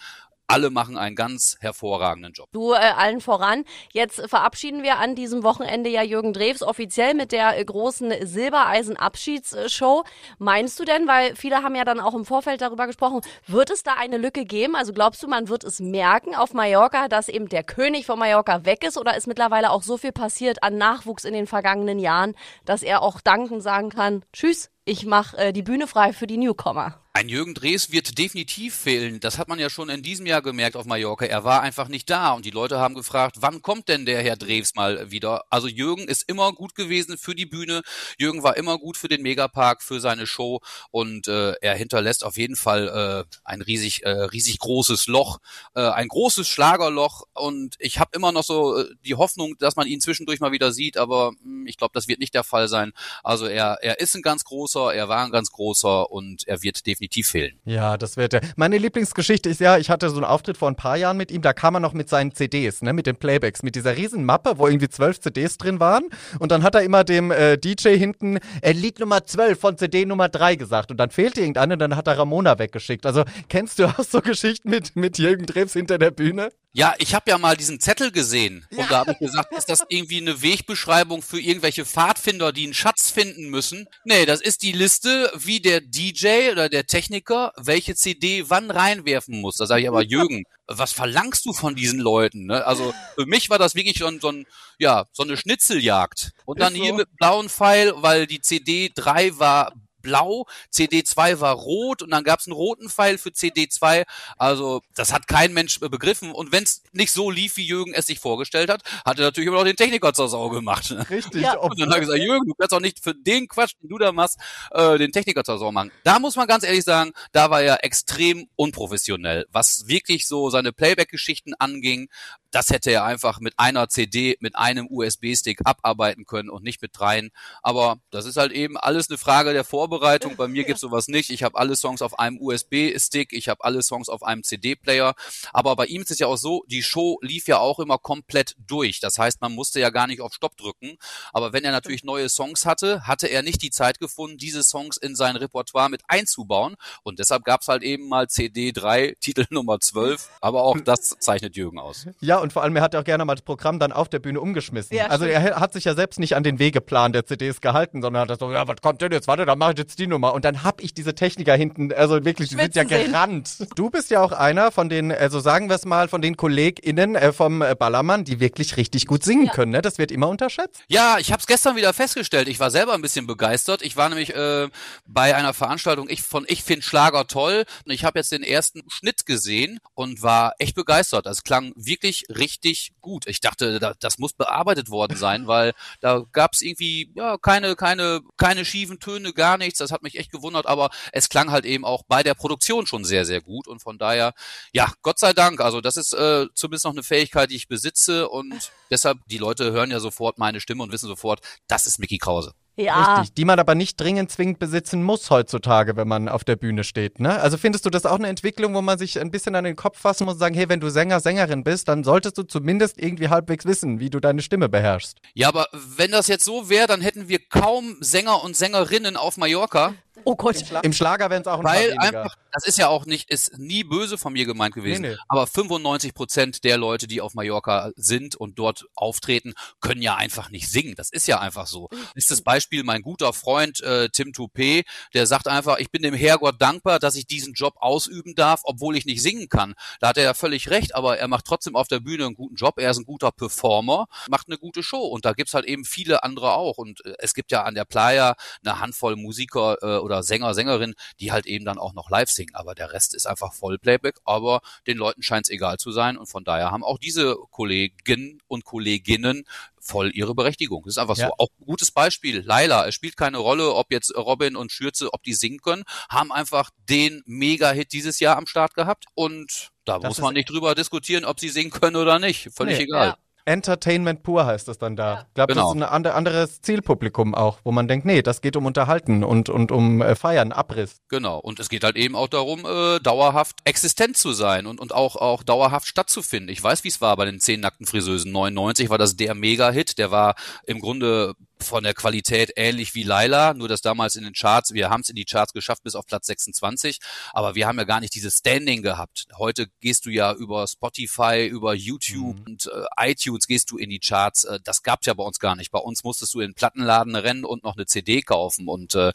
alle 0.54 0.70
machen 0.70 0.96
einen 0.96 1.16
ganz 1.16 1.56
hervorragenden 1.58 2.32
Job. 2.32 2.48
Du 2.52 2.74
äh, 2.74 2.76
allen 2.76 3.20
voran. 3.20 3.64
Jetzt 3.92 4.22
verabschieden 4.30 4.84
wir 4.84 4.98
an 4.98 5.16
diesem 5.16 5.42
Wochenende 5.42 5.90
ja 5.90 6.00
Jürgen 6.04 6.32
Drews 6.32 6.62
offiziell 6.62 7.14
mit 7.14 7.32
der 7.32 7.58
äh, 7.58 7.64
großen 7.64 8.14
Silbereisen-Abschiedsshow. 8.24 10.04
Meinst 10.38 10.78
du 10.78 10.84
denn, 10.84 11.08
weil 11.08 11.34
viele 11.34 11.64
haben 11.64 11.74
ja 11.74 11.84
dann 11.84 11.98
auch 11.98 12.14
im 12.14 12.24
Vorfeld 12.24 12.60
darüber 12.60 12.86
gesprochen, 12.86 13.20
wird 13.48 13.70
es 13.70 13.82
da 13.82 13.94
eine 13.94 14.16
Lücke 14.16 14.44
geben? 14.44 14.76
Also 14.76 14.92
glaubst 14.92 15.24
du, 15.24 15.26
man 15.26 15.48
wird 15.48 15.64
es 15.64 15.80
merken 15.80 16.36
auf 16.36 16.54
Mallorca, 16.54 17.08
dass 17.08 17.28
eben 17.28 17.48
der 17.48 17.64
König 17.64 18.06
von 18.06 18.20
Mallorca 18.20 18.64
weg 18.64 18.84
ist 18.84 18.96
oder 18.96 19.16
ist 19.16 19.26
mittlerweile 19.26 19.72
auch 19.72 19.82
so 19.82 19.96
viel 19.98 20.12
passiert 20.12 20.62
an 20.62 20.78
Nachwuchs 20.78 21.24
in 21.24 21.34
den 21.34 21.48
vergangenen 21.48 21.98
Jahren, 21.98 22.36
dass 22.64 22.84
er 22.84 23.02
auch 23.02 23.20
danken 23.20 23.60
sagen 23.60 23.90
kann, 23.90 24.24
tschüss, 24.32 24.70
ich 24.84 25.04
mache 25.04 25.36
äh, 25.36 25.52
die 25.52 25.62
Bühne 25.62 25.88
frei 25.88 26.12
für 26.12 26.28
die 26.28 26.38
Newcomer? 26.38 27.03
Ein 27.16 27.28
Jürgen 27.28 27.54
Drees 27.54 27.92
wird 27.92 28.18
definitiv 28.18 28.74
fehlen. 28.74 29.20
Das 29.20 29.38
hat 29.38 29.46
man 29.46 29.60
ja 29.60 29.70
schon 29.70 29.88
in 29.88 30.02
diesem 30.02 30.26
Jahr 30.26 30.42
gemerkt 30.42 30.74
auf 30.74 30.84
Mallorca. 30.84 31.24
Er 31.24 31.44
war 31.44 31.62
einfach 31.62 31.86
nicht 31.86 32.10
da 32.10 32.32
und 32.32 32.44
die 32.44 32.50
Leute 32.50 32.80
haben 32.80 32.96
gefragt, 32.96 33.36
wann 33.38 33.62
kommt 33.62 33.88
denn 33.88 34.04
der 34.04 34.20
Herr 34.20 34.34
Drees 34.34 34.74
mal 34.74 35.12
wieder? 35.12 35.44
Also 35.48 35.68
Jürgen 35.68 36.08
ist 36.08 36.28
immer 36.28 36.52
gut 36.52 36.74
gewesen 36.74 37.16
für 37.16 37.36
die 37.36 37.46
Bühne. 37.46 37.82
Jürgen 38.18 38.42
war 38.42 38.56
immer 38.56 38.78
gut 38.78 38.96
für 38.96 39.06
den 39.06 39.22
Megapark, 39.22 39.84
für 39.84 40.00
seine 40.00 40.26
Show 40.26 40.60
und 40.90 41.28
äh, 41.28 41.52
er 41.60 41.76
hinterlässt 41.76 42.24
auf 42.24 42.36
jeden 42.36 42.56
Fall 42.56 42.88
äh, 43.28 43.36
ein 43.44 43.62
riesig, 43.62 44.02
äh, 44.02 44.10
riesig 44.10 44.58
großes 44.58 45.06
Loch, 45.06 45.38
äh, 45.76 45.82
ein 45.82 46.08
großes 46.08 46.48
Schlagerloch 46.48 47.28
und 47.32 47.76
ich 47.78 48.00
habe 48.00 48.10
immer 48.16 48.32
noch 48.32 48.42
so 48.42 48.76
äh, 48.76 48.92
die 49.04 49.14
Hoffnung, 49.14 49.54
dass 49.60 49.76
man 49.76 49.86
ihn 49.86 50.00
zwischendurch 50.00 50.40
mal 50.40 50.50
wieder 50.50 50.72
sieht, 50.72 50.96
aber 50.96 51.30
mh, 51.30 51.38
hm, 51.44 51.66
ich 51.68 51.76
glaube, 51.76 51.92
das 51.94 52.08
wird 52.08 52.18
nicht 52.18 52.34
der 52.34 52.42
Fall 52.42 52.66
sein. 52.66 52.92
Also 53.22 53.46
er, 53.46 53.78
er 53.82 54.00
ist 54.00 54.16
ein 54.16 54.22
ganz 54.22 54.42
großer, 54.42 54.92
er 54.92 55.08
war 55.08 55.24
ein 55.24 55.30
ganz 55.30 55.52
großer 55.52 56.10
und 56.10 56.48
er 56.48 56.60
wird 56.64 56.84
definitiv 56.88 57.03
definitiv 57.04 57.28
fehlen. 57.28 57.52
Ja, 57.64 57.96
das 57.96 58.16
wird 58.16 58.34
er. 58.34 58.40
Meine 58.56 58.78
Lieblingsgeschichte 58.78 59.48
ist 59.48 59.60
ja, 59.60 59.78
ich 59.78 59.90
hatte 59.90 60.08
so 60.10 60.16
einen 60.16 60.24
Auftritt 60.24 60.56
vor 60.56 60.68
ein 60.68 60.76
paar 60.76 60.96
Jahren 60.96 61.16
mit 61.16 61.30
ihm, 61.30 61.42
da 61.42 61.52
kam 61.52 61.74
er 61.74 61.80
noch 61.80 61.92
mit 61.92 62.08
seinen 62.08 62.32
CDs, 62.32 62.82
ne, 62.82 62.92
mit 62.92 63.06
den 63.06 63.16
Playbacks, 63.16 63.62
mit 63.62 63.74
dieser 63.74 63.96
riesen 63.96 64.24
Mappe, 64.24 64.58
wo 64.58 64.66
irgendwie 64.66 64.88
zwölf 64.88 65.20
CDs 65.20 65.58
drin 65.58 65.80
waren. 65.80 66.04
Und 66.38 66.50
dann 66.52 66.62
hat 66.62 66.74
er 66.74 66.82
immer 66.82 67.04
dem 67.04 67.30
äh, 67.30 67.56
DJ 67.56 67.96
hinten 67.96 68.38
äh, 68.60 68.72
Lied 68.72 69.00
Nummer 69.00 69.24
12 69.24 69.58
von 69.58 69.78
CD 69.78 70.04
Nummer 70.04 70.28
3 70.28 70.56
gesagt. 70.56 70.90
Und 70.90 70.98
dann 70.98 71.10
fehlte 71.10 71.40
irgendeine 71.40 71.74
und 71.74 71.80
dann 71.80 71.96
hat 71.96 72.06
er 72.06 72.18
Ramona 72.18 72.58
weggeschickt. 72.58 73.06
Also 73.06 73.24
kennst 73.48 73.78
du 73.78 73.86
auch 73.86 74.04
so 74.04 74.20
Geschichten 74.22 74.70
mit, 74.70 74.96
mit 74.96 75.18
Jürgen 75.18 75.46
Drews 75.46 75.72
hinter 75.72 75.98
der 75.98 76.10
Bühne? 76.10 76.50
Ja, 76.76 76.92
ich 76.98 77.14
habe 77.14 77.30
ja 77.30 77.38
mal 77.38 77.56
diesen 77.56 77.78
Zettel 77.78 78.10
gesehen 78.10 78.66
und 78.72 78.78
ja. 78.78 78.86
da 78.88 78.98
habe 78.98 79.12
ich 79.12 79.18
gesagt, 79.20 79.52
ist 79.52 79.68
das 79.68 79.84
irgendwie 79.88 80.20
eine 80.20 80.42
Wegbeschreibung 80.42 81.22
für 81.22 81.38
irgendwelche 81.38 81.84
Pfadfinder, 81.84 82.52
die 82.52 82.64
einen 82.64 82.74
Schatz 82.74 83.12
finden 83.12 83.48
müssen? 83.48 83.86
Nee, 84.02 84.26
das 84.26 84.40
ist 84.40 84.64
die 84.64 84.72
Liste, 84.72 85.30
wie 85.36 85.60
der 85.60 85.80
DJ 85.80 86.50
oder 86.50 86.68
der 86.68 86.86
Techniker 86.86 87.52
welche 87.56 87.94
CD 87.94 88.50
wann 88.50 88.72
reinwerfen 88.72 89.40
muss. 89.40 89.56
Da 89.56 89.66
sage 89.66 89.82
ich 89.82 89.88
aber, 89.88 90.02
Jürgen, 90.04 90.42
was 90.66 90.90
verlangst 90.90 91.46
du 91.46 91.52
von 91.52 91.76
diesen 91.76 92.00
Leuten? 92.00 92.46
Ne? 92.46 92.66
Also 92.66 92.92
für 93.14 93.26
mich 93.26 93.50
war 93.50 93.58
das 93.60 93.76
wirklich 93.76 93.98
so, 93.98 94.10
so, 94.18 94.32
ein, 94.32 94.44
ja, 94.78 95.06
so 95.12 95.22
eine 95.22 95.36
Schnitzeljagd. 95.36 96.32
Und 96.44 96.58
dann 96.58 96.74
so. 96.74 96.82
hier 96.82 96.94
mit 96.94 97.16
blauen 97.16 97.48
Pfeil, 97.48 97.92
weil 97.98 98.26
die 98.26 98.40
CD 98.40 98.90
3 98.92 99.38
war 99.38 99.72
blau, 100.04 100.46
CD2 100.72 101.40
war 101.40 101.54
rot 101.54 102.02
und 102.02 102.10
dann 102.10 102.22
gab 102.22 102.38
es 102.38 102.46
einen 102.46 102.52
roten 102.52 102.88
Pfeil 102.88 103.18
für 103.18 103.30
CD2. 103.30 104.04
Also 104.36 104.82
das 104.94 105.12
hat 105.12 105.26
kein 105.26 105.52
Mensch 105.52 105.80
begriffen. 105.80 106.30
Und 106.30 106.52
wenn 106.52 106.62
es 106.62 106.82
nicht 106.92 107.10
so 107.10 107.30
lief, 107.30 107.56
wie 107.56 107.66
Jürgen 107.66 107.92
es 107.92 108.06
sich 108.06 108.20
vorgestellt 108.20 108.70
hat, 108.70 108.82
hat 109.04 109.18
er 109.18 109.24
natürlich 109.24 109.48
immer 109.48 109.58
noch 109.58 109.64
den 109.64 109.76
Techniker 109.76 110.12
zur 110.12 110.28
Sau 110.28 110.50
gemacht. 110.50 110.94
Richtig. 111.10 111.42
Ja. 111.42 111.58
Und 111.58 111.80
dann 111.80 111.88
hat 111.88 111.96
er 111.96 112.00
gesagt, 112.00 112.20
Jürgen, 112.20 112.46
du 112.46 112.54
kannst 112.54 112.74
auch 112.74 112.80
nicht 112.80 113.02
für 113.02 113.14
den 113.14 113.48
Quatsch, 113.48 113.72
den 113.82 113.88
du 113.88 113.98
da 113.98 114.12
machst, 114.12 114.38
äh, 114.70 114.98
den 114.98 115.10
Techniker 115.10 115.42
zur 115.42 115.58
Sau 115.58 115.72
machen. 115.72 115.90
Da 116.04 116.20
muss 116.20 116.36
man 116.36 116.46
ganz 116.46 116.62
ehrlich 116.62 116.84
sagen, 116.84 117.12
da 117.32 117.50
war 117.50 117.62
er 117.62 117.82
extrem 117.82 118.46
unprofessionell, 118.54 119.46
was 119.50 119.88
wirklich 119.88 120.28
so 120.28 120.50
seine 120.50 120.72
Playback-Geschichten 120.72 121.54
anging 121.58 122.08
das 122.54 122.70
hätte 122.70 122.92
er 122.92 123.04
einfach 123.04 123.40
mit 123.40 123.54
einer 123.58 123.88
CD, 123.88 124.36
mit 124.38 124.54
einem 124.54 124.86
USB-Stick 124.88 125.60
abarbeiten 125.64 126.24
können 126.24 126.50
und 126.50 126.62
nicht 126.62 126.80
mit 126.80 126.92
dreien. 126.94 127.30
Aber 127.62 127.98
das 128.10 128.26
ist 128.26 128.36
halt 128.36 128.52
eben 128.52 128.76
alles 128.76 129.10
eine 129.10 129.18
Frage 129.18 129.52
der 129.52 129.64
Vorbereitung. 129.64 130.36
Bei 130.36 130.46
mir 130.46 130.62
gibt's 130.62 130.82
sowas 130.82 131.08
nicht. 131.08 131.30
Ich 131.30 131.42
habe 131.42 131.58
alle 131.58 131.74
Songs 131.74 132.00
auf 132.00 132.16
einem 132.16 132.40
USB-Stick, 132.40 133.32
ich 133.32 133.48
habe 133.48 133.64
alle 133.64 133.82
Songs 133.82 134.08
auf 134.08 134.22
einem 134.22 134.44
CD-Player. 134.44 135.14
Aber 135.52 135.74
bei 135.74 135.86
ihm 135.86 136.02
ist 136.02 136.12
es 136.12 136.20
ja 136.20 136.28
auch 136.28 136.36
so, 136.36 136.62
die 136.68 136.84
Show 136.84 137.18
lief 137.22 137.48
ja 137.48 137.58
auch 137.58 137.80
immer 137.80 137.98
komplett 137.98 138.54
durch. 138.64 139.00
Das 139.00 139.18
heißt, 139.18 139.40
man 139.40 139.52
musste 139.52 139.80
ja 139.80 139.90
gar 139.90 140.06
nicht 140.06 140.20
auf 140.20 140.32
Stopp 140.32 140.56
drücken. 140.56 140.96
Aber 141.32 141.52
wenn 141.52 141.64
er 141.64 141.72
natürlich 141.72 142.04
neue 142.04 142.28
Songs 142.28 142.66
hatte, 142.66 143.04
hatte 143.04 143.26
er 143.26 143.42
nicht 143.42 143.62
die 143.62 143.70
Zeit 143.70 143.98
gefunden, 143.98 144.38
diese 144.38 144.62
Songs 144.62 144.96
in 144.96 145.16
sein 145.16 145.34
Repertoire 145.34 145.90
mit 145.90 146.02
einzubauen. 146.06 146.76
Und 147.02 147.18
deshalb 147.18 147.42
gab's 147.44 147.66
halt 147.66 147.82
eben 147.82 148.08
mal 148.08 148.28
CD 148.28 148.70
3, 148.70 149.16
Titel 149.18 149.44
Nummer 149.50 149.80
12. 149.80 150.30
Aber 150.40 150.62
auch 150.62 150.78
das 150.78 151.16
zeichnet 151.18 151.56
Jürgen 151.56 151.80
aus. 151.80 152.06
Ja, 152.20 152.43
und 152.44 152.52
vor 152.52 152.62
allem, 152.62 152.76
er 152.76 152.82
hat 152.82 152.94
auch 152.94 153.04
gerne 153.04 153.24
mal 153.24 153.34
das 153.34 153.42
Programm 153.42 153.78
dann 153.78 153.90
auf 153.90 154.08
der 154.08 154.18
Bühne 154.18 154.38
umgeschmissen. 154.38 154.94
Ja, 154.96 155.06
also 155.06 155.24
er 155.24 155.58
hat 155.58 155.72
sich 155.72 155.84
ja 155.84 155.94
selbst 155.94 156.20
nicht 156.20 156.36
an 156.36 156.42
den 156.42 156.58
Wegeplan 156.58 157.12
der 157.12 157.24
CDs 157.24 157.60
gehalten, 157.62 158.02
sondern 158.02 158.28
hat 158.28 158.38
so, 158.38 158.52
ja, 158.52 158.68
was 158.68 158.76
kommt 158.82 159.00
denn 159.00 159.12
jetzt? 159.12 159.26
Warte, 159.26 159.46
dann 159.46 159.58
mache 159.58 159.72
ich 159.72 159.78
jetzt 159.78 159.98
die 159.98 160.06
Nummer. 160.06 160.34
Und 160.34 160.44
dann 160.44 160.62
hab 160.62 160.82
ich 160.82 160.92
diese 160.92 161.14
Techniker 161.14 161.56
hinten, 161.56 161.90
also 161.92 162.24
wirklich, 162.24 162.50
die 162.50 162.56
sind 162.56 162.76
ja 162.76 162.84
gerannt. 162.84 163.48
Sehen. 163.48 163.68
Du 163.74 163.88
bist 163.88 164.10
ja 164.10 164.22
auch 164.22 164.32
einer 164.32 164.70
von 164.70 164.88
den, 164.88 165.10
also 165.10 165.40
sagen 165.40 165.68
wir 165.68 165.76
es 165.76 165.86
mal, 165.86 166.08
von 166.08 166.20
den 166.20 166.36
KollegInnen 166.36 167.16
äh, 167.16 167.32
vom 167.32 167.62
äh, 167.62 167.74
Ballermann, 167.74 168.24
die 168.24 168.40
wirklich 168.40 168.76
richtig 168.76 169.06
gut 169.06 169.24
singen 169.24 169.46
ja. 169.46 169.52
können. 169.52 169.72
Ne? 169.72 169.80
Das 169.80 169.96
wird 169.96 170.12
immer 170.12 170.28
unterschätzt. 170.28 170.82
Ja, 170.88 171.16
ich 171.18 171.32
habe 171.32 171.40
es 171.40 171.46
gestern 171.46 171.76
wieder 171.76 171.94
festgestellt. 171.94 172.48
Ich 172.48 172.60
war 172.60 172.70
selber 172.70 172.92
ein 172.92 173.02
bisschen 173.02 173.26
begeistert. 173.26 173.80
Ich 173.80 173.96
war 173.96 174.10
nämlich 174.10 174.34
äh, 174.34 174.68
bei 175.06 175.34
einer 175.34 175.54
Veranstaltung 175.54 176.08
ich, 176.10 176.20
von 176.20 176.44
Ich 176.46 176.62
finde 176.62 176.82
Schlager 176.82 177.26
toll 177.26 177.64
und 177.86 177.90
ich 177.90 178.04
habe 178.04 178.18
jetzt 178.18 178.32
den 178.32 178.42
ersten 178.42 178.82
Schnitt 178.88 179.24
gesehen 179.24 179.80
und 179.94 180.22
war 180.22 180.52
echt 180.58 180.74
begeistert. 180.74 181.24
Das 181.24 181.42
klang 181.42 181.72
wirklich 181.76 182.26
richtig 182.36 182.92
gut. 183.00 183.26
Ich 183.26 183.40
dachte, 183.40 183.94
das 184.00 184.18
muss 184.18 184.32
bearbeitet 184.32 184.90
worden 184.90 185.16
sein, 185.16 185.46
weil 185.46 185.72
da 186.00 186.24
gab 186.32 186.54
es 186.54 186.62
irgendwie 186.62 187.10
ja 187.14 187.36
keine 187.38 187.76
keine 187.76 188.20
keine 188.36 188.64
schiefen 188.64 189.00
Töne, 189.00 189.32
gar 189.32 189.58
nichts. 189.58 189.78
Das 189.78 189.92
hat 189.92 190.02
mich 190.02 190.18
echt 190.18 190.32
gewundert, 190.32 190.66
aber 190.66 190.90
es 191.12 191.28
klang 191.28 191.50
halt 191.50 191.64
eben 191.64 191.84
auch 191.84 192.02
bei 192.04 192.22
der 192.22 192.34
Produktion 192.34 192.86
schon 192.86 193.04
sehr 193.04 193.24
sehr 193.24 193.40
gut 193.40 193.68
und 193.68 193.80
von 193.82 193.98
daher 193.98 194.34
ja 194.72 194.92
Gott 195.02 195.18
sei 195.18 195.32
Dank. 195.32 195.60
Also 195.60 195.80
das 195.80 195.96
ist 195.96 196.12
äh, 196.12 196.46
zumindest 196.54 196.84
noch 196.84 196.92
eine 196.92 197.02
Fähigkeit, 197.02 197.50
die 197.50 197.56
ich 197.56 197.68
besitze 197.68 198.28
und 198.28 198.72
deshalb 198.90 199.18
die 199.26 199.38
Leute 199.38 199.72
hören 199.72 199.90
ja 199.90 200.00
sofort 200.00 200.38
meine 200.38 200.60
Stimme 200.60 200.82
und 200.82 200.92
wissen 200.92 201.08
sofort, 201.08 201.40
das 201.68 201.86
ist 201.86 201.98
Mickey 201.98 202.18
Krause. 202.18 202.54
Ja. 202.76 203.16
Richtig, 203.16 203.34
die 203.34 203.44
man 203.44 203.58
aber 203.60 203.74
nicht 203.74 204.00
dringend 204.00 204.32
zwingend 204.32 204.58
besitzen 204.58 205.02
muss 205.02 205.30
heutzutage, 205.30 205.96
wenn 205.96 206.08
man 206.08 206.28
auf 206.28 206.42
der 206.42 206.56
Bühne 206.56 206.82
steht. 206.82 207.20
Ne? 207.20 207.40
Also 207.40 207.56
findest 207.56 207.86
du 207.86 207.90
das 207.90 208.04
auch 208.04 208.18
eine 208.18 208.28
Entwicklung, 208.28 208.74
wo 208.74 208.82
man 208.82 208.98
sich 208.98 209.20
ein 209.20 209.30
bisschen 209.30 209.54
an 209.54 209.64
den 209.64 209.76
Kopf 209.76 210.00
fassen 210.00 210.24
muss 210.24 210.34
und 210.34 210.40
sagen, 210.40 210.54
hey, 210.54 210.68
wenn 210.68 210.80
du 210.80 210.90
Sänger, 210.90 211.20
Sängerin 211.20 211.62
bist, 211.62 211.88
dann 211.88 212.02
solltest 212.02 212.36
du 212.36 212.42
zumindest 212.42 213.00
irgendwie 213.00 213.28
halbwegs 213.28 213.64
wissen, 213.64 214.00
wie 214.00 214.10
du 214.10 214.18
deine 214.18 214.42
Stimme 214.42 214.68
beherrschst. 214.68 215.18
Ja, 215.34 215.48
aber 215.48 215.66
wenn 215.72 216.10
das 216.10 216.26
jetzt 216.26 216.44
so 216.44 216.68
wäre, 216.68 216.88
dann 216.88 217.00
hätten 217.00 217.28
wir 217.28 217.38
kaum 217.38 217.96
Sänger 218.00 218.42
und 218.42 218.56
Sängerinnen 218.56 219.16
auf 219.16 219.36
Mallorca. 219.36 219.94
Oh 220.22 220.36
Gott. 220.36 220.56
Im 220.82 220.92
Schlager 220.92 221.28
wären 221.28 221.42
es 221.42 221.48
auch 221.48 221.58
ein 221.58 221.64
Weil 221.64 221.90
paar 221.94 222.04
weniger. 222.04 222.22
einfach, 222.22 222.36
das 222.52 222.66
ist 222.66 222.78
ja 222.78 222.86
auch 222.88 223.04
nicht, 223.04 223.30
ist 223.30 223.58
nie 223.58 223.82
böse 223.82 224.16
von 224.16 224.32
mir 224.32 224.44
gemeint 224.44 224.74
gewesen, 224.74 225.02
Nee, 225.02 225.08
nee. 225.10 225.16
aber 225.28 225.46
95 225.48 226.14
Prozent 226.14 226.64
der 226.64 226.76
Leute, 226.78 227.08
die 227.08 227.20
auf 227.20 227.34
Mallorca 227.34 227.90
sind 227.96 228.36
und 228.36 228.58
dort 228.58 228.86
auftreten, 228.94 229.54
können 229.80 230.02
ja 230.02 230.14
einfach 230.14 230.50
nicht 230.50 230.70
singen. 230.70 230.94
Das 230.96 231.10
ist 231.10 231.26
ja 231.26 231.40
einfach 231.40 231.66
so. 231.66 231.88
Ist 232.14 232.30
das 232.30 232.42
Beispiel 232.42 232.84
mein 232.84 233.02
guter 233.02 233.32
Freund 233.32 233.80
äh, 233.82 234.08
Tim 234.08 234.28
Toupé, 234.28 234.84
der 235.14 235.26
sagt 235.26 235.48
einfach, 235.48 235.78
ich 235.78 235.90
bin 235.90 236.02
dem 236.02 236.14
Herrgott 236.14 236.60
dankbar, 236.62 237.00
dass 237.00 237.16
ich 237.16 237.26
diesen 237.26 237.54
Job 237.54 237.74
ausüben 237.78 238.34
darf, 238.36 238.60
obwohl 238.64 238.96
ich 238.96 239.06
nicht 239.06 239.20
singen 239.22 239.48
kann. 239.48 239.74
Da 240.00 240.08
hat 240.08 240.16
er 240.16 240.24
ja 240.24 240.34
völlig 240.34 240.70
recht, 240.70 240.94
aber 240.94 241.18
er 241.18 241.26
macht 241.26 241.44
trotzdem 241.44 241.74
auf 241.74 241.88
der 241.88 241.98
Bühne 242.00 242.26
einen 242.26 242.36
guten 242.36 242.54
Job. 242.54 242.78
Er 242.78 242.90
ist 242.92 242.98
ein 242.98 243.04
guter 243.04 243.32
Performer, 243.32 244.06
macht 244.28 244.46
eine 244.48 244.58
gute 244.58 244.82
Show 244.84 245.02
und 245.02 245.24
da 245.24 245.32
gibt's 245.32 245.54
halt 245.54 245.64
eben 245.64 245.84
viele 245.84 246.22
andere 246.22 246.52
auch. 246.52 246.78
Und 246.78 247.04
äh, 247.04 247.14
es 247.18 247.34
gibt 247.34 247.50
ja 247.50 247.64
an 247.64 247.74
der 247.74 247.84
Playa 247.84 248.36
eine 248.64 248.78
Handvoll 248.80 249.16
Musiker 249.16 249.76
äh, 249.82 250.03
oder 250.04 250.22
Sänger, 250.22 250.54
Sängerinnen, 250.54 250.94
die 251.18 251.32
halt 251.32 251.46
eben 251.46 251.64
dann 251.64 251.78
auch 251.78 251.94
noch 251.94 252.10
live 252.10 252.28
singen. 252.30 252.54
Aber 252.54 252.74
der 252.74 252.92
Rest 252.92 253.14
ist 253.14 253.26
einfach 253.26 253.52
Vollplayback. 253.54 254.16
Aber 254.24 254.60
den 254.86 254.98
Leuten 254.98 255.22
scheint's 255.22 255.48
egal 255.50 255.78
zu 255.78 255.90
sein. 255.90 256.16
Und 256.16 256.26
von 256.26 256.44
daher 256.44 256.70
haben 256.70 256.84
auch 256.84 256.98
diese 256.98 257.36
Kollegen 257.50 258.40
und 258.46 258.64
Kolleginnen 258.64 259.44
voll 259.80 260.10
ihre 260.14 260.34
Berechtigung. 260.34 260.82
Das 260.84 260.94
ist 260.94 260.98
einfach 260.98 261.16
Ja. 261.16 261.26
so. 261.28 261.34
Auch 261.38 261.48
ein 261.60 261.66
gutes 261.66 261.90
Beispiel. 261.90 262.42
Laila, 262.44 262.86
es 262.86 262.94
spielt 262.94 263.16
keine 263.16 263.38
Rolle, 263.38 263.74
ob 263.74 263.90
jetzt 263.92 264.14
Robin 264.16 264.56
und 264.56 264.72
Schürze, 264.72 265.12
ob 265.12 265.22
die 265.22 265.34
singen 265.34 265.58
können, 265.60 265.82
haben 266.08 266.32
einfach 266.32 266.70
den 266.88 267.22
Mega-Hit 267.26 267.92
dieses 267.92 268.20
Jahr 268.20 268.36
am 268.36 268.46
Start 268.46 268.74
gehabt. 268.74 269.04
Und 269.14 269.70
da 269.84 269.98
Das 269.98 270.08
muss 270.08 270.20
man 270.20 270.34
nicht 270.34 270.48
drüber 270.48 270.74
diskutieren, 270.74 271.24
ob 271.26 271.38
sie 271.40 271.50
singen 271.50 271.70
können 271.70 271.96
oder 271.96 272.18
nicht. 272.18 272.48
Völlig 272.54 272.78
Nee. 272.78 272.84
egal. 272.84 273.06
Ja. 273.08 273.16
Entertainment 273.46 274.22
pur 274.22 274.46
heißt 274.46 274.66
das 274.68 274.78
dann 274.78 274.96
da. 274.96 275.26
Ich 275.28 275.34
glaube, 275.34 275.52
Genau. 275.54 275.66
das 275.66 275.76
ist 275.76 275.82
ein 275.82 275.88
ander- 275.88 276.14
anderes 276.14 276.60
Zielpublikum 276.62 277.34
auch, 277.34 277.58
wo 277.64 277.72
man 277.72 277.88
denkt, 277.88 278.06
nee, 278.06 278.22
das 278.22 278.40
geht 278.40 278.56
um 278.56 278.66
Unterhalten 278.66 279.22
und, 279.22 279.48
und 279.50 279.70
um 279.70 280.00
äh, 280.02 280.14
Feiern, 280.14 280.52
Abriss. 280.52 281.02
Genau. 281.08 281.38
Und 281.38 281.60
es 281.60 281.68
geht 281.68 281.84
halt 281.84 281.96
eben 281.96 282.16
auch 282.16 282.28
darum, 282.28 282.64
äh, 282.66 283.00
dauerhaft 283.00 283.56
existent 283.64 284.16
zu 284.16 284.32
sein 284.32 284.66
und, 284.66 284.80
und 284.80 284.94
auch, 284.94 285.16
auch 285.16 285.42
dauerhaft 285.42 285.86
stattzufinden. 285.88 286.48
Ich 286.48 286.62
weiß, 286.62 286.84
wie 286.84 286.88
es 286.88 287.00
war 287.00 287.16
bei 287.16 287.26
den 287.26 287.38
zehn 287.40 287.60
nackten 287.60 287.86
Friseusen. 287.86 288.32
99 288.32 288.88
war 288.90 288.98
das 288.98 289.16
der 289.16 289.34
Mega-Hit. 289.34 289.98
Der 289.98 290.10
war 290.10 290.34
im 290.66 290.80
Grunde 290.80 291.34
von 291.64 291.82
der 291.82 291.94
Qualität 291.94 292.52
ähnlich 292.56 292.94
wie 292.94 293.02
Laila, 293.02 293.54
nur 293.54 293.68
dass 293.68 293.80
damals 293.80 294.16
in 294.16 294.24
den 294.24 294.32
Charts, 294.32 294.72
wir 294.72 294.90
haben 294.90 295.00
es 295.00 295.08
in 295.08 295.16
die 295.16 295.24
Charts 295.24 295.52
geschafft 295.52 295.82
bis 295.82 295.94
auf 295.94 296.06
Platz 296.06 296.26
26, 296.26 297.00
aber 297.32 297.54
wir 297.54 297.66
haben 297.66 297.78
ja 297.78 297.84
gar 297.84 298.00
nicht 298.00 298.14
dieses 298.14 298.38
Standing 298.38 298.82
gehabt. 298.82 299.26
Heute 299.38 299.66
gehst 299.80 300.06
du 300.06 300.10
ja 300.10 300.32
über 300.32 300.66
Spotify, 300.66 301.46
über 301.46 301.74
YouTube 301.74 302.46
und 302.46 302.66
äh, 302.66 303.10
iTunes 303.10 303.46
gehst 303.46 303.70
du 303.70 303.78
in 303.78 303.90
die 303.90 303.98
Charts. 303.98 304.44
Äh, 304.44 304.60
das 304.62 304.82
gab's 304.82 305.06
ja 305.06 305.14
bei 305.14 305.24
uns 305.24 305.38
gar 305.38 305.56
nicht. 305.56 305.70
Bei 305.70 305.78
uns 305.78 306.04
musstest 306.04 306.34
du 306.34 306.40
in 306.40 306.50
den 306.50 306.54
Plattenladen 306.54 307.16
rennen 307.16 307.44
und 307.44 307.64
noch 307.64 307.76
eine 307.76 307.86
CD 307.86 308.22
kaufen 308.22 308.68
und 308.68 308.94
äh, 308.94 309.12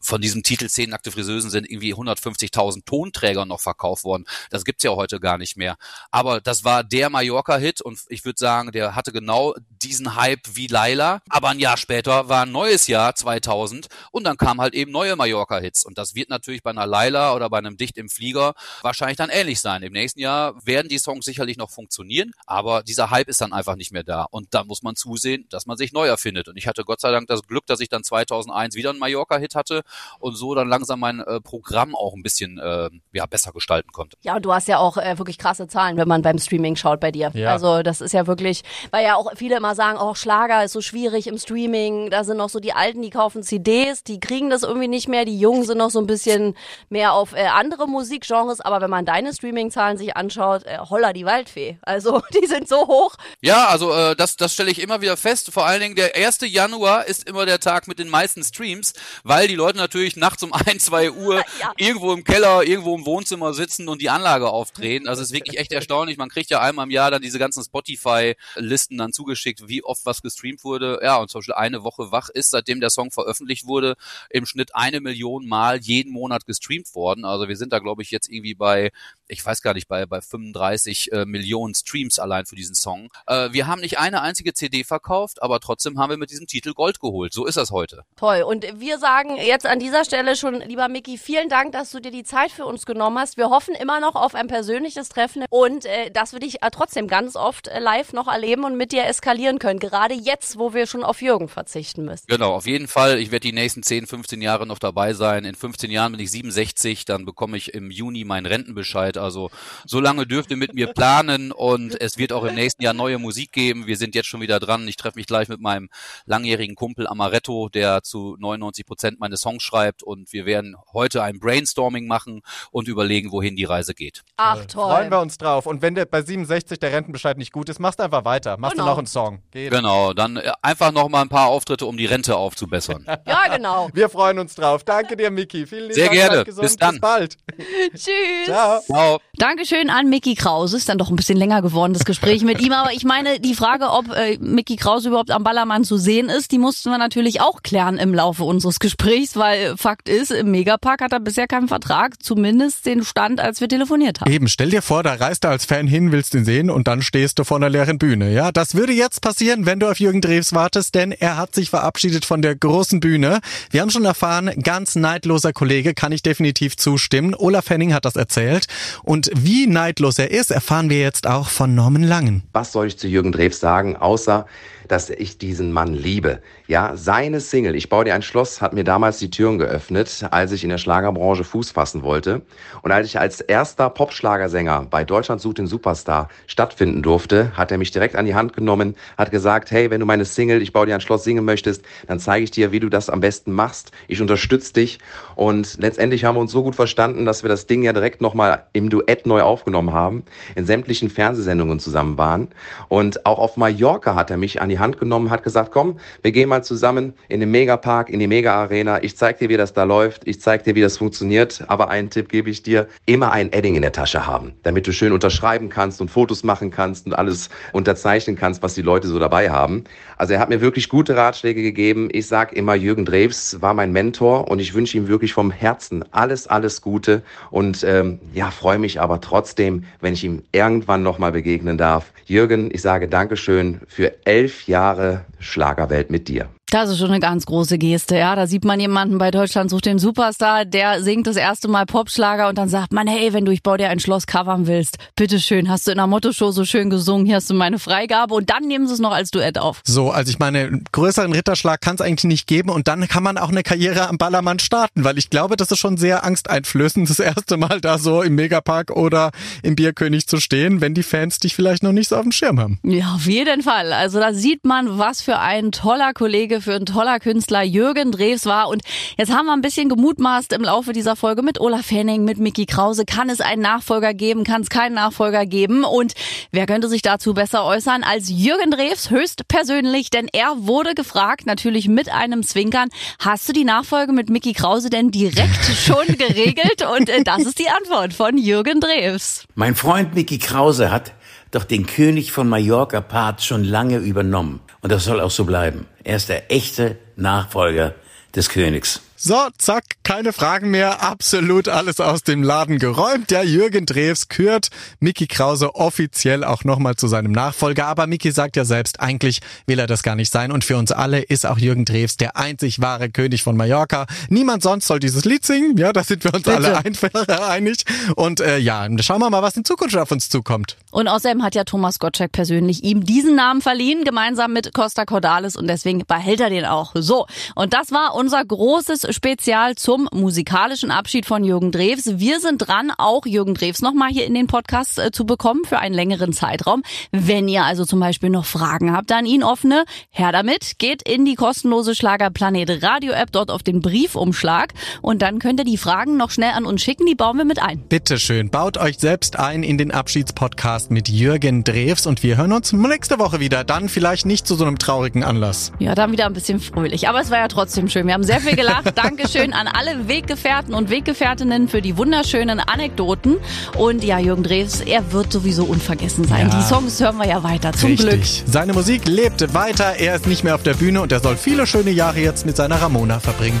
von 0.00 0.20
diesem 0.20 0.42
Titel 0.42 0.68
Zehn 0.68 0.90
nackte 0.90 1.10
Friseusen 1.10 1.50
sind 1.50 1.70
irgendwie 1.70 1.94
150.000 1.94 2.84
Tonträger 2.84 3.44
noch 3.44 3.60
verkauft 3.60 4.04
worden. 4.04 4.26
Das 4.50 4.64
gibt's 4.64 4.84
ja 4.84 4.90
heute 4.90 5.20
gar 5.20 5.38
nicht 5.38 5.56
mehr. 5.56 5.76
Aber 6.10 6.40
das 6.40 6.64
war 6.64 6.84
der 6.84 7.10
Mallorca-Hit 7.10 7.80
und 7.80 8.00
ich 8.08 8.24
würde 8.24 8.38
sagen, 8.38 8.72
der 8.72 8.94
hatte 8.94 9.12
genau 9.12 9.54
diesen 9.82 10.16
Hype 10.16 10.40
wie 10.54 10.66
Laila. 10.66 11.20
Aber 11.28 11.48
ein 11.48 11.58
Jahr 11.58 11.76
später 11.76 12.28
war 12.28 12.42
ein 12.42 12.52
neues 12.52 12.86
Jahr, 12.86 13.14
2000, 13.14 13.88
und 14.12 14.24
dann 14.24 14.36
kamen 14.36 14.60
halt 14.60 14.74
eben 14.74 14.92
neue 14.92 15.16
Mallorca-Hits. 15.16 15.84
Und 15.84 15.98
das 15.98 16.14
wird 16.14 16.28
natürlich 16.28 16.62
bei 16.62 16.70
einer 16.70 16.86
Laila 16.86 17.34
oder 17.34 17.48
bei 17.50 17.58
einem 17.58 17.76
Dicht 17.76 17.96
im 17.96 18.08
Flieger 18.08 18.54
wahrscheinlich 18.82 19.16
dann 19.16 19.30
ähnlich 19.30 19.60
sein. 19.60 19.82
Im 19.82 19.92
nächsten 19.92 20.20
Jahr 20.20 20.54
werden 20.64 20.88
die 20.88 20.98
Songs 20.98 21.24
sicherlich 21.24 21.56
noch 21.56 21.70
funktionieren, 21.70 22.32
aber 22.46 22.82
dieser 22.82 23.10
Hype 23.10 23.28
ist 23.28 23.40
dann 23.40 23.52
einfach 23.52 23.76
nicht 23.76 23.92
mehr 23.92 24.04
da. 24.04 24.22
Und 24.22 24.54
da 24.54 24.64
muss 24.64 24.82
man 24.82 24.96
zusehen, 24.96 25.46
dass 25.50 25.66
man 25.66 25.76
sich 25.76 25.92
neu 25.92 26.06
erfindet. 26.06 26.48
Und 26.48 26.56
ich 26.56 26.66
hatte 26.66 26.84
Gott 26.84 27.00
sei 27.00 27.10
Dank 27.10 27.26
das 27.28 27.42
Glück, 27.42 27.66
dass 27.66 27.80
ich 27.80 27.88
dann 27.88 28.04
2001 28.04 28.74
wieder 28.74 28.90
einen 28.90 28.98
Mallorca-Hit 28.98 29.54
hatte 29.54 29.77
und 30.18 30.34
so 30.34 30.54
dann 30.54 30.68
langsam 30.68 31.00
mein 31.00 31.20
äh, 31.20 31.40
Programm 31.40 31.94
auch 31.94 32.14
ein 32.14 32.22
bisschen 32.22 32.58
äh, 32.58 32.90
ja, 33.12 33.26
besser 33.26 33.52
gestalten 33.52 33.92
konnte. 33.92 34.16
Ja, 34.22 34.36
und 34.36 34.44
du 34.44 34.52
hast 34.52 34.68
ja 34.68 34.78
auch 34.78 34.96
äh, 34.96 35.18
wirklich 35.18 35.38
krasse 35.38 35.68
Zahlen, 35.68 35.96
wenn 35.96 36.08
man 36.08 36.22
beim 36.22 36.38
Streaming 36.38 36.76
schaut 36.76 37.00
bei 37.00 37.10
dir. 37.10 37.30
Ja. 37.34 37.52
Also 37.52 37.82
das 37.82 38.00
ist 38.00 38.12
ja 38.12 38.26
wirklich, 38.26 38.62
weil 38.90 39.04
ja 39.04 39.16
auch 39.16 39.30
viele 39.36 39.56
immer 39.56 39.74
sagen, 39.74 39.98
oh, 40.00 40.14
Schlager 40.14 40.64
ist 40.64 40.72
so 40.72 40.80
schwierig 40.80 41.26
im 41.26 41.38
Streaming. 41.38 42.10
Da 42.10 42.24
sind 42.24 42.36
noch 42.36 42.48
so 42.48 42.60
die 42.60 42.72
Alten, 42.72 43.02
die 43.02 43.10
kaufen 43.10 43.42
CDs, 43.42 44.02
die 44.04 44.20
kriegen 44.20 44.50
das 44.50 44.62
irgendwie 44.62 44.88
nicht 44.88 45.08
mehr. 45.08 45.24
Die 45.24 45.38
Jungen 45.38 45.64
sind 45.64 45.78
noch 45.78 45.90
so 45.90 46.00
ein 46.00 46.06
bisschen 46.06 46.54
mehr 46.88 47.12
auf 47.12 47.32
äh, 47.32 47.46
andere 47.46 47.86
Musikgenres. 47.86 48.60
Aber 48.60 48.80
wenn 48.80 48.90
man 48.90 49.04
deine 49.04 49.32
Streaming-Zahlen 49.32 49.98
sich 49.98 50.16
anschaut, 50.16 50.64
äh, 50.64 50.78
holla 50.78 51.12
die 51.12 51.24
Waldfee. 51.24 51.78
Also 51.82 52.22
die 52.40 52.46
sind 52.46 52.68
so 52.68 52.86
hoch. 52.86 53.14
Ja, 53.40 53.66
also 53.66 53.92
äh, 53.92 54.16
das, 54.16 54.36
das 54.36 54.54
stelle 54.54 54.70
ich 54.70 54.80
immer 54.80 55.00
wieder 55.00 55.16
fest. 55.16 55.52
Vor 55.52 55.66
allen 55.66 55.80
Dingen 55.80 55.96
der 55.96 56.16
1. 56.16 56.38
Januar 56.42 57.06
ist 57.06 57.28
immer 57.28 57.46
der 57.46 57.60
Tag 57.60 57.88
mit 57.88 57.98
den 57.98 58.08
meisten 58.08 58.42
Streams, 58.42 58.92
weil 59.24 59.48
die 59.48 59.54
Leute 59.54 59.67
natürlich 59.76 60.16
nachts 60.16 60.42
um 60.42 60.52
1, 60.52 60.84
2 60.84 61.12
Uhr 61.12 61.36
Ja. 61.60 61.72
irgendwo 61.76 62.12
im 62.12 62.24
Keller, 62.24 62.62
irgendwo 62.62 62.94
im 62.94 63.04
Wohnzimmer 63.04 63.52
sitzen 63.54 63.88
und 63.88 64.00
die 64.00 64.10
Anlage 64.10 64.48
aufdrehen. 64.48 65.08
Also 65.08 65.22
es 65.22 65.28
ist 65.28 65.34
wirklich 65.34 65.58
echt 65.58 65.72
erstaunlich. 65.72 66.16
Man 66.16 66.28
kriegt 66.28 66.50
ja 66.50 66.60
einmal 66.60 66.86
im 66.86 66.90
Jahr 66.90 67.10
dann 67.10 67.22
diese 67.22 67.38
ganzen 67.38 67.64
Spotify-Listen 67.64 68.98
dann 68.98 69.12
zugeschickt, 69.12 69.68
wie 69.68 69.82
oft 69.84 70.04
was 70.06 70.22
gestreamt 70.22 70.64
wurde. 70.64 71.00
Ja, 71.02 71.16
und 71.16 71.30
zum 71.30 71.40
Beispiel 71.40 71.54
eine 71.54 71.82
Woche 71.84 72.10
wach 72.12 72.28
ist, 72.28 72.50
seitdem 72.50 72.80
der 72.80 72.90
Song 72.90 73.10
veröffentlicht 73.10 73.66
wurde, 73.66 73.96
im 74.30 74.46
Schnitt 74.46 74.74
eine 74.74 75.00
Million 75.00 75.46
Mal 75.46 75.78
jeden 75.78 76.12
Monat 76.12 76.46
gestreamt 76.46 76.94
worden. 76.94 77.24
Also 77.24 77.48
wir 77.48 77.56
sind 77.56 77.72
da, 77.72 77.78
glaube 77.78 78.02
ich, 78.02 78.10
jetzt 78.10 78.28
irgendwie 78.28 78.54
bei, 78.54 78.90
ich 79.28 79.44
weiß 79.44 79.62
gar 79.62 79.74
nicht, 79.74 79.88
bei, 79.88 80.06
bei 80.06 80.20
35 80.20 81.12
äh, 81.12 81.24
Millionen 81.24 81.74
Streams 81.74 82.18
allein 82.18 82.46
für 82.46 82.56
diesen 82.56 82.74
Song. 82.74 83.10
Äh, 83.26 83.52
wir 83.52 83.66
haben 83.66 83.80
nicht 83.80 83.98
eine 83.98 84.22
einzige 84.22 84.54
CD 84.54 84.84
verkauft, 84.84 85.42
aber 85.42 85.60
trotzdem 85.60 85.98
haben 85.98 86.10
wir 86.10 86.16
mit 86.16 86.30
diesem 86.30 86.46
Titel 86.46 86.72
Gold 86.72 87.00
geholt. 87.00 87.32
So 87.32 87.46
ist 87.46 87.56
das 87.56 87.70
heute. 87.70 88.04
Toll. 88.16 88.42
Und 88.42 88.66
wir 88.80 88.98
sagen 88.98 89.36
jetzt 89.36 89.66
an 89.66 89.78
dieser 89.78 90.04
Stelle 90.04 90.36
schon, 90.36 90.60
lieber 90.60 90.88
Micky, 90.88 91.18
vielen 91.18 91.48
Dank, 91.48 91.72
dass 91.72 91.90
du 91.90 92.00
dir 92.00 92.10
die 92.10 92.24
Zeit 92.24 92.50
für 92.50 92.64
uns 92.64 92.86
genommen 92.86 93.18
hast. 93.18 93.36
Wir 93.36 93.50
hoffen 93.50 93.74
immer 93.74 94.00
noch 94.00 94.14
auf 94.14 94.34
ein 94.34 94.48
persönliches 94.48 95.08
Treffen 95.08 95.44
und 95.50 95.84
äh, 95.84 96.10
dass 96.10 96.32
wir 96.32 96.40
dich 96.40 96.62
äh, 96.62 96.70
trotzdem 96.72 97.06
ganz 97.06 97.36
oft 97.36 97.68
äh, 97.68 97.78
live 97.78 98.12
noch 98.12 98.28
erleben 98.28 98.64
und 98.64 98.76
mit 98.76 98.92
dir 98.92 99.04
eskalieren 99.04 99.58
können. 99.58 99.78
Gerade 99.78 100.14
jetzt, 100.14 100.58
wo 100.58 100.74
wir 100.74 100.86
schon 100.86 101.04
auf 101.04 101.20
Jürgen 101.20 101.48
verzichten 101.48 102.04
müssen. 102.04 102.24
Genau, 102.26 102.54
auf 102.54 102.66
jeden 102.66 102.88
Fall. 102.88 103.18
Ich 103.18 103.30
werde 103.30 103.46
die 103.46 103.52
nächsten 103.52 103.82
10, 103.82 104.06
15 104.06 104.40
Jahre 104.40 104.66
noch 104.66 104.78
dabei 104.78 105.12
sein. 105.12 105.44
In 105.44 105.54
15 105.54 105.90
Jahren 105.90 106.12
bin 106.12 106.20
ich 106.20 106.30
67, 106.30 107.04
dann 107.04 107.24
bekomme 107.24 107.56
ich 107.56 107.74
im 107.74 107.90
Juni 107.90 108.24
meinen 108.24 108.46
Rentenbescheid. 108.46 109.17
Also 109.18 109.50
so 109.86 110.00
lange 110.00 110.26
dürft 110.26 110.50
ihr 110.50 110.56
mit 110.56 110.74
mir 110.74 110.88
planen 110.88 111.52
und 111.52 112.00
es 112.00 112.16
wird 112.18 112.32
auch 112.32 112.44
im 112.44 112.54
nächsten 112.54 112.82
Jahr 112.82 112.94
neue 112.94 113.18
Musik 113.18 113.52
geben. 113.52 113.86
Wir 113.86 113.96
sind 113.96 114.14
jetzt 114.14 114.26
schon 114.26 114.40
wieder 114.40 114.60
dran. 114.60 114.86
Ich 114.88 114.96
treffe 114.96 115.18
mich 115.18 115.26
gleich 115.26 115.48
mit 115.48 115.60
meinem 115.60 115.88
langjährigen 116.26 116.76
Kumpel 116.76 117.06
Amaretto, 117.06 117.68
der 117.68 118.02
zu 118.02 118.36
99 118.38 118.86
Prozent 118.86 119.20
meine 119.20 119.36
Songs 119.36 119.62
schreibt 119.62 120.02
und 120.02 120.32
wir 120.32 120.46
werden 120.46 120.76
heute 120.92 121.22
ein 121.22 121.38
Brainstorming 121.40 122.06
machen 122.06 122.42
und 122.70 122.88
überlegen, 122.88 123.32
wohin 123.32 123.56
die 123.56 123.64
Reise 123.64 123.94
geht. 123.94 124.22
Ach 124.36 124.64
toll. 124.66 124.90
Freuen 124.90 125.10
wir 125.10 125.20
uns 125.20 125.38
drauf. 125.38 125.66
Und 125.66 125.82
wenn 125.82 125.94
der 125.94 126.04
bei 126.06 126.22
67 126.22 126.78
der 126.78 126.92
Rentenbescheid 126.92 127.36
nicht 127.38 127.52
gut 127.52 127.68
ist, 127.68 127.78
machst 127.80 127.98
du 127.98 128.04
einfach 128.04 128.24
weiter. 128.24 128.56
Machst 128.56 128.74
Genau. 128.76 128.84
du 128.86 128.90
noch 128.90 128.98
einen 128.98 129.06
Song. 129.06 129.42
Geht. 129.50 129.70
Genau, 129.72 130.12
dann 130.12 130.36
äh, 130.36 130.52
einfach 130.62 130.92
noch 130.92 131.08
mal 131.08 131.22
ein 131.22 131.28
paar 131.28 131.48
Auftritte, 131.48 131.86
um 131.86 131.96
die 131.96 132.06
Rente 132.06 132.36
aufzubessern. 132.36 133.06
Ja, 133.26 133.54
genau. 133.54 133.88
Wir 133.92 134.08
freuen 134.08 134.38
uns 134.38 134.54
drauf. 134.54 134.84
Danke 134.84 135.16
dir, 135.16 135.30
Miki. 135.30 135.66
Vielen 135.66 135.82
lieben 135.84 135.94
Sehr 135.94 136.04
Dank. 136.06 136.14
gerne. 136.16 136.34
Bleib 136.36 136.46
Gesund. 136.46 136.62
Bis 136.66 136.76
dann. 136.76 136.90
Bis 136.92 137.00
bald. 137.00 137.36
Tschüss. 137.94 138.46
Ciao. 138.46 138.80
Ciao. 138.82 139.07
Dankeschön 139.36 139.90
an 139.90 140.08
Mickey 140.08 140.34
Krause. 140.34 140.76
Ist 140.76 140.88
dann 140.88 140.98
doch 140.98 141.10
ein 141.10 141.16
bisschen 141.16 141.36
länger 141.36 141.62
geworden, 141.62 141.92
das 141.92 142.04
Gespräch 142.04 142.42
mit 142.42 142.60
ihm. 142.60 142.72
Aber 142.72 142.92
ich 142.92 143.04
meine, 143.04 143.40
die 143.40 143.54
Frage, 143.54 143.90
ob 143.90 144.14
äh, 144.14 144.38
Mickey 144.38 144.76
Krause 144.76 145.08
überhaupt 145.08 145.30
am 145.30 145.44
Ballermann 145.44 145.84
zu 145.84 145.96
sehen 145.96 146.28
ist, 146.28 146.52
die 146.52 146.58
mussten 146.58 146.90
wir 146.90 146.98
natürlich 146.98 147.40
auch 147.40 147.62
klären 147.62 147.98
im 147.98 148.14
Laufe 148.14 148.44
unseres 148.44 148.80
Gesprächs, 148.80 149.36
weil 149.36 149.76
Fakt 149.76 150.08
ist, 150.08 150.30
im 150.32 150.50
Megapark 150.50 151.00
hat 151.00 151.12
er 151.12 151.20
bisher 151.20 151.46
keinen 151.46 151.68
Vertrag, 151.68 152.22
zumindest 152.22 152.86
den 152.86 153.04
Stand, 153.04 153.40
als 153.40 153.60
wir 153.60 153.68
telefoniert 153.68 154.20
haben. 154.20 154.30
Eben, 154.30 154.48
stell 154.48 154.70
dir 154.70 154.82
vor, 154.82 155.02
da 155.02 155.14
reist 155.14 155.44
du 155.44 155.48
als 155.48 155.64
Fan 155.64 155.86
hin, 155.86 156.12
willst 156.12 156.34
ihn 156.34 156.44
sehen 156.44 156.70
und 156.70 156.88
dann 156.88 157.02
stehst 157.02 157.38
du 157.38 157.44
vor 157.44 157.58
einer 157.58 157.68
leeren 157.68 157.98
Bühne. 157.98 158.32
Ja, 158.32 158.52
das 158.52 158.74
würde 158.74 158.92
jetzt 158.92 159.22
passieren, 159.22 159.66
wenn 159.66 159.80
du 159.80 159.90
auf 159.90 160.00
Jürgen 160.00 160.20
Drews 160.20 160.52
wartest, 160.52 160.94
denn 160.94 161.12
er 161.12 161.36
hat 161.36 161.54
sich 161.54 161.70
verabschiedet 161.70 162.24
von 162.24 162.42
der 162.42 162.56
großen 162.56 163.00
Bühne. 163.00 163.40
Wir 163.70 163.82
haben 163.82 163.90
schon 163.90 164.04
erfahren, 164.04 164.50
ganz 164.62 164.94
neidloser 164.94 165.52
Kollege, 165.52 165.94
kann 165.94 166.12
ich 166.12 166.22
definitiv 166.22 166.76
zustimmen. 166.76 167.34
Olaf 167.34 167.70
Henning 167.70 167.94
hat 167.94 168.04
das 168.04 168.16
erzählt. 168.16 168.66
Und 169.02 169.30
wie 169.34 169.66
neidlos 169.66 170.18
er 170.18 170.30
ist, 170.30 170.50
erfahren 170.50 170.90
wir 170.90 171.00
jetzt 171.00 171.26
auch 171.26 171.48
von 171.48 171.74
Norman 171.74 172.02
Langen. 172.02 172.42
Was 172.52 172.72
soll 172.72 172.86
ich 172.88 172.98
zu 172.98 173.08
Jürgen 173.08 173.32
Drews 173.32 173.60
sagen, 173.60 173.96
außer 173.96 174.46
dass 174.88 175.10
ich 175.10 175.38
diesen 175.38 175.72
Mann 175.72 175.94
liebe. 175.94 176.40
Ja, 176.66 176.96
seine 176.96 177.40
Single 177.40 177.74
Ich 177.76 177.88
baue 177.88 178.04
dir 178.04 178.14
ein 178.14 178.22
Schloss 178.22 178.60
hat 178.60 178.72
mir 178.72 178.84
damals 178.84 179.18
die 179.18 179.30
Türen 179.30 179.58
geöffnet, 179.58 180.26
als 180.30 180.52
ich 180.52 180.64
in 180.64 180.70
der 180.70 180.78
Schlagerbranche 180.78 181.44
Fuß 181.44 181.70
fassen 181.70 182.02
wollte. 182.02 182.42
Und 182.82 182.92
als 182.92 183.06
ich 183.06 183.18
als 183.18 183.40
erster 183.40 183.90
Popschlagersänger 183.90 184.86
bei 184.90 185.04
Deutschland 185.04 185.40
sucht 185.40 185.58
den 185.58 185.66
Superstar 185.66 186.28
stattfinden 186.46 187.02
durfte, 187.02 187.52
hat 187.56 187.70
er 187.70 187.78
mich 187.78 187.90
direkt 187.90 188.16
an 188.16 188.24
die 188.24 188.34
Hand 188.34 188.52
genommen, 188.52 188.96
hat 189.16 189.30
gesagt, 189.30 189.70
hey, 189.70 189.90
wenn 189.90 190.00
du 190.00 190.06
meine 190.06 190.24
Single 190.24 190.62
Ich 190.62 190.72
baue 190.72 190.86
dir 190.86 190.94
ein 190.94 191.00
Schloss 191.00 191.24
singen 191.24 191.44
möchtest, 191.44 191.84
dann 192.06 192.18
zeige 192.18 192.44
ich 192.44 192.50
dir, 192.50 192.72
wie 192.72 192.80
du 192.80 192.88
das 192.88 193.10
am 193.10 193.20
besten 193.20 193.52
machst. 193.52 193.92
Ich 194.08 194.20
unterstütze 194.20 194.72
dich. 194.72 194.98
Und 195.36 195.78
letztendlich 195.78 196.24
haben 196.24 196.36
wir 196.36 196.40
uns 196.40 196.52
so 196.52 196.62
gut 196.62 196.74
verstanden, 196.74 197.24
dass 197.24 197.42
wir 197.42 197.48
das 197.48 197.66
Ding 197.66 197.82
ja 197.82 197.92
direkt 197.92 198.20
nochmal 198.20 198.64
im 198.72 198.90
Duett 198.90 199.26
neu 199.26 199.42
aufgenommen 199.42 199.92
haben, 199.92 200.24
in 200.54 200.66
sämtlichen 200.66 201.10
Fernsehsendungen 201.10 201.78
zusammen 201.80 202.18
waren. 202.18 202.48
Und 202.88 203.26
auch 203.26 203.38
auf 203.38 203.56
Mallorca 203.56 204.14
hat 204.14 204.30
er 204.30 204.36
mich 204.36 204.60
an 204.60 204.68
die 204.68 204.77
die 204.78 204.82
Hand 204.82 204.98
genommen, 204.98 205.30
hat 205.30 205.42
gesagt, 205.42 205.72
komm, 205.72 205.98
wir 206.22 206.32
gehen 206.32 206.48
mal 206.48 206.62
zusammen 206.62 207.14
in 207.28 207.40
den 207.40 207.50
Megapark, 207.50 208.10
in 208.10 208.20
die 208.20 208.26
Mega-Arena. 208.26 209.02
Ich 209.02 209.16
zeig 209.16 209.38
dir, 209.38 209.48
wie 209.48 209.56
das 209.56 209.72
da 209.72 209.82
läuft. 209.82 210.26
Ich 210.26 210.40
zeig 210.40 210.64
dir, 210.64 210.74
wie 210.74 210.80
das 210.80 210.96
funktioniert. 210.96 211.64
Aber 211.66 211.90
einen 211.90 212.10
Tipp 212.10 212.28
gebe 212.28 212.48
ich 212.50 212.62
dir, 212.62 212.86
immer 213.06 213.32
ein 213.32 213.52
Edding 213.52 213.74
in 213.74 213.82
der 213.82 213.92
Tasche 213.92 214.26
haben, 214.26 214.52
damit 214.62 214.86
du 214.86 214.92
schön 214.92 215.12
unterschreiben 215.12 215.68
kannst 215.68 216.00
und 216.00 216.10
Fotos 216.10 216.44
machen 216.44 216.70
kannst 216.70 217.06
und 217.06 217.14
alles 217.14 217.48
unterzeichnen 217.72 218.36
kannst, 218.36 218.62
was 218.62 218.74
die 218.74 218.82
Leute 218.82 219.08
so 219.08 219.18
dabei 219.18 219.50
haben. 219.50 219.84
Also 220.16 220.34
er 220.34 220.40
hat 220.40 220.48
mir 220.48 220.60
wirklich 220.60 220.88
gute 220.88 221.16
Ratschläge 221.16 221.62
gegeben. 221.62 222.08
Ich 222.12 222.26
sag 222.26 222.52
immer, 222.52 222.74
Jürgen 222.74 223.04
Drews 223.04 223.60
war 223.60 223.74
mein 223.74 223.92
Mentor 223.92 224.48
und 224.48 224.60
ich 224.60 224.74
wünsche 224.74 224.96
ihm 224.96 225.08
wirklich 225.08 225.32
vom 225.32 225.50
Herzen 225.50 226.04
alles, 226.12 226.46
alles 226.46 226.82
Gute 226.82 227.22
und 227.50 227.84
ähm, 227.84 228.20
ja, 228.32 228.50
freue 228.50 228.78
mich 228.78 229.00
aber 229.00 229.20
trotzdem, 229.20 229.84
wenn 230.00 230.14
ich 230.14 230.24
ihm 230.24 230.42
irgendwann 230.52 231.02
nochmal 231.02 231.32
begegnen 231.32 231.78
darf. 231.78 232.12
Jürgen, 232.26 232.68
ich 232.72 232.82
sage 232.82 233.08
Dankeschön 233.08 233.80
für 233.88 234.12
elf 234.26 234.67
Jahre 234.68 235.24
Schlagerwelt 235.38 236.10
mit 236.10 236.28
dir. 236.28 236.48
Das 236.70 236.90
ist 236.90 236.98
schon 236.98 237.10
eine 237.10 237.20
ganz 237.20 237.46
große 237.46 237.78
Geste, 237.78 238.18
ja. 238.18 238.36
Da 238.36 238.46
sieht 238.46 238.66
man 238.66 238.78
jemanden 238.78 239.16
bei 239.16 239.30
Deutschland 239.30 239.70
sucht 239.70 239.86
den 239.86 239.98
Superstar, 239.98 240.66
der 240.66 241.02
singt 241.02 241.26
das 241.26 241.36
erste 241.36 241.66
Mal 241.66 241.86
Popschlager 241.86 242.50
und 242.50 242.58
dann 242.58 242.68
sagt 242.68 242.92
man, 242.92 243.06
hey, 243.06 243.32
wenn 243.32 243.46
du 243.46 243.52
ich 243.52 243.62
baue 243.62 243.78
dir 243.78 243.88
ein 243.88 244.00
Schloss 244.00 244.26
covern 244.26 244.66
willst, 244.66 244.98
bitteschön, 245.16 245.70
hast 245.70 245.86
du 245.86 245.92
in 245.92 245.96
der 245.96 246.06
Motto-Show 246.06 246.50
so 246.50 246.66
schön 246.66 246.90
gesungen, 246.90 247.24
hier 247.24 247.36
hast 247.36 247.48
du 247.48 247.54
meine 247.54 247.78
Freigabe 247.78 248.34
und 248.34 248.50
dann 248.50 248.64
nehmen 248.64 248.86
sie 248.86 248.92
es 248.92 249.00
noch 249.00 249.12
als 249.12 249.30
Duett 249.30 249.56
auf. 249.56 249.80
So, 249.84 250.10
also 250.10 250.28
ich 250.28 250.38
meine, 250.38 250.82
größeren 250.92 251.32
Ritterschlag 251.32 251.80
kann 251.80 251.94
es 251.94 252.02
eigentlich 252.02 252.24
nicht 252.24 252.46
geben 252.46 252.68
und 252.68 252.86
dann 252.86 253.08
kann 253.08 253.22
man 253.22 253.38
auch 253.38 253.48
eine 253.48 253.62
Karriere 253.62 254.06
am 254.06 254.18
Ballermann 254.18 254.58
starten, 254.58 255.04
weil 255.04 255.16
ich 255.16 255.30
glaube, 255.30 255.56
das 255.56 255.70
ist 255.70 255.78
schon 255.78 255.96
sehr 255.96 256.22
angsteinflößend, 256.22 257.08
das 257.08 257.18
erste 257.18 257.56
Mal 257.56 257.80
da 257.80 257.96
so 257.96 258.20
im 258.20 258.34
Megapark 258.34 258.90
oder 258.90 259.30
im 259.62 259.74
Bierkönig 259.74 260.26
zu 260.26 260.38
stehen, 260.38 260.82
wenn 260.82 260.92
die 260.92 261.02
Fans 261.02 261.38
dich 261.38 261.54
vielleicht 261.54 261.82
noch 261.82 261.92
nicht 261.92 262.08
so 262.08 262.16
auf 262.16 262.24
dem 262.24 262.32
Schirm 262.32 262.60
haben. 262.60 262.78
Ja, 262.82 263.14
auf 263.14 263.24
jeden 263.24 263.62
Fall. 263.62 263.94
Also 263.94 264.18
da 264.18 264.34
sieht 264.34 264.66
man, 264.66 264.98
was 264.98 265.22
für 265.22 265.38
ein 265.38 265.72
toller 265.72 266.12
Kollege, 266.12 266.57
für 266.60 266.74
ein 266.74 266.86
toller 266.86 267.18
Künstler 267.20 267.62
Jürgen 267.62 268.12
Drews 268.12 268.46
war. 268.46 268.68
Und 268.68 268.82
jetzt 269.16 269.32
haben 269.32 269.46
wir 269.46 269.52
ein 269.52 269.60
bisschen 269.60 269.88
gemutmaßt 269.88 270.52
im 270.52 270.62
Laufe 270.62 270.92
dieser 270.92 271.16
Folge 271.16 271.42
mit 271.42 271.60
Olaf 271.60 271.90
Henning, 271.90 272.24
mit 272.24 272.38
Mickey 272.38 272.66
Krause. 272.66 273.04
Kann 273.04 273.30
es 273.30 273.40
einen 273.40 273.62
Nachfolger 273.62 274.14
geben? 274.14 274.44
Kann 274.44 274.62
es 274.62 274.70
keinen 274.70 274.94
Nachfolger 274.94 275.46
geben? 275.46 275.84
Und 275.84 276.14
wer 276.52 276.66
könnte 276.66 276.88
sich 276.88 277.02
dazu 277.02 277.34
besser 277.34 277.64
äußern 277.64 278.04
als 278.04 278.28
Jürgen 278.28 278.70
Drews 278.70 279.10
höchstpersönlich? 279.10 280.10
Denn 280.10 280.28
er 280.32 280.54
wurde 280.66 280.94
gefragt, 280.94 281.46
natürlich 281.46 281.88
mit 281.88 282.12
einem 282.12 282.42
Zwinkern, 282.42 282.88
hast 283.18 283.48
du 283.48 283.52
die 283.52 283.64
Nachfolge 283.64 284.12
mit 284.12 284.30
Mickey 284.30 284.52
Krause 284.52 284.90
denn 284.90 285.10
direkt 285.10 285.64
schon 285.84 286.06
geregelt? 286.06 286.84
Und 286.94 287.08
äh, 287.08 287.22
das 287.24 287.44
ist 287.44 287.58
die 287.58 287.68
Antwort 287.68 288.12
von 288.12 288.36
Jürgen 288.36 288.80
Drews. 288.80 289.44
Mein 289.54 289.74
Freund 289.74 290.14
Mickey 290.14 290.38
Krause 290.38 290.90
hat 290.90 291.12
doch 291.50 291.64
den 291.64 291.86
König 291.86 292.32
von 292.32 292.48
Mallorca 292.48 293.00
Part 293.00 293.42
schon 293.42 293.64
lange 293.64 293.98
übernommen. 293.98 294.60
Und 294.80 294.92
das 294.92 295.04
soll 295.04 295.20
auch 295.20 295.30
so 295.30 295.44
bleiben. 295.44 295.86
Er 296.08 296.16
ist 296.16 296.30
der 296.30 296.50
echte 296.50 296.96
Nachfolger 297.16 297.94
des 298.34 298.48
Königs. 298.48 299.02
So, 299.20 299.48
zack, 299.58 299.82
keine 300.04 300.32
Fragen 300.32 300.70
mehr, 300.70 301.02
absolut 301.02 301.66
alles 301.66 301.98
aus 301.98 302.22
dem 302.22 302.44
Laden 302.44 302.78
geräumt. 302.78 303.32
Der 303.32 303.42
Jürgen 303.42 303.84
Drews 303.84 304.28
kürt 304.28 304.68
Mickey 305.00 305.26
Krause 305.26 305.74
offiziell 305.74 306.44
auch 306.44 306.62
nochmal 306.62 306.94
zu 306.94 307.08
seinem 307.08 307.32
Nachfolger. 307.32 307.86
Aber 307.86 308.06
Mickey 308.06 308.30
sagt 308.30 308.54
ja 308.54 308.64
selbst, 308.64 309.00
eigentlich 309.00 309.40
will 309.66 309.80
er 309.80 309.88
das 309.88 310.04
gar 310.04 310.14
nicht 310.14 310.32
sein. 310.32 310.52
Und 310.52 310.64
für 310.64 310.76
uns 310.76 310.92
alle 310.92 311.20
ist 311.20 311.46
auch 311.46 311.58
Jürgen 311.58 311.84
Drews 311.84 312.16
der 312.16 312.36
einzig 312.36 312.80
wahre 312.80 313.10
König 313.10 313.42
von 313.42 313.56
Mallorca. 313.56 314.06
Niemand 314.28 314.62
sonst 314.62 314.86
soll 314.86 315.00
dieses 315.00 315.24
Lied 315.24 315.44
singen. 315.44 315.76
Ja, 315.76 315.92
da 315.92 316.04
sind 316.04 316.22
wir 316.22 316.32
uns 316.32 316.44
Bitte. 316.44 316.56
alle 316.56 316.76
einfach 316.78 317.28
einig. 317.48 317.82
Und 318.14 318.38
äh, 318.38 318.58
ja, 318.58 318.86
schauen 319.00 319.20
wir 319.20 319.30
mal, 319.30 319.42
was 319.42 319.56
in 319.56 319.64
Zukunft 319.64 319.96
auf 319.96 320.12
uns 320.12 320.28
zukommt. 320.28 320.76
Und 320.92 321.08
außerdem 321.08 321.42
hat 321.42 321.56
ja 321.56 321.64
Thomas 321.64 321.98
Gottschalk 321.98 322.30
persönlich 322.30 322.84
ihm 322.84 323.04
diesen 323.04 323.34
Namen 323.34 323.62
verliehen, 323.62 324.04
gemeinsam 324.04 324.52
mit 324.52 324.72
Costa 324.74 325.04
Cordalis 325.04 325.56
und 325.56 325.66
deswegen 325.66 326.04
behält 326.06 326.40
er 326.40 326.50
den 326.50 326.64
auch. 326.64 326.92
So, 326.94 327.26
und 327.56 327.72
das 327.72 327.90
war 327.90 328.14
unser 328.14 328.44
großes 328.44 329.07
Spezial 329.10 329.74
zum 329.76 330.08
musikalischen 330.12 330.90
Abschied 330.90 331.26
von 331.26 331.44
Jürgen 331.44 331.72
Drews. 331.72 332.18
Wir 332.18 332.40
sind 332.40 332.58
dran, 332.58 332.92
auch 332.96 333.26
Jürgen 333.26 333.54
Drews 333.54 333.80
nochmal 333.80 334.10
hier 334.10 334.26
in 334.26 334.34
den 334.34 334.46
Podcast 334.46 334.98
äh, 334.98 335.10
zu 335.10 335.24
bekommen 335.24 335.64
für 335.64 335.78
einen 335.78 335.94
längeren 335.94 336.32
Zeitraum. 336.32 336.82
Wenn 337.12 337.48
ihr 337.48 337.64
also 337.64 337.84
zum 337.84 338.00
Beispiel 338.00 338.30
noch 338.30 338.44
Fragen 338.44 338.94
habt 338.94 339.10
an 339.12 339.26
ihn 339.26 339.42
offene, 339.42 339.84
her 340.10 340.32
damit, 340.32 340.78
geht 340.78 341.02
in 341.08 341.24
die 341.24 341.34
kostenlose 341.34 341.94
Schlagerplanet 341.94 342.82
Radio 342.82 343.12
App, 343.12 343.32
dort 343.32 343.50
auf 343.50 343.62
den 343.62 343.80
Briefumschlag 343.80 344.74
und 345.02 345.22
dann 345.22 345.38
könnt 345.38 345.60
ihr 345.60 345.64
die 345.64 345.78
Fragen 345.78 346.16
noch 346.16 346.30
schnell 346.30 346.52
an 346.52 346.66
uns 346.66 346.82
schicken, 346.82 347.06
die 347.06 347.14
bauen 347.14 347.38
wir 347.38 347.44
mit 347.44 347.62
ein. 347.62 347.80
Bitteschön, 347.88 348.50
baut 348.50 348.76
euch 348.76 348.98
selbst 348.98 349.38
ein 349.38 349.62
in 349.62 349.78
den 349.78 349.90
Abschiedspodcast 349.90 350.90
mit 350.90 351.08
Jürgen 351.08 351.64
Drews 351.64 352.06
und 352.06 352.22
wir 352.22 352.36
hören 352.36 352.52
uns 352.52 352.72
nächste 352.72 353.18
Woche 353.18 353.40
wieder. 353.40 353.64
Dann 353.64 353.88
vielleicht 353.88 354.26
nicht 354.26 354.46
zu 354.46 354.54
so 354.54 354.64
einem 354.64 354.78
traurigen 354.78 355.24
Anlass. 355.24 355.72
Ja, 355.78 355.94
dann 355.94 356.12
wieder 356.12 356.26
ein 356.26 356.32
bisschen 356.32 356.60
fröhlich. 356.60 357.08
Aber 357.08 357.20
es 357.20 357.30
war 357.30 357.38
ja 357.38 357.48
trotzdem 357.48 357.88
schön. 357.88 358.06
Wir 358.06 358.14
haben 358.14 358.24
sehr 358.24 358.40
viel 358.40 358.56
gelacht. 358.56 358.92
Dankeschön 358.98 359.52
an 359.52 359.68
alle 359.68 360.08
Weggefährten 360.08 360.74
und 360.74 360.90
Weggefährtinnen 360.90 361.68
für 361.68 361.80
die 361.80 361.96
wunderschönen 361.96 362.58
Anekdoten. 362.58 363.36
Und 363.76 364.02
ja, 364.02 364.18
Jürgen 364.18 364.42
Drews, 364.42 364.80
er 364.80 365.12
wird 365.12 365.32
sowieso 365.32 365.64
unvergessen 365.64 366.26
sein. 366.26 366.50
Ja. 366.50 366.58
Die 366.58 366.62
Songs 366.62 367.00
hören 367.00 367.16
wir 367.18 367.28
ja 367.28 367.42
weiter, 367.44 367.72
zum 367.72 367.90
Richtig. 367.90 368.08
Glück. 368.08 368.24
Seine 368.46 368.72
Musik 368.72 369.06
lebt 369.06 369.54
weiter. 369.54 369.94
Er 369.98 370.16
ist 370.16 370.26
nicht 370.26 370.42
mehr 370.42 370.56
auf 370.56 370.64
der 370.64 370.74
Bühne 370.74 371.00
und 371.00 371.12
er 371.12 371.20
soll 371.20 371.36
viele 371.36 371.66
schöne 371.66 371.92
Jahre 371.92 372.18
jetzt 372.18 372.44
mit 372.44 372.56
seiner 372.56 372.82
Ramona 372.82 373.20
verbringen. 373.20 373.60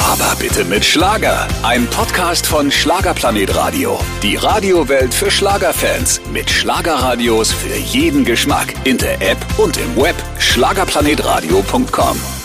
Aber 0.00 0.34
bitte 0.38 0.64
mit 0.64 0.84
Schlager. 0.84 1.46
Ein 1.62 1.86
Podcast 1.86 2.46
von 2.46 2.70
Schlagerplanet 2.70 3.54
Radio. 3.54 3.98
Die 4.22 4.36
Radiowelt 4.36 5.14
für 5.14 5.30
Schlagerfans. 5.30 6.20
Mit 6.32 6.50
Schlagerradios 6.50 7.52
für 7.52 7.76
jeden 7.76 8.24
Geschmack. 8.24 8.74
In 8.84 8.98
der 8.98 9.22
App 9.22 9.38
und 9.56 9.76
im 9.76 9.96
Web. 9.96 10.16
Schlagerplanetradio.com. 10.38 12.43